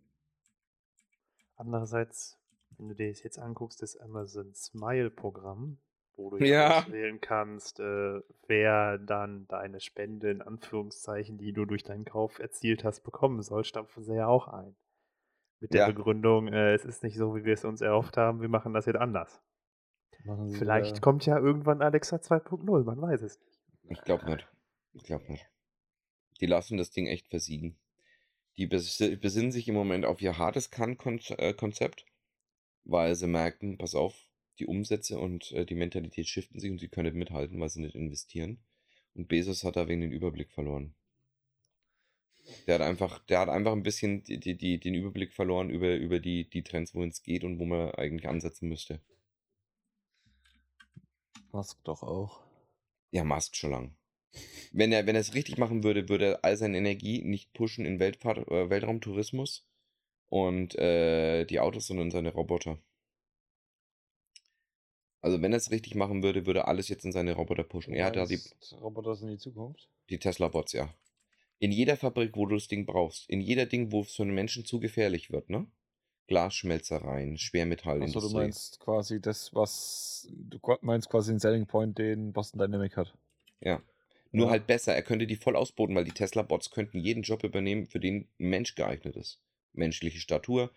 Andererseits, 1.56 2.38
wenn 2.78 2.90
du 2.90 2.96
dir 2.96 3.10
das 3.10 3.24
jetzt 3.24 3.40
anguckst, 3.40 3.82
das 3.82 3.98
Amazon 3.98 4.54
Smile-Programm, 4.54 5.78
wo 6.18 6.32
du 6.32 6.46
Ja. 6.46 6.80
auswählen 6.80 7.22
kannst, 7.22 7.80
äh, 7.80 8.22
wer 8.48 8.98
dann 8.98 9.48
deine 9.48 9.80
Spende 9.80 10.30
in 10.32 10.42
Anführungszeichen, 10.42 11.38
die 11.38 11.54
du 11.54 11.66
durch 11.66 11.84
deinen 11.84 12.06
Kauf 12.06 12.40
erzielt 12.40 12.84
hast, 12.84 13.02
bekommen 13.02 13.42
soll, 13.44 13.64
stampfen 13.64 14.04
sie 14.04 14.16
ja 14.16 14.28
auch 14.28 14.48
ein. 14.48 14.76
Mit 15.60 15.74
der 15.74 15.82
Ja. 15.82 15.88
Begründung, 15.88 16.48
äh, 16.50 16.74
es 16.74 16.86
ist 16.86 17.04
nicht 17.04 17.18
so, 17.18 17.36
wie 17.36 17.46
wir 17.46 17.54
es 17.54 17.64
uns 17.66 17.82
erhofft 17.82 18.18
haben, 18.18 18.42
wir 18.42 18.50
machen 18.50 18.74
das 18.74 18.86
jetzt 18.86 18.98
anders. 18.98 19.42
Sie 20.46 20.56
Vielleicht 20.58 20.92
wieder- 20.96 21.02
kommt 21.02 21.26
ja 21.26 21.38
irgendwann 21.40 21.82
Alexa 21.82 22.18
2.0, 22.18 22.84
man 22.84 23.02
weiß 23.02 23.22
es 23.22 23.40
nicht. 23.40 23.60
Ich 23.90 24.02
glaube 24.02 24.26
nicht. 24.26 24.48
Ich 24.94 25.04
glaube 25.04 25.32
nicht. 25.32 25.48
Die 26.42 26.46
lassen 26.48 26.78
das 26.78 26.92
Ding 26.92 27.08
echt 27.08 27.28
versiegen. 27.30 27.78
Die 28.58 28.68
bes- 28.68 29.20
besinnen 29.20 29.52
sich 29.52 29.68
im 29.68 29.76
Moment 29.76 30.06
auf 30.06 30.22
ihr 30.22 30.38
hartes 30.38 30.70
Kann-Konzept, 30.72 32.06
weil 32.84 33.16
sie 33.16 33.28
merken, 33.28 33.78
pass 33.78 33.96
auf, 33.96 34.16
die 34.60 34.66
Umsätze 34.66 35.20
und 35.20 35.52
äh, 35.52 35.66
die 35.66 35.76
Mentalität 35.76 36.28
shiften 36.28 36.60
sich 36.60 36.72
und 36.72 36.80
sie 36.80 36.88
können 36.88 37.06
nicht 37.06 37.20
mithalten, 37.20 37.60
weil 37.60 37.70
sie 37.70 37.82
nicht 37.82 37.96
investieren. 37.96 38.60
Und 39.14 39.28
Bezos 39.28 39.64
hat 39.64 39.76
da 39.76 39.88
wegen 39.88 40.02
den 40.02 40.12
Überblick 40.12 40.52
verloren. 40.52 40.96
Der 42.66 42.76
hat 42.76 42.82
einfach, 42.82 43.20
der 43.26 43.40
hat 43.40 43.50
einfach 43.50 43.74
ein 43.74 43.84
bisschen 43.84 44.24
die, 44.24 44.40
die, 44.40 44.58
die, 44.58 44.80
den 44.80 44.94
Überblick 44.94 45.34
verloren 45.34 45.70
über, 45.70 45.96
über 45.96 46.20
die, 46.20 46.50
die 46.50 46.64
Trends, 46.64 46.96
wohin 46.96 47.10
es 47.10 47.24
geht 47.24 47.44
und 47.44 47.60
wo 47.60 47.66
man 47.66 47.92
eigentlich 47.92 48.28
ansetzen 48.28 48.70
müsste. 48.70 49.02
Musk 51.52 51.84
doch 51.84 52.04
auch. 52.04 52.44
Ja, 53.12 53.24
Musk 53.24 53.56
schon 53.56 53.72
lang. 53.72 53.96
Wenn 54.72 54.92
er, 54.92 55.08
wenn 55.08 55.16
er 55.16 55.22
es 55.22 55.34
richtig 55.34 55.58
machen 55.58 55.84
würde, 55.84 56.10
würde 56.10 56.26
er 56.26 56.46
all 56.46 56.58
seine 56.58 56.78
Energie 56.78 57.22
nicht 57.24 57.54
pushen 57.54 57.86
in 57.86 58.00
Weltfahrt, 58.00 58.48
äh, 58.50 58.70
Weltraumtourismus 58.70 59.66
und 60.30 60.76
äh, 60.76 61.46
die 61.46 61.60
Autos, 61.60 61.88
sondern 61.88 62.12
seine 62.12 62.34
Roboter. 62.34 62.80
Also 65.22 65.42
wenn 65.42 65.52
er 65.54 65.58
es 65.58 65.72
richtig 65.72 65.96
machen 65.96 66.22
würde, 66.24 66.46
würde 66.46 66.60
er 66.62 66.68
alles 66.68 66.88
jetzt 66.90 67.06
in 67.06 67.12
seine 67.12 67.34
Roboter 67.34 67.64
pushen. 67.64 67.94
Er 67.94 68.06
hat 68.06 68.16
da 68.16 68.26
die, 68.26 68.40
Roboter 68.80 69.16
sind 69.16 69.30
die 69.30 69.38
Zukunft. 69.38 69.90
die 70.10 70.20
Tesla-Bots, 70.20 70.74
ja. 70.74 70.94
In 71.60 71.72
jeder 71.72 71.98
Fabrik, 71.98 72.36
wo 72.36 72.46
du 72.46 72.56
das 72.56 72.68
Ding 72.68 72.86
brauchst, 72.86 73.28
in 73.30 73.42
jeder 73.42 73.66
Ding, 73.66 73.92
wo 73.92 74.02
es 74.02 74.16
für 74.16 74.22
einen 74.24 74.36
Menschen 74.36 74.64
zu 74.64 74.80
gefährlich 74.80 75.32
wird, 75.32 75.50
ne? 75.50 75.66
Glasschmelzereien, 76.28 77.34
Achso, 77.34 77.46
Schwermetallindustrie. 77.46 78.30
du 78.30 78.38
meinst 78.38 78.80
quasi 78.80 79.22
das, 79.22 79.54
was. 79.56 80.28
Du 80.30 80.60
meinst 80.82 81.10
quasi 81.10 81.32
den 81.32 81.40
Selling 81.40 81.66
Point, 81.66 81.98
den 81.98 82.34
Boston 82.34 82.60
Dynamic 82.60 82.96
hat. 82.98 83.14
Ja. 83.62 83.82
Nur 84.32 84.48
Ja. 84.48 84.52
halt 84.52 84.68
besser. 84.68 84.94
Er 84.94 85.04
könnte 85.04 85.26
die 85.26 85.38
voll 85.38 85.56
ausboten, 85.56 85.96
weil 85.96 86.04
die 86.04 86.12
Tesla-Bots 86.12 86.70
könnten 86.70 87.00
jeden 87.00 87.24
Job 87.24 87.44
übernehmen, 87.44 87.86
für 87.88 88.00
den 88.00 88.28
ein 88.40 88.50
Mensch 88.50 88.76
geeignet 88.76 89.16
ist. 89.16 89.40
Menschliche 89.74 90.20
Statur, 90.20 90.70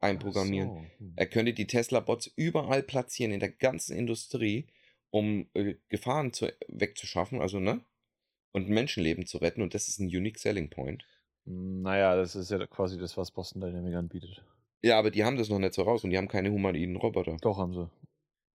einprogrammieren. 0.00 0.68
So, 0.68 0.84
hm. 0.98 1.12
Er 1.16 1.26
könnte 1.26 1.52
die 1.52 1.66
Tesla-Bots 1.66 2.32
überall 2.36 2.82
platzieren 2.82 3.32
in 3.32 3.40
der 3.40 3.50
ganzen 3.50 3.96
Industrie, 3.96 4.66
um 5.10 5.48
äh, 5.54 5.74
Gefahren 5.88 6.32
zu, 6.32 6.52
wegzuschaffen, 6.68 7.40
also 7.40 7.60
ne? 7.60 7.80
Und 8.52 8.68
Menschenleben 8.68 9.26
zu 9.26 9.38
retten. 9.38 9.62
Und 9.62 9.74
das 9.74 9.88
ist 9.88 10.00
ein 10.00 10.06
Unique 10.06 10.38
Selling 10.38 10.70
Point. 10.70 11.04
Naja, 11.44 12.16
das 12.16 12.34
ist 12.34 12.50
ja 12.50 12.66
quasi 12.66 12.98
das, 12.98 13.16
was 13.16 13.30
Boston 13.30 13.60
Dynamic 13.60 13.94
anbietet. 13.94 14.44
Ja, 14.82 14.98
aber 14.98 15.10
die 15.10 15.24
haben 15.24 15.36
das 15.36 15.48
noch 15.48 15.58
nicht 15.58 15.74
so 15.74 15.82
raus 15.82 16.04
und 16.04 16.10
die 16.10 16.18
haben 16.18 16.28
keine 16.28 16.50
humanoiden 16.50 16.96
Roboter. 16.96 17.36
Doch, 17.40 17.58
haben 17.58 17.74
sie. 17.74 17.90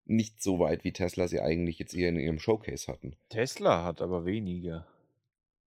Nicht 0.05 0.41
so 0.41 0.59
weit, 0.59 0.83
wie 0.83 0.91
Tesla 0.91 1.27
sie 1.27 1.39
eigentlich 1.39 1.79
jetzt 1.79 1.93
hier 1.93 2.09
in 2.09 2.19
ihrem 2.19 2.39
Showcase 2.39 2.91
hatten. 2.91 3.15
Tesla 3.29 3.83
hat 3.83 4.01
aber 4.01 4.25
weniger. 4.25 4.87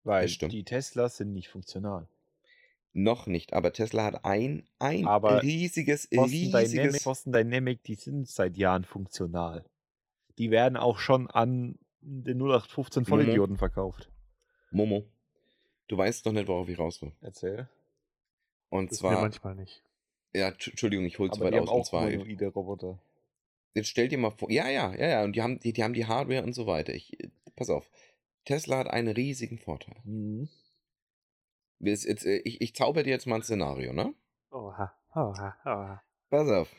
Weil 0.03 0.27
die 0.27 0.63
Teslas 0.63 1.17
sind 1.17 1.33
nicht 1.33 1.49
funktional. 1.49 2.07
Noch 2.93 3.27
nicht, 3.27 3.53
aber 3.53 3.73
Tesla 3.73 4.05
hat 4.05 4.25
ein, 4.25 4.63
ein 4.79 5.05
Aber 5.05 5.43
riesiges, 5.43 6.07
Boston 6.07 6.29
Dynamic, 6.31 6.55
riesiges. 6.63 7.03
Boston 7.03 7.33
Dynamic, 7.33 7.83
die 7.83 7.95
sind 7.95 8.27
seit 8.27 8.57
Jahren 8.57 8.85
funktional. 8.85 9.65
Die 10.39 10.49
werden 10.51 10.77
auch 10.77 10.97
schon 10.97 11.29
an 11.29 11.77
den 12.01 12.37
0815 12.41 13.03
Momo. 13.03 13.09
Vollidioten 13.21 13.57
verkauft. 13.57 14.09
Momo, 14.71 15.05
du 15.87 15.97
weißt 15.97 16.25
doch 16.25 16.31
nicht, 16.31 16.47
worauf 16.47 16.67
ich 16.69 16.79
raus 16.79 17.01
will. 17.01 17.11
Erzähl. 17.21 17.69
Und 18.69 18.91
Das 18.91 18.97
ist 18.97 19.03
mir 19.03 19.09
zwar, 19.09 19.21
manchmal 19.21 19.55
nicht. 19.55 19.83
ja, 20.33 20.49
Tsch- 20.49 20.71
Entschuldigung, 20.71 21.05
ich 21.05 21.19
hol's 21.19 21.39
weit 21.39 21.53
aus. 21.53 21.59
haben 21.59 21.67
Und 21.67 21.69
auch 21.69 21.85
zwar, 21.85 22.09
Roboter. 22.09 22.99
jetzt 23.75 23.87
stell 23.89 24.07
dir 24.07 24.17
mal 24.17 24.31
vor, 24.31 24.49
ja, 24.51 24.67
ja, 24.69 24.93
ja, 24.95 25.07
ja, 25.07 25.23
und 25.23 25.35
die 25.35 25.41
haben 25.41 25.59
die, 25.59 25.71
die 25.73 25.83
haben 25.83 25.93
die 25.93 26.05
Hardware 26.05 26.43
und 26.43 26.53
so 26.53 26.65
weiter. 26.67 26.93
Ich, 26.93 27.15
pass 27.55 27.69
auf, 27.69 27.89
Tesla 28.45 28.79
hat 28.79 28.87
einen 28.87 29.09
riesigen 29.13 29.57
Vorteil. 29.59 29.95
Mhm. 30.03 30.49
Jetzt, 31.79 32.25
äh, 32.25 32.37
ich, 32.43 32.61
ich 32.61 32.75
zauber 32.75 33.03
dir 33.03 33.11
jetzt 33.11 33.27
mal 33.27 33.35
ein 33.35 33.43
Szenario, 33.43 33.93
ne? 33.93 34.13
Oha, 34.51 34.93
oha, 35.13 35.55
oha. 35.65 36.03
Pass 36.29 36.49
auf. 36.49 36.69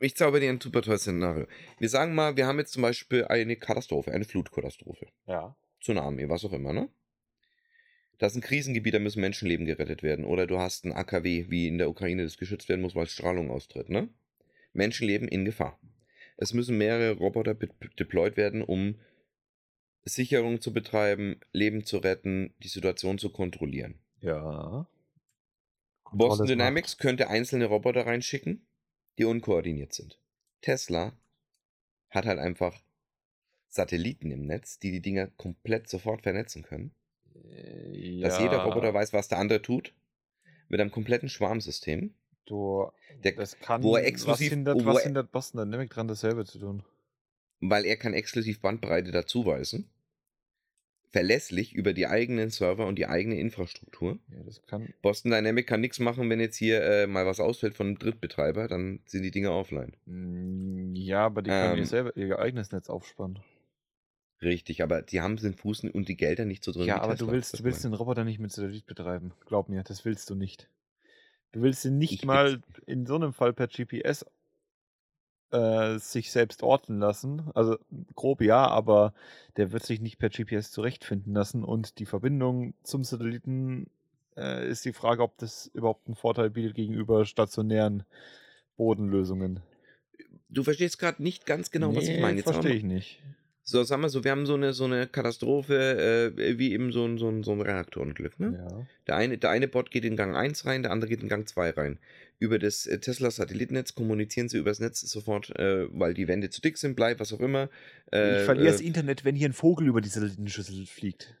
Ich 0.00 0.16
zauber 0.16 0.40
dir 0.40 0.50
ein 0.50 0.60
super 0.60 0.82
tolles 0.82 1.02
Szenario. 1.02 1.46
Wir 1.78 1.88
sagen 1.88 2.14
mal, 2.14 2.36
wir 2.36 2.46
haben 2.46 2.58
jetzt 2.58 2.72
zum 2.72 2.82
Beispiel 2.82 3.24
eine 3.26 3.56
Katastrophe, 3.56 4.12
eine 4.12 4.24
Flutkatastrophe. 4.24 5.06
Ja. 5.26 5.54
Tsunami, 5.80 6.28
was 6.28 6.44
auch 6.44 6.52
immer, 6.52 6.72
ne? 6.72 6.88
Das 8.20 8.32
ist 8.32 8.38
ein 8.38 8.42
Krisengebiet, 8.42 8.92
da 8.92 8.98
müssen 8.98 9.22
Menschenleben 9.22 9.64
gerettet 9.64 10.02
werden. 10.02 10.26
Oder 10.26 10.46
du 10.46 10.58
hast 10.58 10.84
ein 10.84 10.92
AKW, 10.92 11.46
wie 11.48 11.68
in 11.68 11.78
der 11.78 11.88
Ukraine, 11.88 12.22
das 12.22 12.36
geschützt 12.36 12.68
werden 12.68 12.82
muss, 12.82 12.94
weil 12.94 13.06
Strahlung 13.06 13.50
austritt. 13.50 13.88
Ne? 13.88 14.10
Menschenleben 14.74 15.26
in 15.26 15.46
Gefahr. 15.46 15.80
Es 16.36 16.52
müssen 16.52 16.76
mehrere 16.76 17.16
Roboter 17.16 17.54
deployed 17.54 18.36
werden, 18.36 18.62
um 18.62 18.96
Sicherung 20.04 20.60
zu 20.60 20.72
betreiben, 20.72 21.40
Leben 21.52 21.84
zu 21.84 21.96
retten, 21.96 22.54
die 22.62 22.68
Situation 22.68 23.18
zu 23.18 23.30
kontrollieren. 23.30 23.98
Ja. 24.20 24.86
Boston 26.12 26.46
Dynamics 26.46 26.98
könnte 26.98 27.28
einzelne 27.28 27.66
Roboter 27.66 28.06
reinschicken, 28.06 28.66
die 29.18 29.24
unkoordiniert 29.24 29.92
sind. 29.92 30.18
Tesla 30.60 31.12
hat 32.10 32.26
halt 32.26 32.38
einfach 32.38 32.82
Satelliten 33.68 34.30
im 34.32 34.42
Netz, 34.46 34.78
die 34.80 34.90
die 34.90 35.00
Dinger 35.00 35.28
komplett 35.28 35.88
sofort 35.88 36.22
vernetzen 36.22 36.62
können. 36.64 36.92
Ja. 37.92 38.28
Dass 38.28 38.40
jeder 38.40 38.64
Roboter 38.64 38.92
weiß, 38.92 39.12
was 39.12 39.28
der 39.28 39.38
andere 39.38 39.62
tut. 39.62 39.94
Mit 40.68 40.80
einem 40.80 40.90
kompletten 40.90 41.28
Schwarmsystem. 41.28 42.14
Du, 42.46 42.90
Der- 43.22 43.32
das 43.32 43.58
kann, 43.60 43.82
wo 43.82 43.94
er 43.96 44.02
was 44.02 44.08
exklusiv- 44.08 44.50
hindert, 44.50 44.76
wo 44.80 44.84
was 44.86 44.98
er- 44.98 45.04
hindert 45.04 45.30
Boston 45.30 45.60
Dynamic 45.64 45.90
dran, 45.90 46.08
dasselbe 46.08 46.44
zu 46.44 46.58
tun? 46.58 46.82
weil 47.62 47.84
er 47.84 47.96
kann 47.98 48.14
exklusiv 48.14 48.60
Bandbreite 48.62 49.12
dazuweisen. 49.12 49.90
Verlässlich 51.12 51.74
über 51.74 51.92
die 51.92 52.06
eigenen 52.06 52.50
Server 52.50 52.86
und 52.86 52.96
die 52.96 53.06
eigene 53.06 53.38
Infrastruktur. 53.38 54.18
Ja, 54.28 54.42
das 54.44 54.64
kann, 54.66 54.94
Boston 55.02 55.32
Dynamic 55.32 55.66
kann 55.66 55.80
nichts 55.80 55.98
machen, 55.98 56.30
wenn 56.30 56.38
jetzt 56.38 56.56
hier 56.56 56.82
äh, 56.82 57.06
mal 57.08 57.26
was 57.26 57.40
ausfällt 57.40 57.74
von 57.74 57.88
einem 57.88 57.98
Drittbetreiber, 57.98 58.68
dann 58.68 59.00
sind 59.06 59.24
die 59.24 59.32
Dinger 59.32 59.52
offline. 59.52 59.96
Mm, 60.06 60.94
ja, 60.94 61.26
aber 61.26 61.42
die 61.42 61.50
können 61.50 61.78
Ähm. 61.78 61.84
selber 61.84 62.16
ihr 62.16 62.38
eigenes 62.38 62.70
Netz 62.70 62.88
aufspannen. 62.88 63.40
Richtig, 64.42 64.82
aber 64.82 65.02
die 65.02 65.20
haben 65.20 65.36
den 65.36 65.54
Fuß 65.54 65.84
und 65.84 66.08
die 66.08 66.16
Gelder 66.16 66.44
nicht 66.44 66.64
so 66.64 66.72
drin. 66.72 66.86
Ja, 66.86 67.00
aber 67.02 67.12
Tesla, 67.12 67.26
du 67.26 67.32
willst, 67.32 67.58
du 67.58 67.64
willst 67.64 67.84
den 67.84 67.92
Roboter 67.92 68.24
nicht 68.24 68.38
mit 68.38 68.52
Satellit 68.52 68.86
betreiben. 68.86 69.32
Glaub 69.46 69.68
mir, 69.68 69.82
das 69.82 70.04
willst 70.04 70.30
du 70.30 70.34
nicht. 70.34 70.70
Du 71.52 71.62
willst 71.62 71.84
ihn 71.84 71.98
nicht 71.98 72.12
Ich 72.12 72.24
mal 72.24 72.62
in 72.86 73.04
so 73.04 73.16
einem 73.16 73.32
Fall 73.32 73.52
per 73.52 73.66
GPS 73.66 74.24
äh, 75.52 75.98
sich 75.98 76.30
selbst 76.30 76.62
orten 76.62 76.98
lassen. 76.98 77.50
Also 77.54 77.78
grob 78.14 78.40
ja, 78.42 78.66
aber 78.66 79.12
der 79.56 79.72
wird 79.72 79.84
sich 79.84 80.00
nicht 80.00 80.18
per 80.18 80.30
GPS 80.30 80.70
zurechtfinden 80.70 81.34
lassen. 81.34 81.64
Und 81.64 81.98
die 81.98 82.06
Verbindung 82.06 82.74
zum 82.82 83.04
Satelliten 83.04 83.88
äh, 84.36 84.68
ist 84.68 84.84
die 84.84 84.92
Frage, 84.92 85.22
ob 85.22 85.38
das 85.38 85.70
überhaupt 85.74 86.06
einen 86.06 86.16
Vorteil 86.16 86.50
bietet 86.50 86.74
gegenüber 86.74 87.24
stationären 87.24 88.04
Bodenlösungen. 88.76 89.60
Du 90.48 90.62
verstehst 90.62 90.98
gerade 90.98 91.22
nicht 91.22 91.46
ganz 91.46 91.70
genau, 91.70 91.94
was 91.94 92.04
ich 92.04 92.16
Nee, 92.16 92.20
meine. 92.20 92.38
Jetzt 92.38 92.50
Verstehe 92.50 92.74
ich 92.74 92.82
nicht. 92.82 93.20
So, 93.62 93.84
sagen 93.84 94.02
wir 94.02 94.08
so, 94.08 94.24
wir 94.24 94.32
haben 94.32 94.46
so 94.46 94.54
eine, 94.54 94.72
so 94.72 94.84
eine 94.84 95.06
Katastrophe, 95.06 96.32
äh, 96.36 96.58
wie 96.58 96.72
eben 96.72 96.90
so 96.90 97.04
ein, 97.04 97.18
so 97.18 97.28
ein, 97.28 97.44
so 97.44 97.52
ein 97.52 97.60
Reaktorunglück. 97.60 98.40
Ne? 98.40 98.66
Ja. 98.68 98.86
Der, 99.06 99.16
eine, 99.16 99.38
der 99.38 99.50
eine 99.50 99.68
Bot 99.68 99.90
geht 99.92 100.04
in 100.04 100.16
Gang 100.16 100.34
1 100.34 100.66
rein, 100.66 100.82
der 100.82 100.90
andere 100.90 101.08
geht 101.08 101.22
in 101.22 101.28
Gang 101.28 101.48
2 101.48 101.70
rein. 101.70 101.98
Über 102.42 102.58
das 102.58 102.86
äh, 102.86 102.98
Tesla-Satellitennetz 102.98 103.94
kommunizieren 103.94 104.48
sie 104.48 104.56
übers 104.58 104.80
Netz 104.80 105.00
sofort, 105.02 105.50
äh, 105.58 105.86
weil 105.96 106.14
die 106.14 106.26
Wände 106.26 106.48
zu 106.50 106.60
dick 106.62 106.78
sind, 106.78 106.96
bleibt, 106.96 107.20
was 107.20 107.32
auch 107.34 107.40
immer. 107.40 107.68
Äh, 108.12 108.38
ich 108.40 108.44
verliere 108.46 108.72
das 108.72 108.80
äh, 108.80 108.84
Internet, 108.86 109.24
wenn 109.26 109.36
hier 109.36 109.48
ein 109.48 109.52
Vogel 109.52 109.86
über 109.86 110.00
die 110.00 110.08
Satellitenschüssel 110.08 110.86
fliegt. 110.86 111.36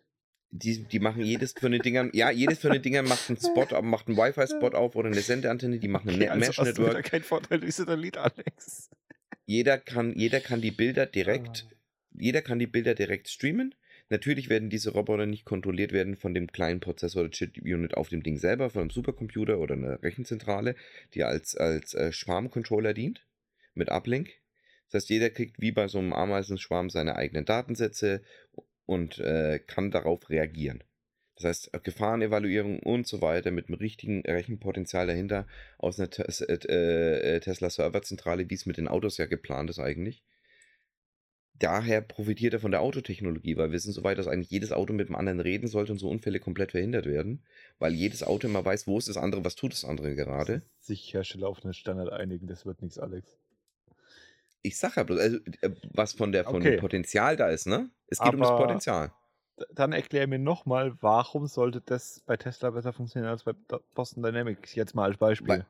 die, 0.50 0.84
die 0.84 0.98
machen 0.98 1.22
jedes 1.24 1.52
von 1.54 1.72
den 1.72 1.80
Dingern, 1.80 2.10
ja, 2.12 2.30
jedes 2.30 2.58
von 2.58 2.72
den 2.72 2.82
Dingern 2.82 3.06
macht 3.06 3.30
einen 3.30 3.38
Spot, 3.38 3.80
macht 3.82 4.08
einen 4.08 4.16
Wi-Fi-Spot 4.18 4.76
auf 4.76 4.94
oder 4.94 5.08
eine 5.08 5.20
Sendeantenne, 5.22 5.78
die 5.78 5.88
machen 5.88 6.10
ein 6.10 6.16
Okay, 6.16 6.24
Net- 6.26 6.30
also 6.48 6.62
Mesh-Network. 6.62 7.04
keinen 7.04 7.22
Vorteil 7.24 7.60
durch 7.60 7.74
Satellit, 7.76 8.18
Alex. 8.18 8.90
Jeder 9.46 9.78
kann, 9.78 10.12
jeder 10.14 10.40
kann 10.40 10.60
die 10.60 10.70
Bilder 10.70 11.06
direkt, 11.06 11.66
Ah. 11.66 11.74
jeder 12.18 12.42
kann 12.42 12.58
die 12.58 12.66
Bilder 12.66 12.94
direkt 12.94 13.28
streamen. 13.28 13.74
Natürlich 14.10 14.48
werden 14.48 14.70
diese 14.70 14.90
Roboter 14.90 15.24
nicht 15.24 15.44
kontrolliert 15.44 15.92
werden 15.92 16.16
von 16.16 16.34
dem 16.34 16.50
kleinen 16.50 16.80
Prozessor 16.80 17.22
oder 17.22 17.30
Chip-Unit 17.30 17.96
auf 17.96 18.08
dem 18.08 18.24
Ding 18.24 18.38
selber, 18.38 18.68
von 18.68 18.82
einem 18.82 18.90
Supercomputer 18.90 19.58
oder 19.58 19.74
einer 19.74 20.02
Rechenzentrale, 20.02 20.74
die 21.14 21.22
als, 21.22 21.56
als 21.56 21.94
äh, 21.94 22.12
Schwarmcontroller 22.12 22.92
dient, 22.92 23.24
mit 23.74 23.88
Uplink. 23.88 24.30
Das 24.90 25.02
heißt, 25.02 25.10
jeder 25.10 25.30
kriegt 25.30 25.60
wie 25.60 25.70
bei 25.70 25.86
so 25.86 25.98
einem 25.98 26.12
Ameisenschwarm 26.12 26.90
seine 26.90 27.14
eigenen 27.14 27.44
Datensätze 27.44 28.22
und 28.84 29.20
äh, 29.20 29.60
kann 29.64 29.92
darauf 29.92 30.28
reagieren. 30.28 30.82
Das 31.36 31.44
heißt, 31.44 31.74
äh, 31.74 31.80
Gefahrenevaluierung 31.80 32.80
und 32.80 33.06
so 33.06 33.22
weiter 33.22 33.52
mit 33.52 33.68
einem 33.68 33.78
richtigen 33.78 34.22
Rechenpotenzial 34.22 35.06
dahinter 35.06 35.46
aus 35.78 36.00
einer 36.00 36.10
äh, 36.18 37.36
äh, 37.36 37.40
Tesla-Serverzentrale, 37.40 38.50
wie 38.50 38.54
es 38.54 38.66
mit 38.66 38.76
den 38.76 38.88
Autos 38.88 39.18
ja 39.18 39.26
geplant 39.26 39.70
ist 39.70 39.78
eigentlich. 39.78 40.24
Daher 41.60 42.00
profitiert 42.00 42.54
er 42.54 42.60
von 42.60 42.70
der 42.70 42.80
Autotechnologie, 42.80 43.56
weil 43.56 43.70
wir 43.70 43.78
sind 43.78 43.92
so 43.92 44.02
weit, 44.02 44.18
dass 44.18 44.26
eigentlich 44.26 44.50
jedes 44.50 44.72
Auto 44.72 44.92
mit 44.92 45.08
dem 45.08 45.14
anderen 45.14 45.40
reden 45.40 45.68
sollte 45.68 45.92
und 45.92 45.98
so 45.98 46.08
Unfälle 46.08 46.40
komplett 46.40 46.72
verhindert 46.72 47.06
werden, 47.06 47.42
weil 47.78 47.92
jedes 47.92 48.22
Auto 48.22 48.48
immer 48.48 48.64
weiß, 48.64 48.86
wo 48.86 48.96
ist 48.98 49.08
das 49.08 49.18
andere, 49.18 49.44
was 49.44 49.56
tut 49.56 49.72
das 49.72 49.84
andere 49.84 50.14
gerade. 50.14 50.62
Sich 50.80 51.12
Hersteller 51.14 51.48
auf 51.48 51.62
einen 51.62 51.74
Standard 51.74 52.10
einigen, 52.12 52.46
das 52.46 52.64
wird 52.66 52.80
nichts, 52.82 52.98
Alex. 52.98 53.36
Ich 54.62 54.78
sag 54.78 54.96
ja 54.96 55.02
bloß, 55.04 55.20
also, 55.20 55.38
äh, 55.60 55.70
was 55.92 56.12
von 56.14 56.32
der 56.32 56.44
von 56.44 56.56
Okay. 56.56 56.72
dem 56.72 56.80
Potenzial 56.80 57.36
da 57.36 57.48
ist, 57.48 57.66
ne? 57.66 57.90
Es 58.08 58.18
geht 58.18 58.32
um 58.34 58.40
das 58.40 58.48
Aber- 58.50 58.58
Potenzial. 58.66 59.12
Dann 59.74 59.92
erklär 59.92 60.26
mir 60.26 60.38
nochmal, 60.38 60.96
warum 61.02 61.46
sollte 61.46 61.82
das 61.84 62.22
bei 62.24 62.38
Tesla 62.38 62.70
besser 62.70 62.94
funktionieren 62.94 63.30
als 63.30 63.44
bei 63.44 63.52
Boston 63.94 64.22
Dynamics? 64.22 64.74
Jetzt 64.74 64.94
mal 64.94 65.04
als 65.04 65.18
Beispiel. 65.18 65.48
Weil 65.48 65.66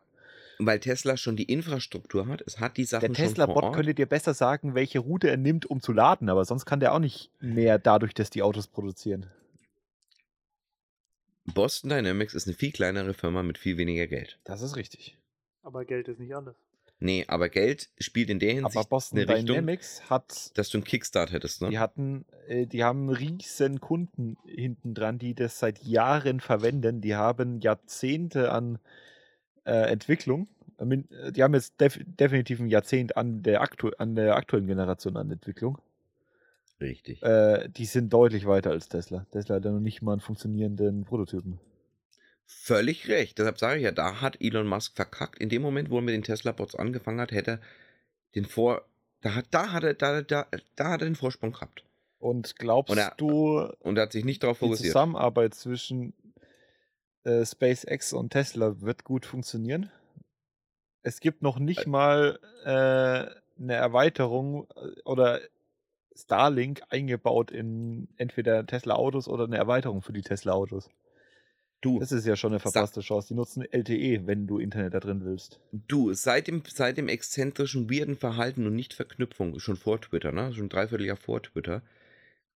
Weil 0.63 0.79
Tesla 0.79 1.17
schon 1.17 1.37
die 1.37 1.45
Infrastruktur 1.45 2.27
hat, 2.27 2.43
es 2.47 2.61
hat 2.61 2.77
die 2.77 2.85
Sachen 2.85 3.01
der 3.01 3.15
schon 3.15 3.25
vor 3.25 3.47
Tesla-Bot 3.47 3.75
könnte 3.75 3.95
dir 3.95 4.07
besser 4.07 4.35
sagen, 4.35 4.75
welche 4.75 4.99
Route 4.99 5.31
er 5.31 5.39
nimmt, 5.39 5.65
um 5.65 5.81
zu 5.81 5.93
laden, 5.93 6.29
aber 6.29 6.45
sonst 6.45 6.67
kann 6.67 6.81
der 6.81 6.93
auch 6.93 6.99
nicht 6.99 7.31
mehr 7.41 7.79
dadurch, 7.79 8.13
dass 8.13 8.29
die 8.29 8.43
Autos 8.43 8.67
produzieren. 8.67 9.27
Boston 11.55 11.91
Dynamics 11.91 12.35
ist 12.35 12.47
eine 12.47 12.55
viel 12.55 12.73
kleinere 12.73 13.15
Firma 13.15 13.43
mit 13.43 13.57
viel 13.57 13.79
weniger 13.79 14.07
Geld. 14.07 14.39
Das 14.45 14.61
ist 14.61 14.77
richtig. 14.77 15.17
Aber 15.63 15.85
Geld 15.85 16.09
ist 16.09 16.21
nicht 16.21 16.35
alles. 16.35 16.57
Nee, 17.03 17.25
aber 17.29 17.49
Geld 17.49 17.89
spielt 17.99 18.29
in 18.29 18.39
der 18.39 18.53
Hinsicht 18.53 18.77
Aber 18.77 18.87
Boston 18.87 19.21
eine 19.21 19.29
Richtung, 19.29 19.47
Dynamics 19.47 20.11
hat, 20.11 20.57
dass 20.59 20.69
du 20.69 20.77
einen 20.77 20.85
Kickstart 20.85 21.33
hättest, 21.33 21.63
ne? 21.63 21.71
die 21.71 21.79
hatten, 21.79 22.27
äh, 22.47 22.67
die 22.67 22.85
haben 22.85 23.09
riesen 23.09 23.81
Kunden 23.81 24.37
hinten 24.45 24.93
dran, 24.93 25.19
die 25.19 25.35
das 25.35 25.59
seit 25.59 25.83
Jahren 25.83 26.41
verwenden. 26.41 27.01
Die 27.01 27.15
haben 27.15 27.61
Jahrzehnte 27.61 28.53
an 28.53 28.79
äh, 29.65 29.91
Entwicklung. 29.91 30.49
Mean, 30.83 31.09
äh, 31.11 31.33
Die 31.33 31.43
haben 31.43 31.55
jetzt 31.55 31.81
def 31.81 31.99
definitiv 32.07 32.61
ein 32.61 32.69
Jahrzehnt 32.69 33.17
an 33.17 33.43
der, 33.43 33.61
an 33.99 34.15
der 34.15 34.37
aktuellen 34.37 34.67
Generation 34.67 35.17
an 35.17 35.31
Entwicklung. 35.31 35.79
Richtig. 36.81 37.23
Äh, 37.23 37.69
die 37.69 37.85
sind 37.85 38.11
deutlich 38.13 38.47
weiter 38.47 38.71
als 38.71 38.89
Tesla. 38.89 39.27
Tesla 39.31 39.57
hat 39.57 39.65
ja 39.67 39.71
noch 39.71 39.81
nicht 39.81 40.01
mal 40.01 40.13
einen 40.13 40.21
funktionierenden 40.23 41.05
Prototypen. 41.05 41.61
Völlig 42.47 43.09
recht. 43.09 43.39
Deshalb 43.39 43.59
sage 43.59 43.77
ich 43.79 43.85
ja, 43.85 43.93
da 43.93 44.21
hat 44.23 44.39
Elon 44.41 44.67
Musk 44.67 44.97
verkackt. 44.97 45.39
In 45.39 45.51
dem 45.51 45.63
Moment, 45.63 45.91
wo 45.91 45.97
er 45.99 46.03
mit 46.03 46.15
den 46.15 46.23
Tesla-Bots 46.23 46.75
angefangen 46.75 47.21
hat, 47.21 47.33
hätte 47.33 47.53
er 47.53 47.61
den 48.35 48.45
Vor. 48.47 48.83
Da 49.21 49.35
hat, 49.35 49.47
da, 49.51 49.73
hat 49.73 49.85
er, 49.85 49.95
da, 49.95 50.23
da, 50.23 50.47
da 50.77 50.91
hat 50.91 51.03
er 51.03 51.07
den 51.09 51.15
Vorsprung 51.17 51.53
gehabt. 51.53 51.85
Und 52.19 52.57
glaubst 52.57 52.91
Und 52.91 52.99
er- 52.99 53.15
du, 53.19 53.61
Und 53.81 53.99
er 53.99 54.05
hat 54.05 54.13
sich 54.13 54.25
nicht 54.25 54.43
darauf 54.43 54.59
die 54.59 54.65
fokussiert. 54.65 54.89
Zusammenarbeit 54.93 55.55
zwischen 55.55 56.15
äh, 57.25 57.45
SpaceX 57.45 58.13
und 58.13 58.31
Tesla 58.31 58.81
wird 58.81 59.05
gut 59.05 59.27
funktionieren? 59.27 59.91
Es 61.03 61.21
gibt 61.21 61.43
noch 61.43 61.59
nicht 61.59 61.87
mal 61.87 62.39
äh, 62.65 63.61
eine 63.61 63.75
Erweiterung 63.75 64.67
äh, 64.77 65.01
oder 65.05 65.41
Starlink 66.15 66.83
eingebaut 66.89 67.51
in 67.51 68.09
entweder 68.17 68.67
Tesla-Autos 68.67 69.29
oder 69.29 69.45
eine 69.45 69.57
Erweiterung 69.57 70.03
für 70.03 70.13
die 70.13 70.23
Tesla-Autos. 70.23 70.91
Du, 71.81 71.99
Das 71.99 72.13
ist 72.13 72.27
ja 72.27 72.37
schon 72.37 72.53
eine 72.53 72.61
verpasste 72.61 73.01
Chance. 73.01 73.29
Die 73.29 73.35
nutzen 73.35 73.63
LTE, 73.63 74.27
wenn 74.27 74.47
du 74.47 74.59
Internet 74.59 74.93
da 74.93 75.01
drin 75.01 75.25
willst. 75.25 75.61
du, 75.73 76.13
seit 76.13 76.47
dem, 76.47 76.63
seit 76.67 76.99
dem 76.99 77.09
exzentrischen, 77.09 77.91
weirden 77.91 78.17
Verhalten 78.17 78.67
und 78.67 78.75
Nicht-Verknüpfung, 78.75 79.59
schon 79.61 79.77
vor 79.77 79.99
Twitter, 80.01 80.31
ne? 80.31 80.53
Schon 80.53 80.67
ein 80.67 80.69
Dreivierteljahr 80.69 81.17
vor 81.17 81.43
Twitter, 81.43 81.81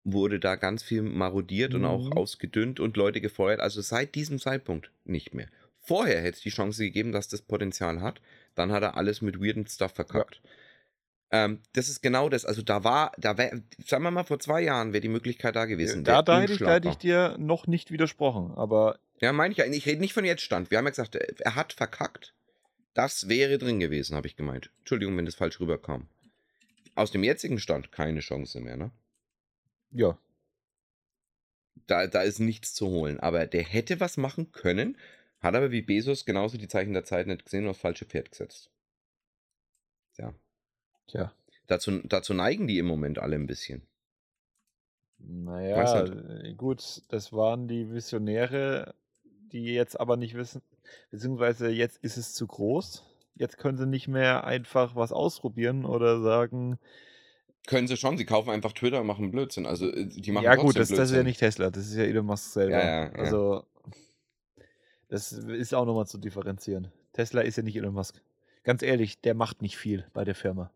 wurde 0.04 0.40
da 0.40 0.56
ganz 0.56 0.84
viel 0.84 1.02
marodiert 1.02 1.74
und 1.74 1.86
auch 1.86 2.08
Mhm. 2.08 2.14
ausgedünnt 2.14 2.80
und 2.80 2.98
Leute 2.98 3.22
gefeuert. 3.22 3.60
Also 3.60 3.82
seit 3.82 4.16
diesem 4.16 4.40
Zeitpunkt 4.40 4.92
nicht 5.06 5.34
mehr. 5.34 5.48
Vorher 5.80 6.22
hätte 6.22 6.38
es 6.38 6.44
die 6.44 6.50
Chance 6.50 6.84
gegeben, 6.84 7.12
dass 7.12 7.28
das 7.28 7.42
Potenzial 7.42 8.02
hat. 8.02 8.22
Dann 8.56 8.72
hat 8.72 8.84
er 8.84 8.96
alles 8.98 9.22
mit 9.22 9.40
weirden 9.42 9.66
Stuff 9.68 9.94
verkackt. 9.94 10.42
Ähm, 11.32 11.60
das 11.74 11.90
ist 11.90 12.02
genau 12.02 12.30
das. 12.30 12.46
Also 12.46 12.62
da 12.62 12.84
war, 12.84 13.12
da 13.18 13.38
wär, 13.38 13.62
sagen 13.86 14.04
wir 14.04 14.12
mal, 14.12 14.24
vor 14.24 14.40
zwei 14.40 14.62
Jahren 14.62 14.94
wäre 14.94 15.02
die 15.02 15.10
Möglichkeit 15.10 15.56
da 15.56 15.66
gewesen. 15.66 16.04
Da, 16.04 16.20
hätte 16.20 16.54
ich, 16.54 16.60
da 16.60 16.74
hätte 16.76 16.90
ich 16.90 16.98
dir 16.98 17.36
noch 17.40 17.66
nicht 17.68 17.92
widersprochen. 17.92 18.52
Aber 18.56 19.00
Ja, 19.20 19.34
meine 19.34 19.52
ich 19.54 19.58
ja. 19.58 19.66
Ich 19.66 19.86
rede 19.86 20.00
nicht 20.02 20.14
von 20.14 20.26
jetzt 20.26 20.44
Stand. 20.44 20.70
Wir 20.70 20.78
haben 20.78 20.86
ja 20.86 20.92
gesagt, 20.92 21.16
er 21.16 21.28
er 21.40 21.56
hat 21.56 21.74
verkackt. 21.74 22.34
Das 22.94 23.28
wäre 23.28 23.58
drin 23.58 23.80
gewesen, 23.80 24.16
habe 24.16 24.28
ich 24.28 24.36
gemeint. 24.36 24.70
Entschuldigung, 24.80 25.18
wenn 25.18 25.26
das 25.26 25.34
falsch 25.36 25.60
rüberkam. 25.60 26.08
Aus 26.94 27.10
dem 27.12 27.24
jetzigen 27.24 27.60
Stand 27.60 27.92
keine 27.92 28.20
Chance 28.20 28.60
mehr, 28.60 28.78
ne? 28.78 28.92
Ja, 29.94 30.18
Da, 31.88 32.08
da 32.08 32.22
ist 32.22 32.40
nichts 32.40 32.74
zu 32.74 32.88
holen. 32.88 33.20
Aber 33.20 33.46
der 33.46 33.64
hätte 33.64 34.00
was 34.00 34.18
machen 34.18 34.52
können, 34.52 34.98
hat 35.40 35.56
aber 35.56 35.72
wie 35.72 35.82
Bezos 35.82 36.26
genauso 36.26 36.58
die 36.58 36.68
Zeichen 36.68 36.94
der 36.94 37.04
Zeit 37.04 37.28
nicht 37.28 37.46
gesehen 37.46 37.66
und 37.66 37.72
aufs 37.72 37.82
falsche 37.82 38.06
Pferd 38.06 38.32
gesetzt. 38.32 38.72
Ja. 40.18 40.34
tja. 41.08 41.34
Dazu, 41.68 42.00
dazu 42.04 42.34
neigen 42.34 42.68
die 42.68 42.78
im 42.78 42.86
Moment 42.86 43.20
alle 43.20 43.36
ein 43.36 43.48
bisschen. 43.48 43.88
Naja, 45.18 46.06
äh, 46.06 46.54
gut, 46.54 47.02
das 47.10 47.32
waren 47.32 47.68
die 47.68 47.92
Visionäre, 47.92 48.94
die 49.24 49.66
jetzt 49.66 50.00
aber 50.00 50.18
nicht 50.18 50.36
wissen, 50.36 50.62
beziehungsweise 51.12 51.70
jetzt 51.70 52.04
ist 52.04 52.18
es 52.18 52.34
zu 52.34 52.46
groß. 52.46 53.04
Jetzt 53.36 53.58
können 53.58 53.78
sie 53.78 53.88
nicht 53.88 54.08
mehr 54.08 54.44
einfach 54.44 54.96
was 54.96 55.12
ausprobieren 55.12 55.86
oder 55.86 56.22
sagen, 56.22 56.78
Können 57.68 57.88
sie 57.88 57.96
schon, 57.98 58.18
sie 58.18 58.26
kaufen 58.26 58.50
einfach 58.50 58.74
Twitter 58.74 59.00
und 59.02 59.08
machen 59.08 59.32
Blödsinn. 59.32 59.66
Also 59.66 59.90
äh, 59.90 60.06
die 60.06 60.32
machen 60.32 60.44
ja 60.44 60.56
gut, 60.56 60.78
das, 60.78 60.90
das 60.90 61.12
ist 61.12 61.16
ja 61.16 61.24
nicht 61.24 61.40
Tesla, 61.40 61.70
das 61.70 61.88
ist 61.88 61.96
ja 61.96 62.04
Elon 62.04 62.26
Musk 62.26 62.52
selber. 62.52 62.78
Ja, 62.78 62.86
ja, 62.86 63.04
ja. 63.06 63.12
Also, 63.14 63.64
das 65.10 65.32
ist 65.32 65.74
auch 65.74 65.86
nochmal 65.86 66.08
zu 66.08 66.18
differenzieren. 66.18 66.92
Tesla 67.14 67.42
ist 67.42 67.58
ja 67.58 67.64
nicht 67.64 67.76
Elon 67.76 67.94
Musk. 67.94 68.22
Ganz 68.64 68.82
ehrlich, 68.82 69.22
der 69.22 69.34
macht 69.36 69.62
nicht 69.62 69.78
viel 69.78 70.06
bei 70.14 70.24
der 70.24 70.36
Firma. 70.36 70.72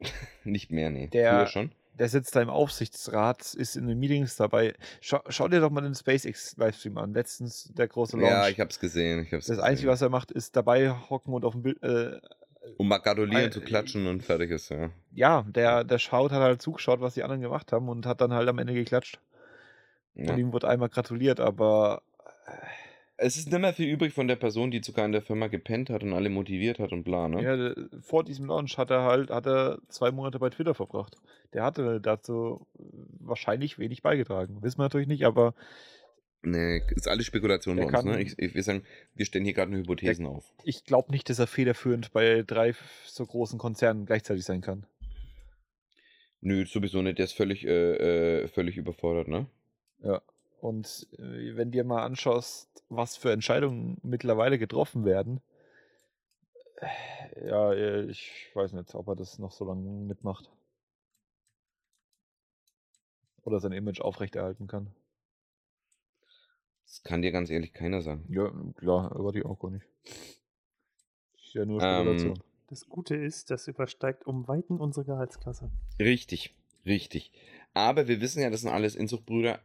Nicht 0.44 0.70
mehr, 0.70 0.90
nee. 0.90 1.06
Der- 1.08 1.38
Früher 1.38 1.46
schon. 1.46 1.72
Der 1.98 2.10
sitzt 2.10 2.36
da 2.36 2.42
im 2.42 2.50
Aufsichtsrat, 2.50 3.54
ist 3.54 3.74
in 3.74 3.86
den 3.86 3.98
Meetings 3.98 4.36
dabei. 4.36 4.74
Schau, 5.00 5.22
schau 5.30 5.48
dir 5.48 5.60
doch 5.60 5.70
mal 5.70 5.80
den 5.80 5.94
SpaceX-Livestream 5.94 6.98
an. 6.98 7.14
Letztens 7.14 7.72
der 7.74 7.88
große 7.88 8.18
Launch. 8.18 8.28
Ja, 8.30 8.48
ich 8.50 8.60
hab's 8.60 8.78
gesehen. 8.78 9.20
Ich 9.22 9.32
hab's 9.32 9.46
das 9.46 9.56
gesehen. 9.56 9.64
Einzige, 9.64 9.88
was 9.88 10.02
er 10.02 10.10
macht, 10.10 10.30
ist 10.30 10.54
dabei 10.56 10.90
hocken 10.90 11.32
und 11.32 11.46
auf 11.46 11.54
dem 11.54 11.62
Bild. 11.62 11.82
Äh, 11.82 12.20
Um 12.78 12.88
mal 12.88 12.98
gratulieren 12.98 13.46
Äh, 13.46 13.50
zu 13.50 13.60
klatschen 13.60 14.06
und 14.06 14.22
fertig 14.22 14.50
ist, 14.50 14.68
ja. 14.70 14.90
ja, 15.12 15.42
der, 15.48 15.84
der 15.84 15.98
schaut, 15.98 16.32
hat 16.32 16.40
halt 16.42 16.62
zugeschaut, 16.62 17.00
was 17.00 17.14
die 17.14 17.22
anderen 17.22 17.40
gemacht 17.42 17.72
haben 17.72 17.88
und 17.88 18.06
hat 18.06 18.20
dann 18.20 18.32
halt 18.32 18.48
am 18.48 18.58
Ende 18.58 18.74
geklatscht. 18.74 19.20
ja. 20.14 20.32
Und 20.32 20.38
ihm 20.38 20.52
wurde 20.52 20.68
einmal 20.68 20.88
gratuliert, 20.88 21.40
aber 21.40 22.02
Es 23.18 23.38
ist 23.38 23.50
nicht 23.50 23.60
mehr 23.60 23.72
viel 23.72 23.88
übrig 23.90 24.12
von 24.12 24.28
der 24.28 24.36
Person, 24.36 24.70
die 24.70 24.82
sogar 24.82 25.06
in 25.06 25.12
der 25.12 25.22
Firma 25.22 25.46
gepennt 25.46 25.88
hat 25.88 26.02
und 26.02 26.12
alle 26.12 26.28
motiviert 26.28 26.78
hat 26.78 26.92
und 26.92 27.02
bla, 27.04 27.28
ne? 27.28 27.42
Ja, 27.42 28.00
vor 28.02 28.24
diesem 28.24 28.46
Launch 28.46 28.76
hat 28.76 28.90
er 28.90 29.04
halt 29.04 29.30
hat 29.30 29.46
er 29.46 29.78
zwei 29.88 30.10
Monate 30.10 30.38
bei 30.38 30.50
Twitter 30.50 30.74
verbracht. 30.74 31.16
Der 31.54 31.64
hatte 31.64 32.00
dazu 32.00 32.66
wahrscheinlich 33.20 33.78
wenig 33.78 34.02
beigetragen. 34.02 34.62
Wissen 34.62 34.78
wir 34.78 34.84
natürlich 34.84 35.08
nicht, 35.08 35.24
aber 35.24 35.54
Nee, 36.42 36.82
ist 36.94 37.08
alles 37.08 37.26
Spekulation 37.26 37.76
Der 37.76 37.86
bei 37.86 37.98
uns, 37.98 38.04
ne? 38.04 38.22
Ich, 38.22 38.38
ich 38.38 38.54
will 38.54 38.62
sagen, 38.62 38.84
wir 39.14 39.26
stellen 39.26 39.44
hier 39.44 39.54
gerade 39.54 39.70
nur 39.72 39.80
Hypothesen 39.80 40.26
auf. 40.26 40.52
ich 40.62 40.84
glaube 40.84 41.10
nicht, 41.10 41.28
dass 41.28 41.38
er 41.38 41.46
federführend 41.46 42.12
bei 42.12 42.42
drei 42.46 42.74
so 43.04 43.26
großen 43.26 43.58
Konzernen 43.58 44.06
gleichzeitig 44.06 44.44
sein 44.44 44.60
kann. 44.60 44.86
Nö, 46.40 46.64
sowieso 46.66 47.02
nicht. 47.02 47.18
Der 47.18 47.24
ist 47.24 47.32
völlig, 47.32 47.64
äh, 47.66 48.42
äh, 48.42 48.48
völlig 48.48 48.76
überfordert, 48.76 49.26
ne? 49.26 49.46
Ja. 50.00 50.22
Und 50.60 51.08
äh, 51.18 51.56
wenn 51.56 51.72
dir 51.72 51.82
mal 51.84 52.04
anschaust, 52.04 52.68
was 52.88 53.16
für 53.16 53.32
Entscheidungen 53.32 53.98
mittlerweile 54.02 54.58
getroffen 54.58 55.04
werden, 55.04 55.40
äh, 56.76 57.48
ja, 57.48 57.72
äh, 57.72 58.04
ich 58.04 58.50
weiß 58.54 58.72
nicht, 58.74 58.94
ob 58.94 59.08
er 59.08 59.16
das 59.16 59.38
noch 59.38 59.50
so 59.50 59.64
lange 59.64 59.88
mitmacht. 60.06 60.50
Oder 63.42 63.58
sein 63.58 63.72
Image 63.72 64.00
aufrechterhalten 64.00 64.66
kann. 64.66 64.94
Das 66.86 67.02
kann 67.02 67.22
dir 67.22 67.32
ganz 67.32 67.50
ehrlich 67.50 67.72
keiner 67.72 68.00
sagen. 68.00 68.24
Ja, 68.28 68.50
klar, 68.76 69.12
aber 69.14 69.34
ich 69.34 69.44
auch 69.44 69.58
gar 69.58 69.70
nicht. 69.70 69.86
Ist 71.36 71.54
ja 71.54 71.64
nur 71.64 71.82
Ähm, 71.82 72.04
Spekulation. 72.04 72.42
Das 72.68 72.88
Gute 72.88 73.14
ist, 73.16 73.50
das 73.50 73.68
übersteigt 73.68 74.26
um 74.26 74.48
Weiten 74.48 74.78
unsere 74.78 75.04
Gehaltsklasse. 75.04 75.70
Richtig, 76.00 76.54
richtig. 76.84 77.30
Aber 77.74 78.08
wir 78.08 78.20
wissen 78.20 78.42
ja, 78.42 78.50
das 78.50 78.62
sind 78.62 78.70
alles 78.70 78.96
Inzuchtbrüder. 78.96 79.60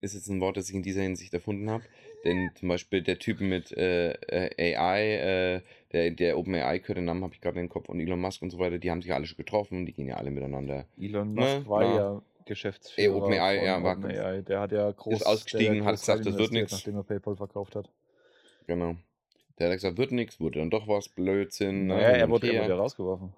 Ist 0.00 0.14
jetzt 0.14 0.28
ein 0.28 0.40
Wort, 0.40 0.56
das 0.56 0.68
ich 0.68 0.74
in 0.74 0.82
dieser 0.82 1.02
Hinsicht 1.02 1.32
erfunden 1.32 1.70
habe. 1.70 1.82
Denn 2.24 2.50
zum 2.54 2.68
Beispiel 2.68 3.02
der 3.02 3.18
Typ 3.18 3.40
mit 3.40 3.72
äh, 3.72 4.12
äh, 4.12 4.76
AI, 4.76 5.14
äh, 5.14 5.62
der, 5.92 6.10
der 6.10 6.38
OpenAI 6.38 6.78
gehört, 6.78 6.98
den 6.98 7.06
Namen 7.06 7.24
habe 7.24 7.34
ich 7.34 7.40
gerade 7.40 7.58
im 7.60 7.68
Kopf, 7.68 7.88
und 7.88 7.98
Elon 7.98 8.20
Musk 8.20 8.42
und 8.42 8.50
so 8.50 8.58
weiter, 8.58 8.78
die 8.78 8.90
haben 8.90 9.02
sich 9.02 9.14
alle 9.14 9.26
schon 9.26 9.38
getroffen, 9.38 9.86
die 9.86 9.92
gehen 9.92 10.06
ja 10.06 10.16
alle 10.16 10.30
miteinander. 10.30 10.86
Elon 10.98 11.32
ne, 11.32 11.40
Musk 11.40 11.68
war 11.68 11.82
na. 11.82 11.96
ja 11.96 12.22
Geschäftsführer 12.46 13.14
OpenAI, 13.16 13.64
ja, 13.64 13.82
war- 13.82 13.98
OpenAI. 13.98 14.42
Der 14.42 14.60
hat 14.60 14.72
ja 14.72 14.90
groß, 14.90 15.22
ausgestiegen, 15.22 15.74
der 15.74 15.84
hat 15.84 16.00
gesagt, 16.00 16.24
das 16.24 16.38
wird 16.38 16.52
nix. 16.52 16.72
Nachdem 16.72 16.96
er 16.96 17.02
PayPal 17.04 17.36
verkauft 17.36 17.76
hat. 17.76 17.90
Genau. 18.66 18.96
Der 19.58 19.68
hat 19.68 19.76
gesagt, 19.76 19.98
wird 19.98 20.12
nichts, 20.12 20.40
wurde 20.40 20.60
dann 20.60 20.70
doch 20.70 20.88
was, 20.88 21.08
Blödsinn. 21.08 21.86
ne, 21.86 21.94
Naja, 21.94 22.08
er 22.10 22.30
wurde, 22.30 22.52
er 22.52 22.66
ja 22.66 22.76
rausgeworfen. 22.76 23.34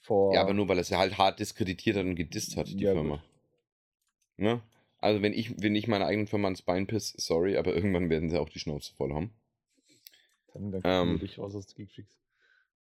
Vor, 0.00 0.34
Ja, 0.34 0.40
aber 0.42 0.54
nur 0.54 0.68
weil 0.68 0.78
er 0.78 0.82
es 0.82 0.90
ja 0.90 0.98
halt 0.98 1.18
hart 1.18 1.40
diskreditiert 1.40 1.96
hat 1.96 2.04
und 2.04 2.14
gedisst 2.14 2.56
hat, 2.56 2.68
die 2.68 2.78
Ja, 2.84 2.92
Firma. 2.92 3.22
Ne? 4.36 4.62
Also 4.98 5.22
wenn 5.22 5.32
ich, 5.32 5.60
wenn 5.60 5.74
ich 5.74 5.88
meiner 5.88 6.06
eigenen 6.06 6.26
Firma 6.26 6.46
ans 6.48 6.62
Bein 6.62 6.86
piss, 6.86 7.12
sorry, 7.16 7.56
aber 7.56 7.74
irgendwann 7.74 8.08
werden 8.10 8.30
sie 8.30 8.38
auch 8.40 8.48
die 8.48 8.58
Schnauze 8.60 8.94
voll 8.94 9.12
haben. 9.12 9.32
Dann, 10.52 10.70
dann 10.70 10.82
ähm, 10.84 11.10
wir 11.14 11.18
dich 11.26 11.38
raus 11.38 11.54
aus 11.54 11.74
Geekfreaks. 11.74 12.18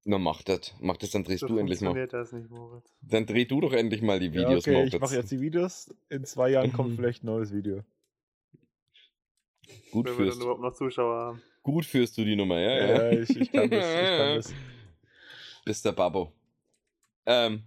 Na 0.07 0.18
mach 0.18 0.42
das. 0.42 0.74
Mach 0.80 0.96
das, 0.98 1.11
dann 1.12 1.24
drehst 1.24 1.40
So 1.40 1.46
du 1.48 1.57
endlich 1.59 1.80
mal. 1.80 2.07
das 2.07 2.32
nicht, 2.32 2.50
Moritz. 2.50 2.94
Dann 3.00 3.24
dreh 3.24 3.46
du 3.46 3.61
doch 3.62 3.72
endlich 3.72 4.02
mal 4.02 4.20
die 4.20 4.26
Ja, 4.26 4.32
Videos, 4.34 4.64
okay, 4.68 4.72
ich 4.84 4.92
Moritz. 4.92 5.00
mache 5.00 5.16
jetzt 5.16 5.30
die 5.32 5.40
Videos. 5.40 5.94
In 6.11 6.24
zwei 6.24 6.50
Jahren 6.50 6.72
kommt 6.72 6.94
vielleicht 6.96 7.22
ein 7.22 7.26
neues 7.26 7.52
Video. 7.55 7.82
Gut 9.90 10.07
Wenn 10.07 10.12
wir 10.12 10.16
führst, 10.16 10.36
dann 10.38 10.42
überhaupt 10.42 10.61
noch 10.61 10.74
Zuschauer 10.74 11.16
haben. 11.16 11.42
gut 11.62 11.86
führst 11.86 12.18
du 12.18 12.24
die 12.24 12.36
Nummer, 12.36 12.59
ja? 12.61 12.86
Ja, 13.12 13.18
ich, 13.20 13.30
ich 13.30 13.50
kann 13.50 13.70
das. 13.70 13.84
Ich 13.88 14.18
kann 14.18 14.36
das. 14.36 14.55
Bist 15.64 15.84
der 15.86 15.92
Babbo. 15.92 16.32
Ähm, 17.24 17.62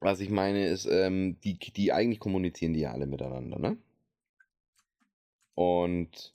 was 0.00 0.18
ich 0.18 0.30
meine 0.30 0.66
ist, 0.66 0.86
ähm, 0.86 1.38
die, 1.44 1.58
die 1.58 1.92
eigentlich 1.92 2.18
kommunizieren 2.18 2.72
die 2.72 2.80
ja 2.80 2.90
alle 2.92 3.06
miteinander, 3.06 3.58
ne? 3.60 3.76
Und 5.54 6.34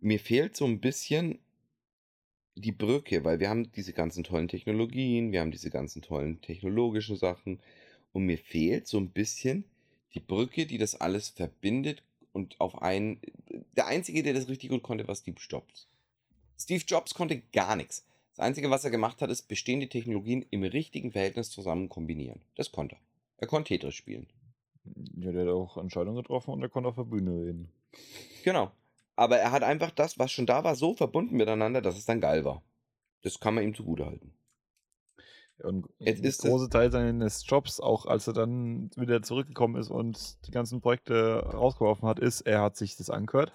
mir 0.00 0.18
fehlt 0.18 0.56
so 0.56 0.64
ein 0.66 0.80
bisschen 0.80 1.38
die 2.60 2.72
Brücke, 2.72 3.24
weil 3.24 3.40
wir 3.40 3.48
haben 3.48 3.70
diese 3.72 3.92
ganzen 3.92 4.24
tollen 4.24 4.48
Technologien, 4.48 5.32
wir 5.32 5.40
haben 5.40 5.50
diese 5.50 5.70
ganzen 5.70 6.02
tollen 6.02 6.40
technologischen 6.40 7.16
Sachen 7.16 7.60
und 8.12 8.24
mir 8.24 8.38
fehlt 8.38 8.86
so 8.86 8.98
ein 8.98 9.10
bisschen 9.10 9.64
die 10.14 10.20
Brücke, 10.20 10.66
die 10.66 10.78
das 10.78 11.00
alles 11.00 11.28
verbindet 11.28 12.02
und 12.32 12.60
auf 12.60 12.80
einen. 12.82 13.20
Der 13.76 13.86
Einzige, 13.86 14.22
der 14.22 14.34
das 14.34 14.48
richtig 14.48 14.70
gut 14.70 14.82
konnte, 14.82 15.06
war 15.06 15.14
Steve 15.14 15.38
Jobs. 15.48 15.88
Steve 16.58 16.84
Jobs 16.86 17.14
konnte 17.14 17.42
gar 17.52 17.76
nichts. 17.76 18.04
Das 18.36 18.46
Einzige, 18.46 18.70
was 18.70 18.84
er 18.84 18.90
gemacht 18.90 19.22
hat, 19.22 19.30
ist 19.30 19.48
bestehende 19.48 19.88
Technologien 19.88 20.44
im 20.50 20.62
richtigen 20.62 21.12
Verhältnis 21.12 21.50
zusammen 21.50 21.88
kombinieren. 21.88 22.40
Das 22.56 22.72
konnte 22.72 22.96
er. 22.96 23.00
Er 23.38 23.46
konnte 23.46 23.68
Tetris 23.68 23.94
spielen. 23.94 24.26
Ja, 25.16 25.32
der 25.32 25.42
hat 25.42 25.52
auch 25.52 25.76
Entscheidungen 25.76 26.16
getroffen 26.16 26.52
und 26.52 26.62
er 26.62 26.68
konnte 26.68 26.88
auf 26.88 26.96
der 26.96 27.04
Bühne 27.04 27.30
reden. 27.32 27.72
Genau. 28.44 28.70
Aber 29.20 29.36
er 29.36 29.52
hat 29.52 29.62
einfach 29.62 29.90
das, 29.90 30.18
was 30.18 30.32
schon 30.32 30.46
da 30.46 30.64
war, 30.64 30.74
so 30.74 30.94
verbunden 30.94 31.36
miteinander, 31.36 31.82
dass 31.82 31.98
es 31.98 32.06
dann 32.06 32.22
geil 32.22 32.46
war. 32.46 32.62
Das 33.20 33.38
kann 33.38 33.54
man 33.54 33.64
ihm 33.64 33.74
zugutehalten. 33.74 34.32
Und 35.58 35.90
Jetzt 35.98 36.24
ist 36.24 36.40
großer 36.40 36.70
Teil 36.70 36.90
seines 36.90 37.44
Jobs, 37.46 37.80
auch 37.80 38.06
als 38.06 38.28
er 38.28 38.32
dann 38.32 38.90
wieder 38.96 39.20
zurückgekommen 39.20 39.78
ist 39.78 39.90
und 39.90 40.46
die 40.46 40.50
ganzen 40.50 40.80
Projekte 40.80 41.40
rausgeworfen 41.52 42.08
hat, 42.08 42.18
ist, 42.18 42.40
er 42.40 42.62
hat 42.62 42.78
sich 42.78 42.96
das 42.96 43.10
angehört 43.10 43.52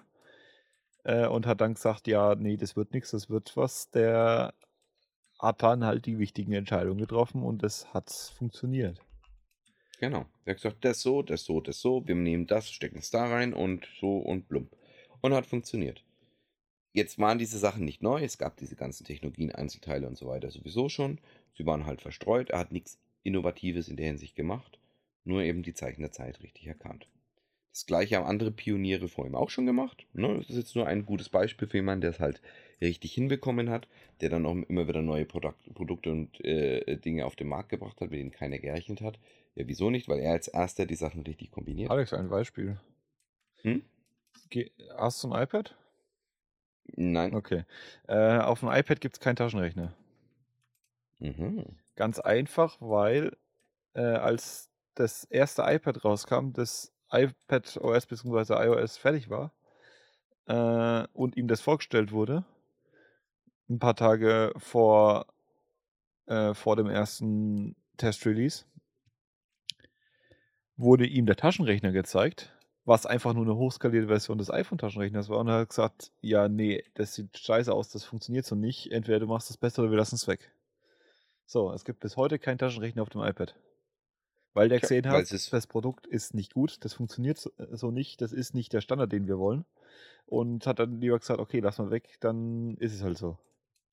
äh, 1.04 1.26
und 1.26 1.48
hat 1.48 1.62
dann 1.62 1.74
gesagt, 1.74 2.06
ja, 2.06 2.36
nee, 2.36 2.58
das 2.58 2.76
wird 2.76 2.94
nichts, 2.94 3.10
das 3.10 3.32
wird 3.32 3.58
was. 3.58 3.90
Der 3.90 4.54
hat 5.40 5.64
dann 5.64 5.84
halt 5.84 6.06
die 6.06 6.20
wichtigen 6.20 6.54
Entscheidungen 6.54 7.00
getroffen 7.00 7.42
und 7.42 7.64
das 7.64 7.92
hat 7.92 8.12
funktioniert. 8.12 9.02
Genau. 10.00 10.28
Er 10.46 10.52
hat 10.52 10.62
gesagt, 10.62 10.86
das 10.86 11.02
so, 11.02 11.24
das 11.24 11.44
so, 11.44 11.60
das 11.60 11.80
so, 11.80 12.08
wir 12.08 12.14
nehmen 12.14 12.46
das, 12.46 12.70
stecken 12.70 13.00
es 13.00 13.10
da 13.10 13.26
rein 13.26 13.52
und 13.56 13.88
so 14.00 14.20
und 14.20 14.48
blump. 14.48 14.70
Und 15.26 15.34
hat 15.34 15.48
funktioniert. 15.48 16.04
Jetzt 16.94 17.18
waren 17.18 17.40
diese 17.40 17.58
Sachen 17.58 17.84
nicht 17.84 18.04
neu, 18.04 18.24
es 18.24 18.38
gab 18.38 18.58
diese 18.58 18.76
ganzen 18.76 19.06
Technologien, 19.06 19.52
Einzelteile 19.52 20.06
und 20.06 20.20
so 20.20 20.28
weiter 20.28 20.52
sowieso 20.52 20.88
schon. 20.88 21.18
Sie 21.58 21.66
waren 21.66 21.88
halt 21.88 22.04
verstreut, 22.04 22.52
er 22.52 22.60
hat 22.60 22.72
nichts 22.72 23.00
Innovatives 23.24 23.88
in 23.88 23.98
der 23.98 24.06
Hinsicht 24.06 24.36
gemacht, 24.36 24.78
nur 25.24 25.42
eben 25.42 25.64
die 25.64 25.74
Zeichen 25.74 26.02
der 26.02 26.12
Zeit 26.12 26.44
richtig 26.44 26.68
erkannt. 26.68 27.08
Das 27.72 27.88
gleiche 27.88 28.18
haben 28.18 28.28
andere 28.28 28.52
Pioniere 28.52 29.08
vor 29.08 29.26
ihm 29.26 29.34
auch 29.34 29.50
schon 29.50 29.66
gemacht. 29.66 30.06
Ne? 30.14 30.38
Das 30.38 30.52
ist 30.52 30.58
jetzt 30.58 30.76
nur 30.76 30.86
ein 30.86 31.08
gutes 31.08 31.30
Beispiel 31.30 31.68
für 31.68 31.78
jemanden, 31.78 32.02
der 32.02 32.12
es 32.12 32.20
halt 32.20 32.40
richtig 32.80 33.12
hinbekommen 33.12 33.72
hat, 33.72 33.88
der 34.22 34.30
dann 34.30 34.46
auch 34.46 34.56
immer 34.70 34.88
wieder 34.88 35.02
neue 35.02 35.26
Produkt, 35.26 35.74
Produkte 35.74 36.12
und 36.12 36.40
äh, 36.46 36.98
Dinge 36.98 37.26
auf 37.26 37.36
den 37.36 37.48
Markt 37.48 37.70
gebracht 37.70 38.00
hat, 38.00 38.12
mit 38.12 38.20
denen 38.20 38.30
keiner 38.30 38.60
gerechnet 38.60 39.02
hat. 39.02 39.18
Ja, 39.56 39.68
wieso 39.68 39.90
nicht? 39.90 40.08
Weil 40.08 40.20
er 40.20 40.34
als 40.34 40.48
erster 40.48 40.86
die 40.86 40.94
Sachen 40.94 41.24
richtig 41.24 41.50
kombiniert. 41.50 41.90
Alex, 41.90 42.14
ein 42.14 42.30
Beispiel. 42.30 42.78
Hm? 43.64 43.82
Ge 44.50 44.72
hast 44.98 45.24
du 45.24 45.32
ein 45.32 45.44
iPad? 45.44 45.76
Nein. 46.96 47.34
Okay. 47.34 47.66
Äh, 48.08 48.38
auf 48.40 48.60
dem 48.60 48.70
iPad 48.70 49.02
gibt 49.02 49.16
es 49.16 49.20
keinen 49.20 49.36
Taschenrechner. 49.36 49.94
Mhm. 51.20 51.66
Ganz 51.96 52.20
einfach, 52.20 52.78
weil 52.80 53.36
äh, 53.94 54.02
als 54.02 54.70
das 54.94 55.24
erste 55.26 55.64
iPad 55.64 56.04
rauskam, 56.04 56.52
das 56.54 56.94
iPad 57.12 57.78
OS 57.78 58.06
bzw. 58.06 58.54
iOS 58.66 58.98
fertig 58.98 59.30
war 59.30 59.52
äh, 60.48 61.08
und 61.14 61.38
ihm 61.38 61.48
das 61.48 61.62
vorgestellt 61.62 62.12
wurde, 62.12 62.46
ein 63.70 63.80
paar 63.80 63.96
Tage 63.96 64.54
vor, 64.58 65.28
äh, 66.28 66.54
vor 66.54 66.76
dem 66.76 66.88
ersten 66.88 67.76
Test-Release, 67.98 68.66
wurde 70.78 71.06
ihm 71.06 71.26
der 71.26 71.38
Taschenrechner 71.38 71.92
gezeigt, 71.92 72.55
was 72.86 73.06
einfach 73.06 73.34
nur 73.34 73.44
eine 73.44 73.56
hochskalierte 73.56 74.08
Version 74.08 74.38
des 74.38 74.52
iPhone-Taschenrechners 74.52 75.30
war 75.30 75.40
und 75.40 75.48
er 75.48 75.60
hat 75.60 75.70
gesagt, 75.70 76.12
ja, 76.22 76.48
nee, 76.48 76.84
das 76.94 77.16
sieht 77.16 77.38
scheiße 77.38 77.74
aus, 77.74 77.90
das 77.90 78.04
funktioniert 78.04 78.46
so 78.46 78.56
nicht, 78.56 78.92
entweder 78.92 79.20
du 79.20 79.28
machst 79.28 79.50
das 79.50 79.58
besser 79.58 79.82
oder 79.82 79.92
wir 79.92 79.98
lassen 79.98 80.16
es 80.16 80.28
weg. 80.28 80.52
So, 81.48 81.72
es 81.72 81.84
gibt 81.84 82.00
bis 82.00 82.16
heute 82.16 82.40
keinen 82.40 82.58
Taschenrechner 82.58 83.02
auf 83.02 83.10
dem 83.10 83.22
iPad. 83.22 83.56
Weil 84.54 84.70
der 84.70 84.80
gesehen 84.80 85.04
weil 85.06 85.24
hat, 85.24 85.32
das 85.32 85.68
Produkt 85.68 86.08
ist 86.08 86.34
nicht 86.34 86.54
gut, 86.54 86.78
das 86.86 86.94
funktioniert 86.94 87.38
so, 87.38 87.52
äh, 87.58 87.76
so 87.76 87.92
nicht, 87.92 88.22
das 88.22 88.32
ist 88.32 88.54
nicht 88.54 88.72
der 88.72 88.82
Standard, 88.82 89.12
den 89.12 89.28
wir 89.28 89.38
wollen. 89.38 89.66
Und 90.28 90.66
hat 90.66 90.80
dann 90.80 91.02
lieber 91.02 91.20
gesagt, 91.20 91.40
okay, 91.40 91.60
lass 91.60 91.78
mal 91.78 91.92
weg, 91.92 92.18
dann 92.20 92.78
ist 92.78 92.94
es 92.94 93.04
halt 93.04 93.18
so. 93.18 93.38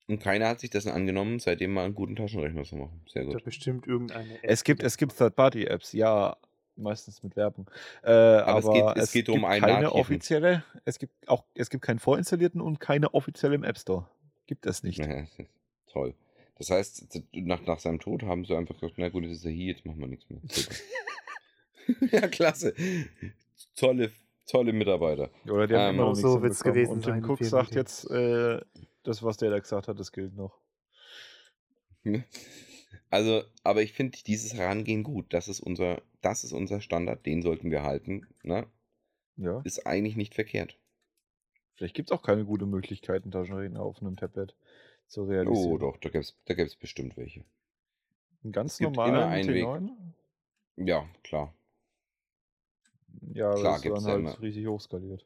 Und 0.07 0.19
keiner 0.19 0.47
hat 0.47 0.59
sich 0.59 0.69
dessen 0.69 0.91
angenommen, 0.91 1.39
seitdem 1.39 1.73
mal 1.73 1.85
einen 1.85 1.95
guten 1.95 2.15
Taschenrechner 2.15 2.63
zu 2.63 2.75
machen. 2.75 3.01
Sehr 3.07 3.25
Da 3.25 3.33
gut. 3.33 3.43
bestimmt 3.43 3.87
irgendeine 3.87 4.35
App. 4.35 4.39
Es 4.43 4.63
gibt, 4.63 4.83
es 4.83 4.97
gibt 4.97 5.17
Third-Party-Apps, 5.17 5.93
ja, 5.93 6.37
meistens 6.75 7.21
mit 7.23 7.35
Werbung. 7.35 7.69
Äh, 8.03 8.11
aber, 8.11 8.59
es 8.59 8.65
geht- 8.95 9.03
es 9.03 9.11
geht 9.11 9.29
um 9.29 9.35
gibt 9.39 9.45
einen 9.47 9.61
keine 9.61 9.81
nativen. 9.83 9.99
offizielle, 10.01 10.63
es 10.85 10.99
gibt 10.99 11.27
auch, 11.27 11.43
es 11.55 11.69
gibt 11.69 11.83
keinen 11.83 11.99
vorinstallierten 11.99 12.61
und 12.61 12.79
keine 12.79 13.13
offizielle 13.13 13.55
im 13.55 13.63
App 13.63 13.77
Store. 13.77 14.07
Gibt 14.47 14.65
es 14.65 14.83
nicht. 14.83 15.01
Toll. 15.87 16.13
Das 16.57 16.69
heißt, 16.69 17.19
nach, 17.33 17.61
nach 17.65 17.79
seinem 17.79 17.99
Tod 17.99 18.23
haben 18.23 18.45
sie 18.45 18.55
einfach 18.55 18.75
gesagt, 18.75 18.93
na 18.97 19.09
gut, 19.09 19.23
jetzt 19.23 19.37
ist 19.37 19.45
er 19.45 19.51
hier, 19.51 19.73
jetzt 19.73 19.85
machen 19.85 19.99
wir 19.99 20.07
nichts 20.07 20.29
mehr. 20.29 20.39
Ja, 22.11 22.29
klasse. 22.29 22.73
Tolle, 23.75 24.11
tolle 24.45 24.71
Mitarbeiter. 24.71 25.29
Oder 25.45 25.67
die 25.67 25.75
haben 25.75 25.95
Ähm, 25.95 26.01
immer 26.01 26.15
so 26.15 26.39
hinbekommen. 26.39 26.63
gewesen 26.73 26.91
Und 26.93 27.03
sein 27.03 27.21
Tim 27.21 27.29
Cook 27.29 27.43
sagt 27.43 27.71
Meetings. 27.75 28.03
jetzt, 28.03 28.11
äh, 28.11 28.61
das, 29.03 29.21
was 29.21 29.35
der 29.35 29.49
da 29.49 29.59
gesagt 29.59 29.89
hat, 29.89 29.99
das 29.99 30.13
gilt 30.13 30.33
noch. 30.33 30.57
Also, 33.09 33.43
aber 33.63 33.81
ich 33.81 33.93
finde 33.93 34.17
dieses 34.25 34.53
Herangehen 34.53 35.03
gut. 35.03 35.33
Das 35.33 35.47
ist 35.47 35.59
unser, 35.59 36.01
das 36.21 36.43
ist 36.43 36.51
unser 36.53 36.81
Standard, 36.81 37.25
den 37.25 37.41
sollten 37.41 37.71
wir 37.71 37.83
halten. 37.83 38.27
Ne? 38.43 38.67
Ja. 39.37 39.61
Ist 39.63 39.85
eigentlich 39.85 40.15
nicht 40.15 40.33
verkehrt. 40.33 40.77
Vielleicht 41.75 41.95
gibt 41.95 42.09
es 42.11 42.17
auch 42.17 42.23
keine 42.23 42.45
gute 42.45 42.65
Möglichkeit, 42.65 43.23
einen 43.23 43.31
Taschenrechner 43.31 43.81
auf 43.81 44.01
einem 44.01 44.15
Tablet 44.15 44.55
zu 45.07 45.23
realisieren. 45.23 45.73
Oh, 45.73 45.77
doch, 45.77 45.97
da 45.97 46.09
gäbe 46.09 46.19
es 46.19 46.35
da 46.45 46.53
gäb's 46.53 46.75
bestimmt 46.75 47.17
welche. 47.17 47.43
Einen 48.43 48.51
ganz 48.53 48.73
Es 48.73 48.77
gibt 48.79 48.95
normalen 48.95 49.15
immer 49.15 49.27
einen 49.27 49.53
Weg. 49.53 49.63
T9? 49.65 49.89
Ja, 50.77 51.07
klar. 51.23 51.53
Ja, 53.33 53.51
aber 53.51 53.59
Klar, 53.59 53.71
das 53.73 53.77
ist 53.77 53.83
gibt's 53.83 54.03
dann 54.03 54.11
halt 54.11 54.19
immer. 54.21 54.41
riesig 54.41 54.67
hochskaliert. 54.67 55.25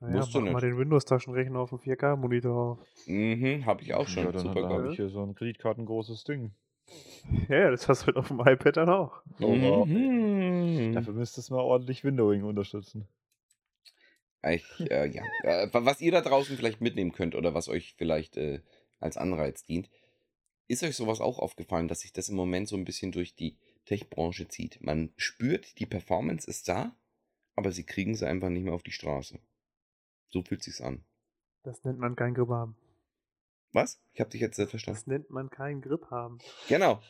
Naja, 0.00 0.16
Musst 0.16 0.34
du 0.34 0.40
mach 0.40 0.46
mal 0.52 0.52
nicht. 0.54 0.64
den 0.64 0.78
Windows-Taschenrechner 0.78 1.58
auf 1.58 1.70
dem 1.70 1.78
4K-Monitor 1.78 2.56
auf. 2.56 2.78
Mhm, 3.06 3.66
habe 3.66 3.82
ich 3.82 3.92
auch 3.94 4.08
schon. 4.08 4.24
Ja, 4.24 4.32
dann 4.32 4.42
Super 4.42 4.62
habe 4.68 4.82
geil. 4.82 4.90
ich 4.90 4.96
hier 4.96 5.08
so 5.10 5.22
ein 5.22 5.34
kreditkartengroßes 5.34 6.24
Ding. 6.24 6.52
Ja, 7.48 7.70
das 7.70 7.86
hast 7.88 8.02
du 8.02 8.06
halt 8.06 8.16
auf 8.16 8.28
dem 8.28 8.40
iPad 8.40 8.76
dann 8.78 8.88
auch. 8.88 9.22
Aber 9.38 9.86
Mhm. 9.86 10.92
Dafür 10.92 11.12
müsste 11.12 11.40
es 11.40 11.50
mal 11.50 11.60
ordentlich 11.60 12.02
Windowing 12.02 12.42
unterstützen. 12.44 13.06
Ich, 14.42 14.64
äh, 14.90 15.06
ja. 15.08 15.22
Äh, 15.44 15.68
was 15.72 16.00
ihr 16.00 16.12
da 16.12 16.20
draußen 16.22 16.56
vielleicht 16.56 16.80
mitnehmen 16.80 17.12
könnt 17.12 17.34
oder 17.34 17.54
was 17.54 17.68
euch 17.68 17.94
vielleicht 17.96 18.36
äh, 18.38 18.60
als 18.98 19.16
Anreiz 19.16 19.64
dient, 19.64 19.88
ist 20.66 20.82
euch 20.82 20.96
sowas 20.96 21.20
auch 21.20 21.38
aufgefallen, 21.38 21.88
dass 21.88 22.00
sich 22.00 22.12
das 22.12 22.28
im 22.28 22.36
Moment 22.36 22.68
so 22.68 22.76
ein 22.76 22.84
bisschen 22.84 23.12
durch 23.12 23.34
die 23.34 23.56
Tech-Branche 23.84 24.48
zieht. 24.48 24.80
Man 24.82 25.12
spürt, 25.16 25.78
die 25.78 25.86
Performance 25.86 26.48
ist 26.48 26.68
da, 26.68 26.96
aber 27.54 27.70
sie 27.70 27.84
kriegen 27.84 28.14
sie 28.14 28.26
einfach 28.26 28.48
nicht 28.48 28.64
mehr 28.64 28.72
auf 28.74 28.82
die 28.82 28.92
Straße. 28.92 29.38
So 30.30 30.42
fühlt 30.42 30.62
sich's 30.62 30.80
an. 30.80 31.04
Das 31.62 31.84
nennt 31.84 31.98
man 31.98 32.16
kein 32.16 32.34
Grip 32.34 32.48
haben. 32.48 32.76
Was? 33.72 34.00
Ich 34.14 34.20
habe 34.20 34.30
dich 34.30 34.40
jetzt 34.40 34.56
verstanden. 34.56 34.98
Das 34.98 35.06
nennt 35.06 35.30
man 35.30 35.50
keinen 35.50 35.80
Grip 35.80 36.10
haben. 36.10 36.38
Genau. 36.68 37.00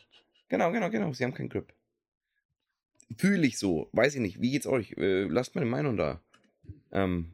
Genau, 0.49 0.71
genau, 0.71 0.89
genau. 0.89 1.13
Sie 1.13 1.23
haben 1.23 1.33
keinen 1.33 1.49
Grip. 1.49 1.73
Fühle 3.17 3.47
ich 3.47 3.57
so. 3.57 3.89
Weiß 3.93 4.15
ich 4.15 4.21
nicht. 4.21 4.41
Wie 4.41 4.51
geht's 4.51 4.67
euch? 4.67 4.93
Äh, 4.97 5.23
lasst 5.23 5.55
meine 5.55 5.67
Meinung 5.67 5.97
da. 5.97 6.21
Ähm, 6.91 7.33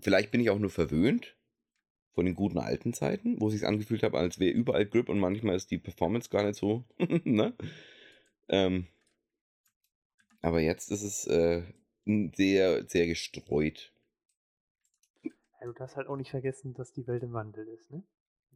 vielleicht 0.00 0.30
bin 0.30 0.40
ich 0.40 0.50
auch 0.50 0.58
nur 0.58 0.70
verwöhnt 0.70 1.36
von 2.14 2.26
den 2.26 2.34
guten 2.34 2.58
alten 2.58 2.92
Zeiten, 2.92 3.40
wo 3.40 3.50
sich 3.50 3.66
angefühlt 3.66 4.02
habe, 4.02 4.18
als 4.18 4.38
wäre 4.38 4.52
überall 4.52 4.86
Grip 4.86 5.08
und 5.08 5.18
manchmal 5.18 5.56
ist 5.56 5.70
die 5.70 5.78
Performance 5.78 6.28
gar 6.30 6.44
nicht 6.44 6.56
so. 6.56 6.84
ne? 7.24 7.54
ähm, 8.48 8.86
aber 10.40 10.60
jetzt 10.60 10.90
ist 10.90 11.02
es 11.02 11.26
äh, 11.26 11.62
sehr, 12.04 12.88
sehr 12.88 13.06
gestreut. 13.06 13.91
Ja, 15.62 15.68
du 15.68 15.74
darfst 15.74 15.94
halt 15.96 16.08
auch 16.08 16.16
nicht 16.16 16.30
vergessen, 16.30 16.74
dass 16.74 16.92
die 16.92 17.06
Welt 17.06 17.22
im 17.22 17.32
Wandel 17.34 17.68
ist, 17.68 17.88
ne? 17.92 18.02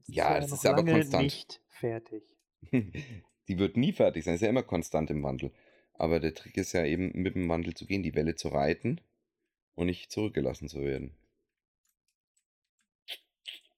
Es 0.00 0.09
Ja, 0.09 0.40
das 0.40 0.50
noch 0.50 0.59
ist 0.59 0.66
aber 0.66 0.84
konstant. 0.84 1.22
nicht 1.22 1.62
fertig. 1.68 2.24
die 2.72 3.59
wird 3.59 3.76
nie 3.76 3.92
fertig 3.92 4.24
sein, 4.24 4.34
ist 4.34 4.40
ja 4.40 4.48
immer 4.48 4.64
konstant 4.64 5.09
im 5.11 5.22
Wandel. 5.22 5.52
Aber 5.94 6.18
der 6.18 6.34
Trick 6.34 6.57
ist 6.57 6.72
ja 6.72 6.84
eben, 6.84 7.12
mit 7.14 7.36
dem 7.36 7.48
Wandel 7.48 7.74
zu 7.74 7.86
gehen, 7.86 8.02
die 8.02 8.16
Welle 8.16 8.34
zu 8.34 8.48
reiten 8.48 9.00
und 9.76 9.86
nicht 9.86 10.11
zurückgelassen 10.11 10.68
zu 10.68 10.80
werden. 10.80 11.16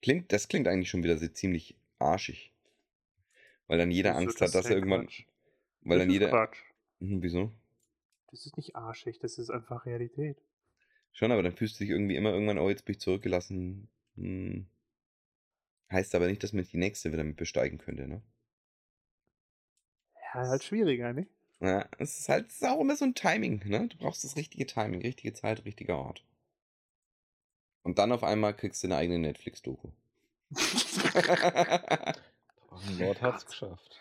Klingt, 0.00 0.32
das 0.32 0.48
klingt 0.48 0.66
eigentlich 0.68 0.88
schon 0.88 1.02
wieder 1.02 1.18
so 1.18 1.28
ziemlich 1.28 1.76
arschig. 1.98 2.54
Weil 3.66 3.76
dann 3.76 3.90
jeder 3.90 4.12
Wieso, 4.12 4.20
Angst 4.20 4.40
das 4.40 4.54
hat, 4.54 4.54
dass 4.54 4.64
ist 4.64 4.70
er 4.70 4.76
ja 4.78 4.78
irgendwann. 4.78 5.06
Quatsch. 5.06 5.26
Weil 5.82 5.98
das 5.98 6.06
dann 6.06 6.08
ist 6.08 6.14
jeder. 6.14 6.28
Quatsch. 6.30 6.58
Mhm, 7.00 7.22
wieso? 7.22 7.52
Das 8.30 8.46
ist 8.46 8.56
nicht 8.56 8.74
arschig, 8.76 9.18
das 9.18 9.38
ist 9.38 9.50
einfach 9.50 9.84
Realität. 9.86 10.42
Schon, 11.12 11.32
aber 11.32 11.42
dann 11.42 11.56
fühlst 11.56 11.78
du 11.78 11.84
dich 11.84 11.90
irgendwie 11.90 12.16
immer 12.16 12.32
irgendwann, 12.32 12.58
oh, 12.58 12.68
jetzt 12.68 12.84
bin 12.84 12.94
ich 12.94 13.00
zurückgelassen. 13.00 13.88
Hm. 14.16 14.66
Heißt 15.90 16.14
aber 16.14 16.26
nicht, 16.28 16.42
dass 16.42 16.52
man 16.52 16.64
die 16.64 16.76
nächste 16.76 17.12
wieder 17.12 17.24
mit 17.24 17.36
besteigen 17.36 17.78
könnte, 17.78 18.06
ne? 18.06 18.22
Ja, 20.14 20.48
halt 20.48 20.62
schwieriger, 20.62 21.12
ne? 21.12 21.26
Ja, 21.60 21.88
es 21.98 22.18
ist 22.18 22.28
halt 22.28 22.48
es 22.48 22.56
ist 22.56 22.68
auch 22.68 22.80
immer 22.80 22.94
so 22.94 23.04
ein 23.04 23.14
Timing, 23.14 23.62
ne? 23.66 23.88
Du 23.88 23.96
brauchst 23.96 24.22
das 24.22 24.36
richtige 24.36 24.66
Timing, 24.66 25.00
richtige 25.00 25.32
Zeit, 25.32 25.64
richtiger 25.64 25.98
Ort. 25.98 26.24
Und 27.82 27.98
dann 27.98 28.12
auf 28.12 28.22
einmal 28.22 28.54
kriegst 28.54 28.82
du 28.82 28.86
eine 28.88 28.96
eigene 28.96 29.18
Netflix-Doku. 29.18 29.88
Lord 32.98 33.22
hat's 33.22 33.46
geschafft. 33.46 34.00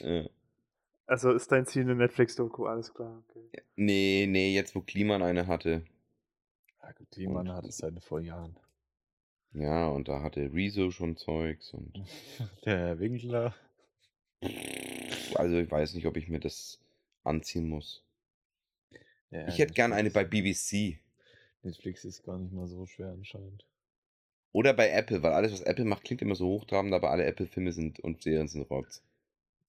Ja. 0.00 0.24
Also 1.06 1.32
ist 1.32 1.52
dein 1.52 1.66
Ziel 1.66 1.82
eine 1.82 1.94
Netflix-Doku, 1.94 2.66
alles 2.66 2.92
klar. 2.92 3.22
Okay. 3.28 3.62
Nee, 3.76 4.26
nee, 4.28 4.54
jetzt 4.54 4.74
wo 4.74 4.80
Kliman 4.80 5.22
eine 5.22 5.46
hatte. 5.46 5.84
Ja, 6.82 6.92
gut, 6.92 7.10
Kliman 7.10 7.52
hat 7.52 7.66
es 7.66 7.78
seit 7.78 8.02
vor 8.02 8.20
Jahren. 8.20 8.56
Ja, 9.52 9.88
und 9.88 10.08
da 10.08 10.22
hatte 10.22 10.52
Rezo 10.52 10.90
schon 10.90 11.16
Zeugs 11.16 11.72
und. 11.72 11.92
Der 12.64 12.78
Herr 12.78 12.98
Winkler. 12.98 13.54
Also 15.34 15.58
ich 15.58 15.70
weiß 15.70 15.94
nicht, 15.94 16.06
ob 16.06 16.16
ich 16.16 16.28
mir 16.28 16.40
das 16.40 16.80
anziehen 17.24 17.68
muss. 17.68 18.04
Ja, 19.30 19.48
Ich 19.48 19.58
hätte 19.58 19.74
gern 19.74 19.92
eine 19.92 20.10
bei 20.10 20.24
BBC. 20.24 20.98
Netflix 21.62 22.04
ist 22.04 22.22
gar 22.22 22.38
nicht 22.38 22.52
mal 22.52 22.66
so 22.66 22.86
schwer 22.86 23.10
anscheinend. 23.10 23.64
Oder 24.52 24.72
bei 24.72 24.90
Apple, 24.90 25.22
weil 25.22 25.32
alles, 25.32 25.52
was 25.52 25.60
Apple 25.60 25.84
macht, 25.84 26.04
klingt 26.04 26.22
immer 26.22 26.34
so 26.34 26.46
hochtrabend, 26.46 26.94
aber 26.94 27.10
alle 27.10 27.24
Apple-Filme 27.24 27.72
sind 27.72 28.00
und 28.00 28.22
Serien 28.22 28.48
sind 28.48 28.62
Rotz. 28.70 29.02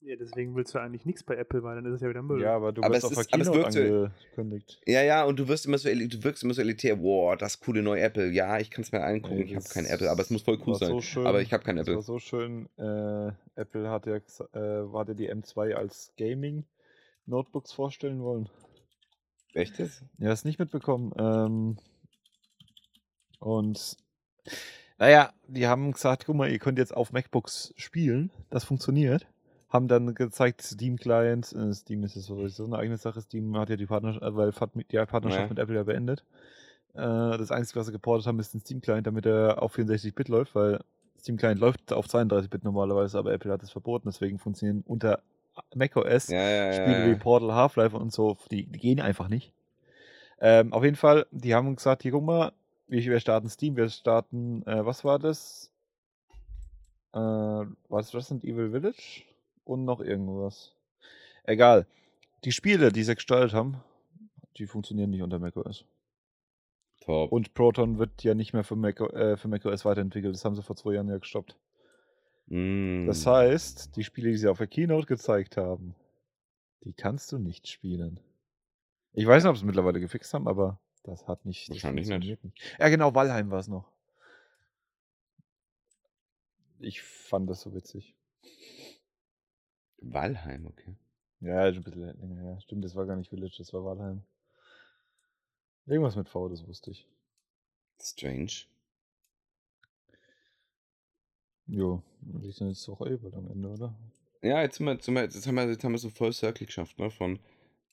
Ja, 0.02 0.16
deswegen 0.16 0.56
willst 0.56 0.74
du 0.74 0.80
eigentlich 0.80 1.06
nichts 1.06 1.24
bei 1.24 1.36
Apple, 1.36 1.62
weil 1.62 1.76
dann 1.76 1.86
ist 1.86 1.96
es 1.96 2.02
ja 2.02 2.10
wieder 2.10 2.22
Müll. 2.22 2.42
Ja, 2.42 2.56
aber 2.56 2.72
du 2.72 2.82
Aber 2.82 2.94
wirst 2.96 3.06
es 3.12 3.18
auf 3.18 3.20
ist- 3.26 3.32
Keynote 3.32 3.54
wirkt 3.58 3.74
so- 3.74 3.80
angekündigt. 3.82 4.82
Ja, 4.88 5.02
ja, 5.04 5.26
und 5.26 5.38
du 5.38 5.48
wirst 5.50 5.66
immer 5.66 5.78
so, 5.78 5.90
du 5.90 6.24
wirkst 6.24 6.42
immer 6.44 6.54
so 6.54 6.62
elitär. 6.62 7.02
Wow, 7.02 7.36
das 7.38 7.60
coole 7.60 7.82
neue 7.82 8.02
Apple. 8.02 8.30
Ja, 8.32 8.60
ich 8.60 8.72
kann 8.72 8.84
es 8.84 8.94
mir 8.94 9.04
angucken. 9.04 9.36
Nee, 9.36 9.44
ich 9.44 9.56
habe 9.56 9.64
das 9.64 9.74
kein 9.74 9.86
Apple, 9.86 10.10
aber 10.10 10.22
es 10.22 10.30
muss 10.30 10.44
voll 10.44 10.58
cool 10.66 10.76
sein. 10.76 10.88
so 10.90 11.02
schön- 11.02 11.28
aber 11.28 11.42
ich 11.42 11.52
habe 11.52 11.64
kein 11.66 11.76
Das 11.76 11.84
Apple. 11.86 11.96
war 11.96 12.02
so 12.02 12.18
schön. 12.20 12.70
Äh, 12.78 13.32
Apple 13.60 13.90
hat 13.90 14.06
ja, 14.06 14.16
äh, 14.16 14.88
hatte 14.94 15.16
die 15.16 15.30
M2 15.30 15.74
als 15.76 16.14
Gaming-Notebooks 16.18 17.74
vorstellen 17.74 18.22
wollen. 18.22 18.48
Echt 19.54 19.80
jetzt? 19.80 20.04
Ja, 20.18 20.30
hast 20.30 20.46
nicht 20.46 20.60
mitbekommen. 20.60 21.12
Ähm, 21.20 21.78
und 23.40 23.98
naja, 24.98 25.34
die 25.48 25.68
haben 25.68 25.92
gesagt, 25.92 26.26
guck 26.26 26.36
mal, 26.36 26.50
ihr 26.50 26.60
könnt 26.60 26.78
jetzt 26.78 26.96
auf 26.96 27.12
MacBooks 27.12 27.74
spielen. 27.78 28.32
Das 28.50 28.64
funktioniert. 28.64 29.28
Haben 29.70 29.88
dann 29.88 30.16
gezeigt, 30.16 30.62
Steam 30.64 30.98
Client, 30.98 31.54
äh, 31.54 31.74
Steam 31.74 32.04
ist 32.04 32.16
ja 32.16 32.22
sowieso 32.22 32.66
eine 32.66 32.78
eigene 32.78 32.98
Sache. 32.98 33.22
Steam 33.22 33.56
hat 33.58 33.70
ja 33.70 33.76
die 33.76 33.86
Partnerschaft, 33.86 34.24
äh, 34.24 34.36
weil 34.36 34.52
die 34.52 34.98
Partnerschaft 35.06 35.44
Ja. 35.44 35.50
mit 35.50 35.60
Apple 35.60 35.76
ja 35.76 35.84
beendet. 35.84 36.24
Äh, 36.94 37.38
das 37.38 37.52
Einzige, 37.52 37.80
was 37.80 37.86
sie 37.88 37.92
geportet 37.92 38.26
haben, 38.26 38.40
ist 38.40 38.56
ein 38.56 38.62
Steam 38.62 38.82
Client, 38.82 39.06
damit 39.06 39.26
er 39.26 39.62
auf 39.62 39.76
64-Bit 39.78 40.28
läuft, 40.28 40.56
weil 40.56 40.80
Steam 41.20 41.38
Client 41.38 41.60
läuft 41.60 41.94
auf 41.94 42.08
32-Bit 42.08 42.64
normalerweise, 42.64 43.18
aber 43.18 43.32
Apple 43.32 43.52
hat 43.52 43.62
es 43.62 43.72
verboten. 43.72 44.10
Deswegen 44.10 44.40
funktionieren 44.40 44.84
unter 44.88 45.22
macOS 45.76 46.30
Ja, 46.30 46.50
ja, 46.50 46.74
Spiele 46.74 47.12
wie 47.12 47.16
Portal, 47.16 47.54
Half-Life 47.54 47.96
und 47.96 48.12
so, 48.12 48.38
die, 48.50 48.66
die 48.66 48.80
gehen 48.80 49.02
einfach 49.02 49.28
nicht. 49.28 49.54
Ähm, 50.40 50.74
auf 50.74 50.84
jeden 50.84 50.96
Fall, 50.96 51.28
die 51.32 51.54
haben 51.54 51.76
gesagt, 51.76 52.02
hier 52.04 52.12
guck 52.12 52.24
mal, 52.24 52.54
wir, 52.88 53.20
starten 53.20 53.50
Steam, 53.50 53.76
wir 53.76 53.90
starten, 53.90 54.64
äh, 54.66 54.86
was 54.86 55.04
war 55.04 55.20
das? 55.20 55.72
Äh, 57.14 57.18
war 57.18 57.68
das 57.90 58.14
Resident 58.16 58.44
Evil 58.44 58.72
Village? 58.72 59.24
Und 59.70 59.86
noch 59.86 60.02
irgendwas. 60.02 60.74
Egal. 61.44 61.86
Die 62.44 62.52
Spiele, 62.52 62.92
die 62.92 63.04
sie 63.04 63.14
gestaltet 63.14 63.54
haben, 63.54 63.84
die 64.58 64.66
funktionieren 64.66 65.12
nicht 65.12 65.22
unter 65.22 65.38
macOS. 65.38 65.86
Top. 67.02 67.32
Und 67.32 67.54
Proton 67.54 68.00
wird 68.00 68.24
ja 68.24 68.34
nicht 68.34 68.52
mehr 68.52 68.64
für, 68.64 68.76
Mac, 68.76 69.00
äh, 69.00 69.38
für 69.38 69.48
macOS 69.48 69.86
weiterentwickelt. 69.86 70.34
Das 70.34 70.44
haben 70.44 70.56
sie 70.56 70.64
vor 70.64 70.76
zwei 70.76 70.94
Jahren 70.94 71.08
ja 71.08 71.20
gestoppt. 71.20 71.56
Mm. 72.48 73.06
Das 73.06 73.28
heißt, 73.28 73.96
die 73.96 74.04
Spiele, 74.04 74.32
die 74.32 74.38
sie 74.38 74.48
auf 74.48 74.58
der 74.58 74.66
Keynote 74.66 75.06
gezeigt 75.06 75.56
haben, 75.56 75.94
die 76.84 76.94
kannst 76.94 77.32
du 77.32 77.38
nicht 77.38 77.68
spielen. 77.68 78.20
Ich 79.14 79.28
weiß 79.28 79.44
nicht, 79.44 79.52
ob 79.52 79.56
sie 79.56 79.62
es 79.62 79.68
mittlerweile 79.68 80.00
gefixt 80.00 80.34
haben, 80.34 80.48
aber 80.48 80.80
das 81.04 81.28
hat 81.28 81.46
nicht. 81.46 81.70
das 81.70 81.76
Wahrscheinlich 81.76 82.08
nicht. 82.08 82.40
Ja, 82.80 82.90
genau, 82.90 83.14
Valheim 83.14 83.52
war 83.52 83.60
es 83.60 83.68
noch. 83.68 83.88
Ich 86.80 87.04
fand 87.04 87.48
das 87.48 87.62
so 87.62 87.76
witzig. 87.76 88.16
Valheim, 90.02 90.66
okay. 90.68 90.96
Ja, 91.42 91.64
ein 91.64 91.84
bisschen 91.84 92.20
länger 92.20 92.42
her. 92.42 92.62
Stimmt, 92.62 92.84
das 92.84 92.96
war 92.96 93.06
gar 93.06 93.16
nicht 93.16 93.30
Village, 93.30 93.56
das 93.58 93.74
war 93.74 93.84
Walheim. 93.86 94.24
Irgendwas 95.86 96.16
mit 96.16 96.30
V, 96.30 96.50
das 96.50 96.68
wusste 96.68 96.92
ich. 96.92 97.08
Strange. 98.02 98.52
Jo, 101.68 102.02
die 102.22 102.52
sind 102.52 102.70
jetzt 102.70 102.88
auch 102.90 103.02
Elbert 103.02 103.36
am 103.36 103.50
Ende, 103.50 103.70
oder? 103.70 103.96
Ja, 104.42 104.62
jetzt, 104.62 104.78
sind 104.78 104.86
wir, 104.86 104.94
jetzt, 104.94 105.06
sind 105.06 105.16
wir, 105.16 105.24
jetzt, 105.24 105.48
haben 105.48 105.56
wir, 105.56 105.70
jetzt 105.70 105.84
haben 105.84 105.92
wir 105.92 106.00
so 106.00 106.10
voll 106.10 106.34
Circle 106.34 106.66
geschafft, 106.66 106.98
ne? 106.98 107.12
Von, 107.12 107.40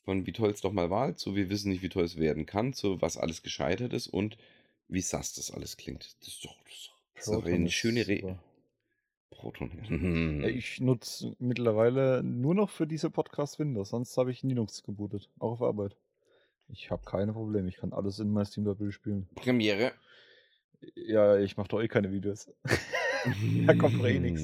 von 0.04 0.26
wie 0.26 0.32
toll 0.32 0.50
es 0.50 0.60
doch 0.60 0.72
mal 0.72 0.90
war, 0.90 1.16
zu 1.16 1.34
wir 1.34 1.50
wissen 1.50 1.70
nicht, 1.70 1.82
wie 1.82 1.88
toll 1.88 2.04
es 2.04 2.16
werden 2.16 2.46
kann, 2.46 2.72
zu 2.72 3.00
was 3.02 3.16
alles 3.16 3.42
gescheitert 3.42 3.92
ist 3.92 4.08
und 4.08 4.38
wie 4.88 5.00
sass 5.00 5.34
das 5.34 5.50
alles 5.50 5.76
klingt. 5.76 6.16
Das 6.20 6.28
ist 6.28 6.44
doch, 6.44 6.56
das 6.64 7.26
ist 7.26 7.34
doch, 7.34 7.44
eine 7.44 7.70
schöne 7.70 8.06
Re 8.06 8.20
super. 8.20 8.38
Proton. 9.36 10.40
Ja, 10.42 10.48
ich 10.48 10.80
nutze 10.80 11.34
mittlerweile 11.38 12.22
nur 12.22 12.54
noch 12.54 12.70
für 12.70 12.86
diese 12.86 13.10
Podcast 13.10 13.58
Windows, 13.58 13.90
sonst 13.90 14.16
habe 14.16 14.30
ich 14.30 14.42
Linux 14.42 14.82
gebootet, 14.82 15.28
auch 15.38 15.52
auf 15.52 15.62
Arbeit. 15.62 15.96
Ich 16.68 16.90
habe 16.90 17.02
keine 17.04 17.32
Probleme, 17.32 17.68
ich 17.68 17.76
kann 17.76 17.92
alles 17.92 18.18
in 18.18 18.32
mein 18.32 18.44
Steam 18.44 18.66
spielen. 18.90 19.28
Premiere. 19.34 19.92
Ja, 20.94 21.36
ich 21.36 21.56
mache 21.56 21.68
doch 21.68 21.80
eh 21.80 21.88
keine 21.88 22.10
Videos. 22.10 22.50
da 23.66 23.74
kommt 23.74 23.98
doch 23.98 24.06
eh 24.06 24.18
nichts. 24.18 24.42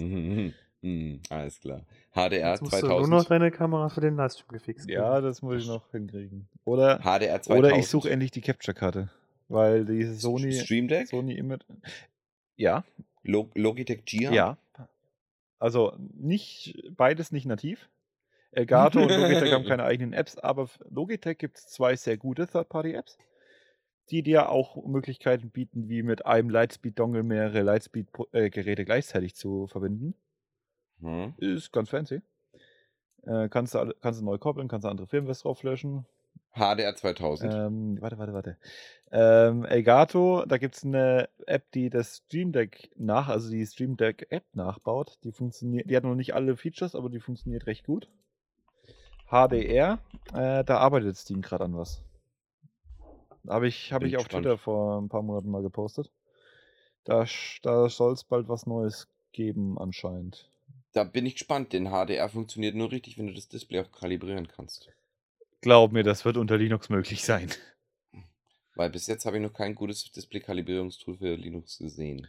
Hm, 0.83 1.21
Alles 1.31 1.61
klar. 1.61 1.87
HDR 2.13 2.51
Jetzt 2.51 2.63
musst 2.63 2.83
du 2.83 2.89
nur 2.89 3.01
noch 3.03 3.25
2000. 3.25 3.31
deine 3.31 3.51
Kamera 3.53 3.89
für 3.89 4.01
den 4.01 4.17
Livestream 4.17 4.49
gefixt 4.49 4.91
Ja, 4.91 5.21
das 5.21 5.41
muss 5.41 5.63
ich 5.63 5.69
noch 5.69 5.91
hinkriegen. 5.93 6.49
Oder, 6.65 6.99
HDR 6.99 7.41
2000. 7.41 7.51
oder 7.59 7.79
ich 7.79 7.87
suche 7.87 8.11
endlich 8.11 8.33
die 8.33 8.41
Capture-Karte. 8.41 9.09
Weil 9.49 9.85
diese 9.85 10.15
Sony, 10.15 10.53
Stream 10.53 10.89
Deck? 10.89 11.09
Sony 11.09 11.35
immer. 11.35 11.59
Ja, 12.57 12.85
Log 13.23 13.51
Logitech 13.55 14.05
G 14.05 14.25
ja. 14.25 14.57
Also 15.63 15.97
nicht 16.17 16.77
beides 16.97 17.31
nicht 17.31 17.47
nativ. 17.47 17.89
Elgato 18.51 19.01
und 19.01 19.13
Logitech 19.13 19.53
haben 19.53 19.65
keine 19.69 19.85
eigenen 19.85 20.13
Apps, 20.13 20.37
aber 20.37 20.69
Logitech 20.91 21.39
gibt 21.39 21.57
es 21.57 21.69
zwei 21.69 21.95
sehr 21.95 22.17
gute 22.17 22.49
Third-Party-Apps, 22.49 23.17
die 24.11 24.25
dir 24.25 24.49
auch 24.49 24.85
Möglichkeiten 24.85 25.51
bieten, 25.51 25.89
wie 25.89 26.03
mit 26.03 26.27
einem 26.27 26.51
Lightspeed-Dongle 26.51 27.23
mehrere 27.23 27.63
Lightspeed-Geräte 27.63 28.85
gleichzeitig 28.85 29.37
zu 29.37 29.69
verbinden. 29.69 30.17
Hm. 31.01 31.35
Ist 31.37 31.71
ganz 31.71 31.91
fancy. 31.91 32.23
Äh, 33.23 33.49
kannst, 33.49 33.77
du, 33.77 33.95
kannst 34.01 34.21
du 34.21 34.25
neu 34.25 34.39
koppeln, 34.39 34.67
kannst 34.67 34.85
du 34.85 34.89
andere 34.89 35.07
Firmwares 35.07 35.43
drauf 35.43 35.63
löschen. 35.63 36.07
HDR 36.55 36.95
2000. 36.95 37.53
Ähm, 37.53 37.99
warte, 38.01 38.19
warte, 38.19 38.33
warte. 38.35 38.59
Ähm, 39.11 39.65
Elgato, 39.65 40.45
da 40.47 40.59
gibt 40.59 40.77
es 40.77 40.85
eine 40.85 41.29
App, 41.47 41.71
die 41.73 41.91
das 41.91 42.19
Stream 42.19 42.53
Deck 42.53 42.91
nach, 42.97 43.29
also 43.29 43.51
die 43.51 43.67
Stream 43.67 43.97
Deck 43.97 44.27
App 44.31 44.45
nachbaut. 44.53 45.19
Die 45.25 45.33
funktioniert, 45.33 45.89
die 45.91 45.97
hat 45.97 46.05
noch 46.05 46.15
nicht 46.15 46.35
alle 46.35 46.57
Features, 46.57 46.95
aber 46.95 47.09
die 47.09 47.21
funktioniert 47.21 47.67
recht 47.67 47.85
gut. 47.85 48.09
HDR, 49.29 49.99
äh, 50.35 50.63
da 50.65 50.79
arbeitet 50.79 51.17
Steam 51.17 51.41
gerade 51.41 51.65
an 51.65 51.77
was. 51.77 52.03
Habe 53.49 53.67
ich, 53.67 53.93
hab 53.93 54.01
Bin 54.01 54.11
ich 54.11 54.17
auf 54.17 54.25
gespannt. 54.25 54.45
Twitter 54.45 54.59
vor 54.59 55.01
ein 55.01 55.09
paar 55.09 55.23
Monaten 55.23 55.51
mal 55.51 55.63
gepostet. 55.63 56.11
Da, 57.05 57.25
da 57.63 57.89
soll 57.89 58.13
es 58.13 58.25
bald 58.25 58.49
was 58.49 58.67
Neues 58.67 59.09
geben, 59.33 59.79
anscheinend. 59.79 60.49
Da 60.93 61.05
bin 61.05 61.27
ich 61.27 61.35
gespannt, 61.35 61.73
denn 61.73 61.89
HDR 61.89 62.29
funktioniert 62.29 62.75
nur 62.75 62.93
richtig, 62.93 63.19
wenn 63.19 63.27
du 63.27 63.33
das 63.33 63.49
Display 63.49 63.81
auch 63.81 63.91
kalibrieren 63.91 64.47
kannst. 64.47 64.91
Glaub 65.63 65.93
mir, 65.93 66.03
das 66.03 66.25
wird 66.25 66.37
unter 66.37 66.59
Linux 66.59 66.89
möglich 66.89 67.25
sein. 67.25 67.51
Weil 68.75 68.91
bis 68.91 69.07
jetzt 69.07 69.27
habe 69.27 69.37
ich 69.37 69.43
noch 69.43 69.53
kein 69.53 69.75
gutes 69.75 70.11
Display-Kalibrierungstool 70.11 71.19
für 71.19 71.37
Linux 71.37 71.79
gesehen. 71.79 72.27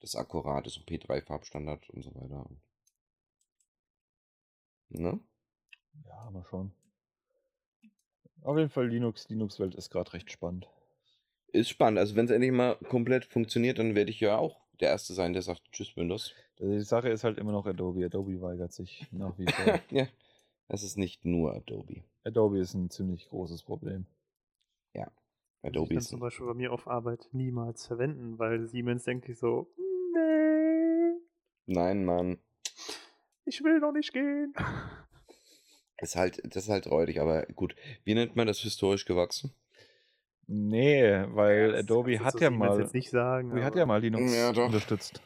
Das 0.00 0.16
akkurat 0.16 0.66
ist 0.66 0.76
und 0.76 0.88
P3-Farbstandard 0.88 1.88
und 1.90 2.02
so 2.02 2.14
weiter. 2.14 2.50
Ne? 4.88 5.20
Ja, 6.04 6.30
mal 6.30 6.44
schauen. 6.50 6.72
Auf 8.42 8.56
jeden 8.58 8.70
Fall, 8.70 8.88
Linux, 8.88 9.28
Linux-Welt 9.28 9.74
ist 9.76 9.90
gerade 9.90 10.12
recht 10.12 10.30
spannend. 10.30 10.68
Ist 11.48 11.70
spannend. 11.70 11.98
Also 12.00 12.16
wenn 12.16 12.26
es 12.26 12.30
endlich 12.32 12.52
mal 12.52 12.76
komplett 12.88 13.24
funktioniert, 13.24 13.78
dann 13.78 13.94
werde 13.94 14.10
ich 14.10 14.20
ja 14.20 14.36
auch 14.36 14.60
der 14.80 14.90
Erste 14.90 15.14
sein, 15.14 15.32
der 15.32 15.42
sagt 15.42 15.62
Tschüss 15.72 15.96
Windows. 15.96 16.34
Die 16.58 16.80
Sache 16.80 17.10
ist 17.10 17.24
halt 17.24 17.38
immer 17.38 17.52
noch 17.52 17.66
Adobe. 17.66 18.04
Adobe 18.04 18.40
weigert 18.40 18.72
sich 18.72 19.06
nach 19.12 19.38
wie 19.38 19.46
vor. 19.52 19.80
ja. 19.90 20.06
Es 20.68 20.82
ist 20.82 20.96
nicht 20.98 21.24
nur 21.24 21.54
Adobe. 21.54 22.02
Adobe 22.24 22.58
ist 22.58 22.74
ein 22.74 22.90
ziemlich 22.90 23.28
großes 23.28 23.62
Problem. 23.62 24.06
Adobe 25.62 25.86
ich 25.86 25.90
kann 25.90 25.98
ist 25.98 26.08
zum 26.08 26.20
Beispiel 26.20 26.46
bei 26.46 26.54
mir 26.54 26.72
auf 26.72 26.86
Arbeit 26.86 27.28
niemals 27.32 27.86
verwenden, 27.86 28.38
weil 28.38 28.68
Siemens 28.68 29.02
denkt 29.04 29.26
sich 29.26 29.38
so, 29.38 29.68
nee, 30.14 31.14
Nein, 31.66 32.04
Mann. 32.04 32.38
ich 33.44 33.62
will 33.64 33.80
noch 33.80 33.92
nicht 33.92 34.12
gehen. 34.12 34.54
Ist 35.98 36.14
halt, 36.14 36.42
das 36.54 36.64
ist 36.64 36.68
halt 36.68 36.86
räudig, 36.90 37.20
aber 37.22 37.46
gut. 37.46 37.74
Wie 38.04 38.12
nennt 38.12 38.36
man 38.36 38.46
das 38.46 38.58
historisch 38.58 39.06
gewachsen? 39.06 39.54
Nee, 40.46 41.24
weil 41.28 41.72
Das 41.72 41.84
Adobe 41.84 42.20
hat 42.20 42.38
ja 42.38 42.50
Siemens 42.50 42.58
mal, 42.58 42.80
jetzt 42.80 42.92
nicht 42.92 43.08
sagen. 43.08 43.50
Adobe 43.50 43.64
hat 43.64 43.76
ja 43.76 43.86
mal 43.86 44.02
Linux 44.02 44.36
Ja, 44.36 44.52
doch. 44.52 44.66
unterstützt. 44.66 45.22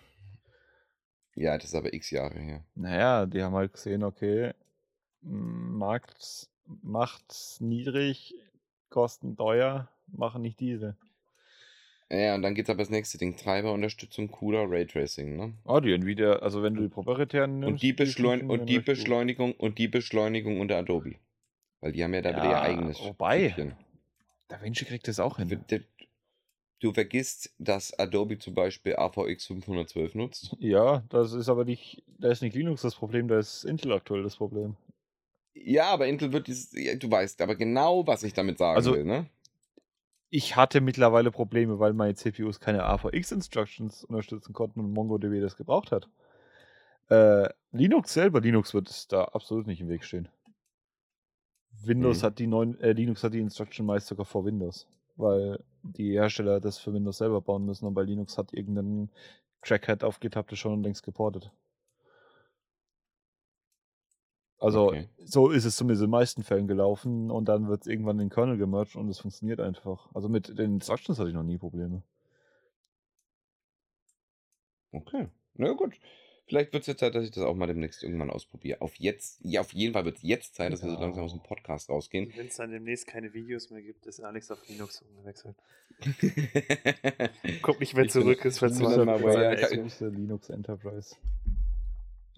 Ja, 1.34 1.56
das 1.58 1.64
ist 1.70 1.74
aber 1.74 1.92
x 1.92 2.10
Jahre 2.12 2.38
her. 2.38 2.64
Naja, 2.76 3.26
die 3.26 3.42
haben 3.42 3.54
halt 3.56 3.72
gesehen, 3.72 4.04
okay, 4.04 4.54
Markt 5.22 6.48
macht's 6.82 7.60
niedrig, 7.60 8.34
Kosten 8.88 9.36
teuer, 9.36 9.88
machen 10.06 10.42
nicht 10.42 10.60
diese. 10.60 10.96
Ja, 12.10 12.34
und 12.34 12.42
dann 12.42 12.54
geht's 12.56 12.68
aber 12.70 12.78
das 12.80 12.90
nächste 12.90 13.18
Ding. 13.18 13.36
Treiberunterstützung, 13.36 14.30
cooler 14.32 14.68
Raytracing, 14.68 15.36
ne? 15.36 15.54
Oh, 15.64 15.78
die 15.78 15.92
Nvidia, 15.92 16.34
also 16.40 16.62
wenn 16.62 16.74
du 16.74 16.82
die 16.82 16.88
proprietären 16.88 17.60
nimmst. 17.60 17.72
Und 17.74 17.82
die, 17.82 17.92
Beschleun 17.92 18.50
und 18.50 18.66
die 18.68 18.76
gut. 18.76 18.86
Beschleunigung 18.86 19.52
und 19.52 19.78
die 19.78 19.86
Beschleunigung 19.86 20.60
unter 20.60 20.78
Adobe. 20.78 21.14
Weil 21.80 21.92
die 21.92 22.02
haben 22.02 22.12
ja 22.14 22.20
da 22.22 22.30
wieder 22.30 22.44
ihr 22.44 22.50
Ja, 22.50 22.62
eigenes 22.62 22.98
wobei. 22.98 23.48
Chipchen. 23.48 23.76
Da 24.48 24.60
Vinci 24.60 24.84
kriegt 24.84 25.06
das 25.06 25.20
auch 25.20 25.36
hin. 25.38 25.48
Du- 25.68 25.80
Du 26.82 26.94
vergisst, 26.94 27.54
dass 27.58 27.96
Adobe 27.98 28.38
zum 28.38 28.54
Beispiel 28.54 28.96
AVX 28.96 29.46
512 29.48 30.14
nutzt. 30.14 30.56
Ja, 30.60 31.04
das 31.10 31.34
ist 31.34 31.50
aber 31.50 31.66
nicht, 31.66 32.02
da 32.18 32.30
ist 32.30 32.40
nicht 32.40 32.56
Linux 32.56 32.80
das 32.80 32.94
Problem, 32.94 33.28
da 33.28 33.38
ist 33.38 33.64
Intel 33.64 33.92
aktuell 33.92 34.22
das 34.22 34.36
Problem. 34.36 34.76
Ja, 35.62 35.90
aber 35.92 36.06
Intel 36.06 36.32
wird 36.32 36.46
dieses, 36.46 36.70
du 36.70 37.10
weißt 37.10 37.40
aber 37.42 37.54
genau, 37.54 38.06
was 38.06 38.22
ich 38.22 38.32
damit 38.32 38.58
sagen 38.58 38.76
Also- 38.76 38.92
will, 38.94 39.04
ne? 39.04 39.26
Ich 40.32 40.54
hatte 40.54 40.80
mittlerweile 40.80 41.32
Probleme, 41.32 41.80
weil 41.80 41.92
meine 41.92 42.14
CPUs 42.14 42.60
keine 42.60 42.84
AVX-Instructions 42.84 44.04
unterstützen 44.04 44.52
konnten 44.52 44.78
und 44.78 44.92
MongoDB 44.92 45.40
das 45.40 45.56
gebraucht 45.56 45.90
hat. 45.90 46.08
Äh, 47.08 47.48
Linux 47.72 48.14
selber, 48.14 48.40
Linux 48.40 48.72
wird 48.72 49.12
da 49.12 49.24
absolut 49.24 49.66
nicht 49.66 49.80
im 49.80 49.88
Weg 49.88 50.04
stehen. 50.04 50.28
Windows 51.82 52.18
Mhm. 52.22 52.26
hat 52.26 52.38
die 52.38 52.46
neuen, 52.46 52.78
äh, 52.80 52.92
Linux 52.92 53.24
hat 53.24 53.34
die 53.34 53.40
Instruction 53.40 53.86
meist 53.86 54.06
sogar 54.06 54.24
vor 54.24 54.44
Windows, 54.44 54.86
weil 55.16 55.62
die 55.82 56.12
Hersteller 56.12 56.60
das 56.60 56.78
für 56.78 56.92
Windows 56.94 57.18
selber 57.18 57.40
bauen 57.40 57.64
müssen 57.64 57.86
und 57.86 57.94
bei 57.94 58.02
Linux 58.04 58.38
hat 58.38 58.52
irgendein 58.52 59.10
Crackhead 59.62 60.04
auf 60.04 60.20
GitHub 60.20 60.46
das 60.48 60.58
schon 60.60 60.82
längst 60.82 61.02
geportet. 61.02 61.50
Also 64.60 64.88
Okay. 64.88 65.08
so 65.24 65.50
ist 65.50 65.64
es 65.64 65.74
zumindest 65.76 66.02
in 66.02 66.06
den 66.08 66.10
meisten 66.12 66.42
Fällen 66.42 66.68
gelaufen 66.68 67.30
und 67.30 67.46
dann 67.48 67.68
wird 67.68 67.80
es 67.82 67.86
irgendwann 67.86 68.16
in 68.20 68.26
den 68.28 68.30
Kernel 68.30 68.58
gemerged 68.58 68.94
und 68.96 69.08
es 69.08 69.18
funktioniert 69.18 69.58
einfach. 69.58 70.08
Also 70.14 70.28
mit 70.28 70.48
den 70.58 70.74
Instructions 70.74 71.18
hatte 71.18 71.30
ich 71.30 71.34
noch 71.34 71.42
nie 71.42 71.56
Probleme. 71.58 72.02
Okay. 74.92 75.28
Na 75.54 75.72
gut. 75.72 75.94
Vielleicht 76.46 76.72
wird 76.72 76.80
es 76.82 76.88
jetzt 76.88 76.98
Zeit, 76.98 77.14
dass 77.14 77.22
ich 77.24 77.30
das 77.30 77.44
auch 77.44 77.54
mal 77.54 77.68
demnächst 77.68 78.02
irgendwann 78.02 78.28
ausprobiere. 78.28 78.80
Auf 78.80 78.96
jetzt, 78.96 79.38
ja, 79.44 79.60
auf 79.60 79.72
jeden 79.72 79.92
Fall 79.94 80.04
wird 80.04 80.16
es 80.16 80.22
jetzt 80.24 80.56
Zeit, 80.56 80.72
dass 80.72 80.82
wir 80.82 80.90
so 80.90 80.96
Ja. 80.96 81.00
langsam 81.02 81.24
aus 81.24 81.30
dem 81.30 81.42
Podcast 81.44 81.88
rausgehen. 81.88 82.32
Wenn 82.36 82.48
es 82.48 82.56
dann 82.56 82.72
demnächst 82.72 83.06
keine 83.06 83.32
Videos 83.32 83.70
mehr 83.70 83.82
gibt, 83.82 84.04
ist 84.06 84.20
Alex 84.20 84.50
auf 84.50 84.58
Linux 84.68 85.00
umgewechselt. 85.02 85.54
Kommt 86.00 87.62
Kommt 87.62 87.80
nicht 87.80 87.94
mehr 87.94 88.08
zurück, 88.08 88.44
ist 88.44 88.58
verzweifelt. 88.58 90.00
ja, 90.00 90.08
Linux 90.08 90.50
Enterprise. 90.50 91.14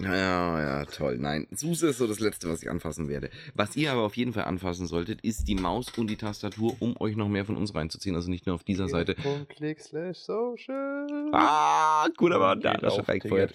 Ja, 0.03 0.61
ja, 0.61 0.85
toll. 0.85 1.19
Nein, 1.19 1.47
SUSE 1.51 1.89
ist 1.89 1.99
so 1.99 2.07
das 2.07 2.21
Letzte, 2.21 2.49
was 2.49 2.63
ich 2.63 2.71
anfassen 2.71 3.09
werde. 3.09 3.31
Was 3.55 3.77
ihr 3.77 3.93
aber 3.93 4.03
auf 4.03 4.17
jeden 4.17 4.33
Fall 4.33 4.45
anfassen 4.45 4.87
solltet, 4.87 5.21
ist 5.21 5.47
die 5.49 5.55
Maus 5.55 5.97
und 5.97 6.09
die 6.09 6.17
Tastatur, 6.17 6.77
um 6.81 7.01
euch 7.01 7.17
noch 7.17 7.29
mehr 7.29 7.45
von 7.45 7.57
uns 7.57 7.75
reinzuziehen. 7.75 8.17
Also 8.17 8.31
nicht 8.31 8.47
nur 8.47 8.55
auf 8.55 8.65
dieser 8.65 8.89
Seite. 8.89 9.15
Click 9.49 9.81
slash 9.81 10.19
social. 10.19 11.31
Ah, 11.33 12.09
guter 12.17 12.39
Mann, 12.39 12.61
da 12.61 12.79
schon 12.79 13.01
auf 13.01 13.09
reingefeuert. 13.09 13.55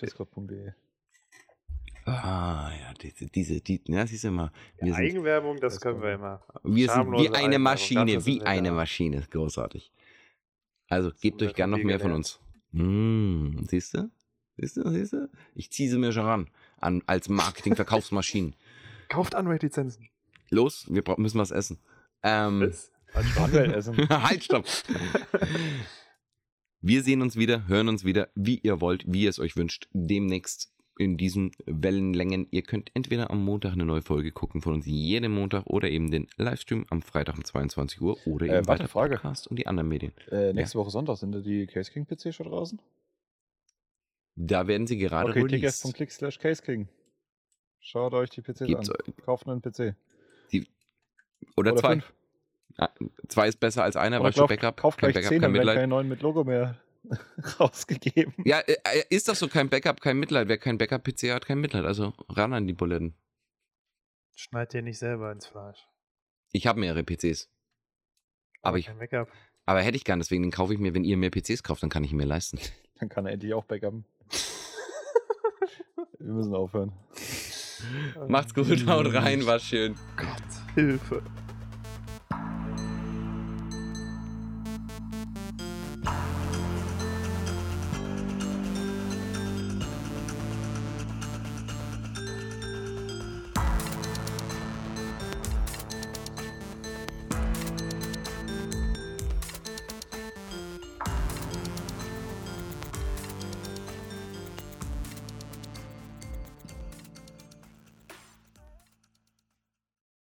Ah, 2.06 2.72
ja, 2.80 2.94
diese, 3.02 3.26
diese, 3.26 3.60
die, 3.60 3.82
ja, 3.86 4.08
siehst 4.08 4.24
du 4.24 4.32
mal. 4.32 4.52
Wir 4.80 4.94
sind, 4.94 5.04
Eigenwerbung, 5.04 5.60
das 5.60 5.74
das 5.74 5.82
können 5.82 6.02
wir 6.02 6.14
immer. 6.14 6.42
wir 6.64 6.90
sind 6.90 7.12
wie 7.12 7.30
eine 7.30 7.60
Maschine, 7.60 8.26
wie 8.26 8.42
eine. 8.44 8.72
Maschine. 8.72 9.28
Großartig. 9.30 9.92
Also, 10.88 11.12
gebt 11.20 11.42
euch 11.44 11.54
gern 11.54 11.72
noch 11.72 11.84
mehr 11.84 12.00
von 12.00 12.14
uns. 12.14 12.40
Mm, 12.72 13.66
siehst 13.68 13.96
du? 13.96 14.10
Siehst 14.58 14.78
du, 14.78 14.90
siehst 14.90 15.14
du? 15.14 15.30
Ich 15.54 15.72
ziehe 15.72 15.90
sie 15.90 15.98
mir 15.98 16.12
schon 16.12 16.26
ran. 16.26 16.50
An, 16.80 17.04
als 17.06 17.30
Marketing-Verkaufsmaschinen. 17.30 18.56
Kauft 19.10 19.36
Unraid-Lizenzen. 19.36 20.10
Los, 20.50 20.86
wir 20.90 21.04
müssen 21.18 21.40
was 21.40 21.52
essen. 21.52 21.80
Ähm, 22.24 22.62
essen. 22.62 22.90
halt, 24.10 24.44
stopp. 24.44 24.66
Wir 26.82 27.04
sehen 27.04 27.22
uns 27.22 27.36
wieder, 27.36 27.68
hören 27.68 27.90
uns 27.90 28.04
wieder, 28.04 28.30
wie 28.36 28.60
ihr 28.60 28.82
wollt, 28.82 29.04
wie 29.08 29.24
ihr 29.24 29.30
es 29.30 29.40
euch 29.40 29.56
wünscht, 29.56 29.88
demnächst 29.94 30.72
in 30.98 31.18
diesen 31.18 31.52
Wellenlängen. 31.66 32.48
Ihr 32.52 32.64
könnt 32.64 32.92
entweder 32.94 33.30
am 33.30 33.44
Montag 33.44 33.74
eine 33.74 33.86
neue 33.86 34.02
Folge 34.02 34.32
gucken 34.32 34.62
von 34.62 34.74
uns 34.74 34.86
jeden 34.86 35.32
Montag 35.32 35.66
oder 35.68 35.90
eben 35.90 36.12
den 36.12 36.28
Livestream 36.38 36.86
am 36.90 37.02
Freitag 37.02 37.38
um 37.38 37.44
22 37.44 38.02
Uhr 38.02 38.18
oder 38.26 38.46
Äh, 38.46 38.58
eben 38.58 38.68
warte, 38.68 38.84
weiter 38.84 38.88
Frage. 38.90 39.16
Podcast 39.16 39.48
und 39.48 39.58
die 39.60 39.68
anderen 39.68 39.90
Medien. 39.90 40.14
Äh, 40.32 40.54
nächste 40.54 40.78
Woche 40.80 40.90
Sonntag 40.90 41.18
sind 41.18 41.34
da 41.34 41.40
die 41.40 41.68
Case 41.68 41.92
King 41.92 42.06
PC 42.06 42.34
schon 42.34 42.48
draußen? 42.48 42.80
Da 44.40 44.68
werden 44.68 44.86
sie 44.86 44.98
gerade 44.98 45.32
okay, 45.32 45.42
released. 45.42 45.82
tickets.click 45.82 46.12
slash 46.12 46.38
Case 46.38 46.62
King. 46.62 46.88
Schaut 47.80 48.14
euch 48.14 48.30
die 48.30 48.42
PCs 48.42 48.68
Gibt's, 48.68 48.90
an. 48.90 48.98
Kauft 49.26 49.48
einen 49.48 49.62
PC. 49.62 49.96
Oder, 51.56 51.76
zwei. 51.76 51.94
fünf. 51.94 52.14
Ah, 52.78 52.90
zwei 53.28 53.48
ist 53.48 53.60
besser 53.60 53.84
als 53.84 53.96
einer, 53.96 54.18
Oder 54.18 54.26
weil 54.26 54.34
schon 54.34 54.48
Backup. 54.48 54.78
kauft 54.78 55.00
kein 55.00 55.12
gleich 55.12 55.24
Backup, 55.24 55.30
10, 55.30 55.42
kein 55.42 55.52
Mitleid. 55.52 55.76
keine 55.78 55.88
neuen 55.88 56.08
mit 56.08 56.22
Logo 56.22 56.44
mehr 56.44 56.80
rausgegeben. 57.60 58.34
Ja, 58.46 58.60
äh, 58.60 58.76
äh, 58.84 59.04
ist 59.10 59.28
doch 59.28 59.36
so, 59.36 59.48
kein 59.48 59.70
Backup, 59.70 60.02
kein 60.02 60.18
Mitleid. 60.20 60.48
Wer 60.48 60.60
kein 60.60 60.78
Backup-PC 60.78 61.32
hat, 61.34 61.46
kein 61.48 61.60
Mitleid. 61.60 61.86
Also 61.86 62.14
ran 62.30 62.54
an 62.54 62.68
die 62.68 62.74
Buletten. 62.74 63.16
Schneid 64.36 64.74
dir 64.74 64.84
nicht 64.84 65.00
selber 65.00 65.32
ins 65.32 65.48
Fleisch. 65.48 65.88
Ich 66.52 66.68
habe 66.68 66.80
mehrere 66.80 67.04
PCs. 67.04 67.50
Aber, 68.62 68.78
ich, 68.78 68.86
kein 68.86 69.00
Backup. 69.00 69.32
aber 69.66 69.82
hätte 69.82 69.98
ich 69.98 70.04
gern, 70.04 70.20
deswegen 70.20 70.44
den 70.44 70.52
kaufe 70.52 70.74
ich 70.74 70.80
mir, 70.80 70.94
wenn 70.94 71.04
ihr 71.04 71.18
mehr 71.18 71.32
PCs 71.32 71.64
kauft, 71.64 71.82
dann 71.82 71.90
kann 71.90 72.04
ich 72.04 72.12
ihn 72.12 72.18
mir 72.18 72.26
leisten. 72.26 72.60
Dann 73.00 73.10
kann 73.10 73.28
er 73.28 73.34
endlich 73.34 73.54
auch 73.54 73.66
backuppen. 73.66 74.06
Wir 76.20 76.34
müssen 76.34 76.56
aufhören. 76.56 76.92
Macht's 78.28 78.54
gut, 78.54 78.88
haut 78.88 79.14
rein, 79.14 79.46
war 79.46 79.60
schön. 79.60 79.96
Gott, 80.16 80.76
Hilfe. 80.76 81.22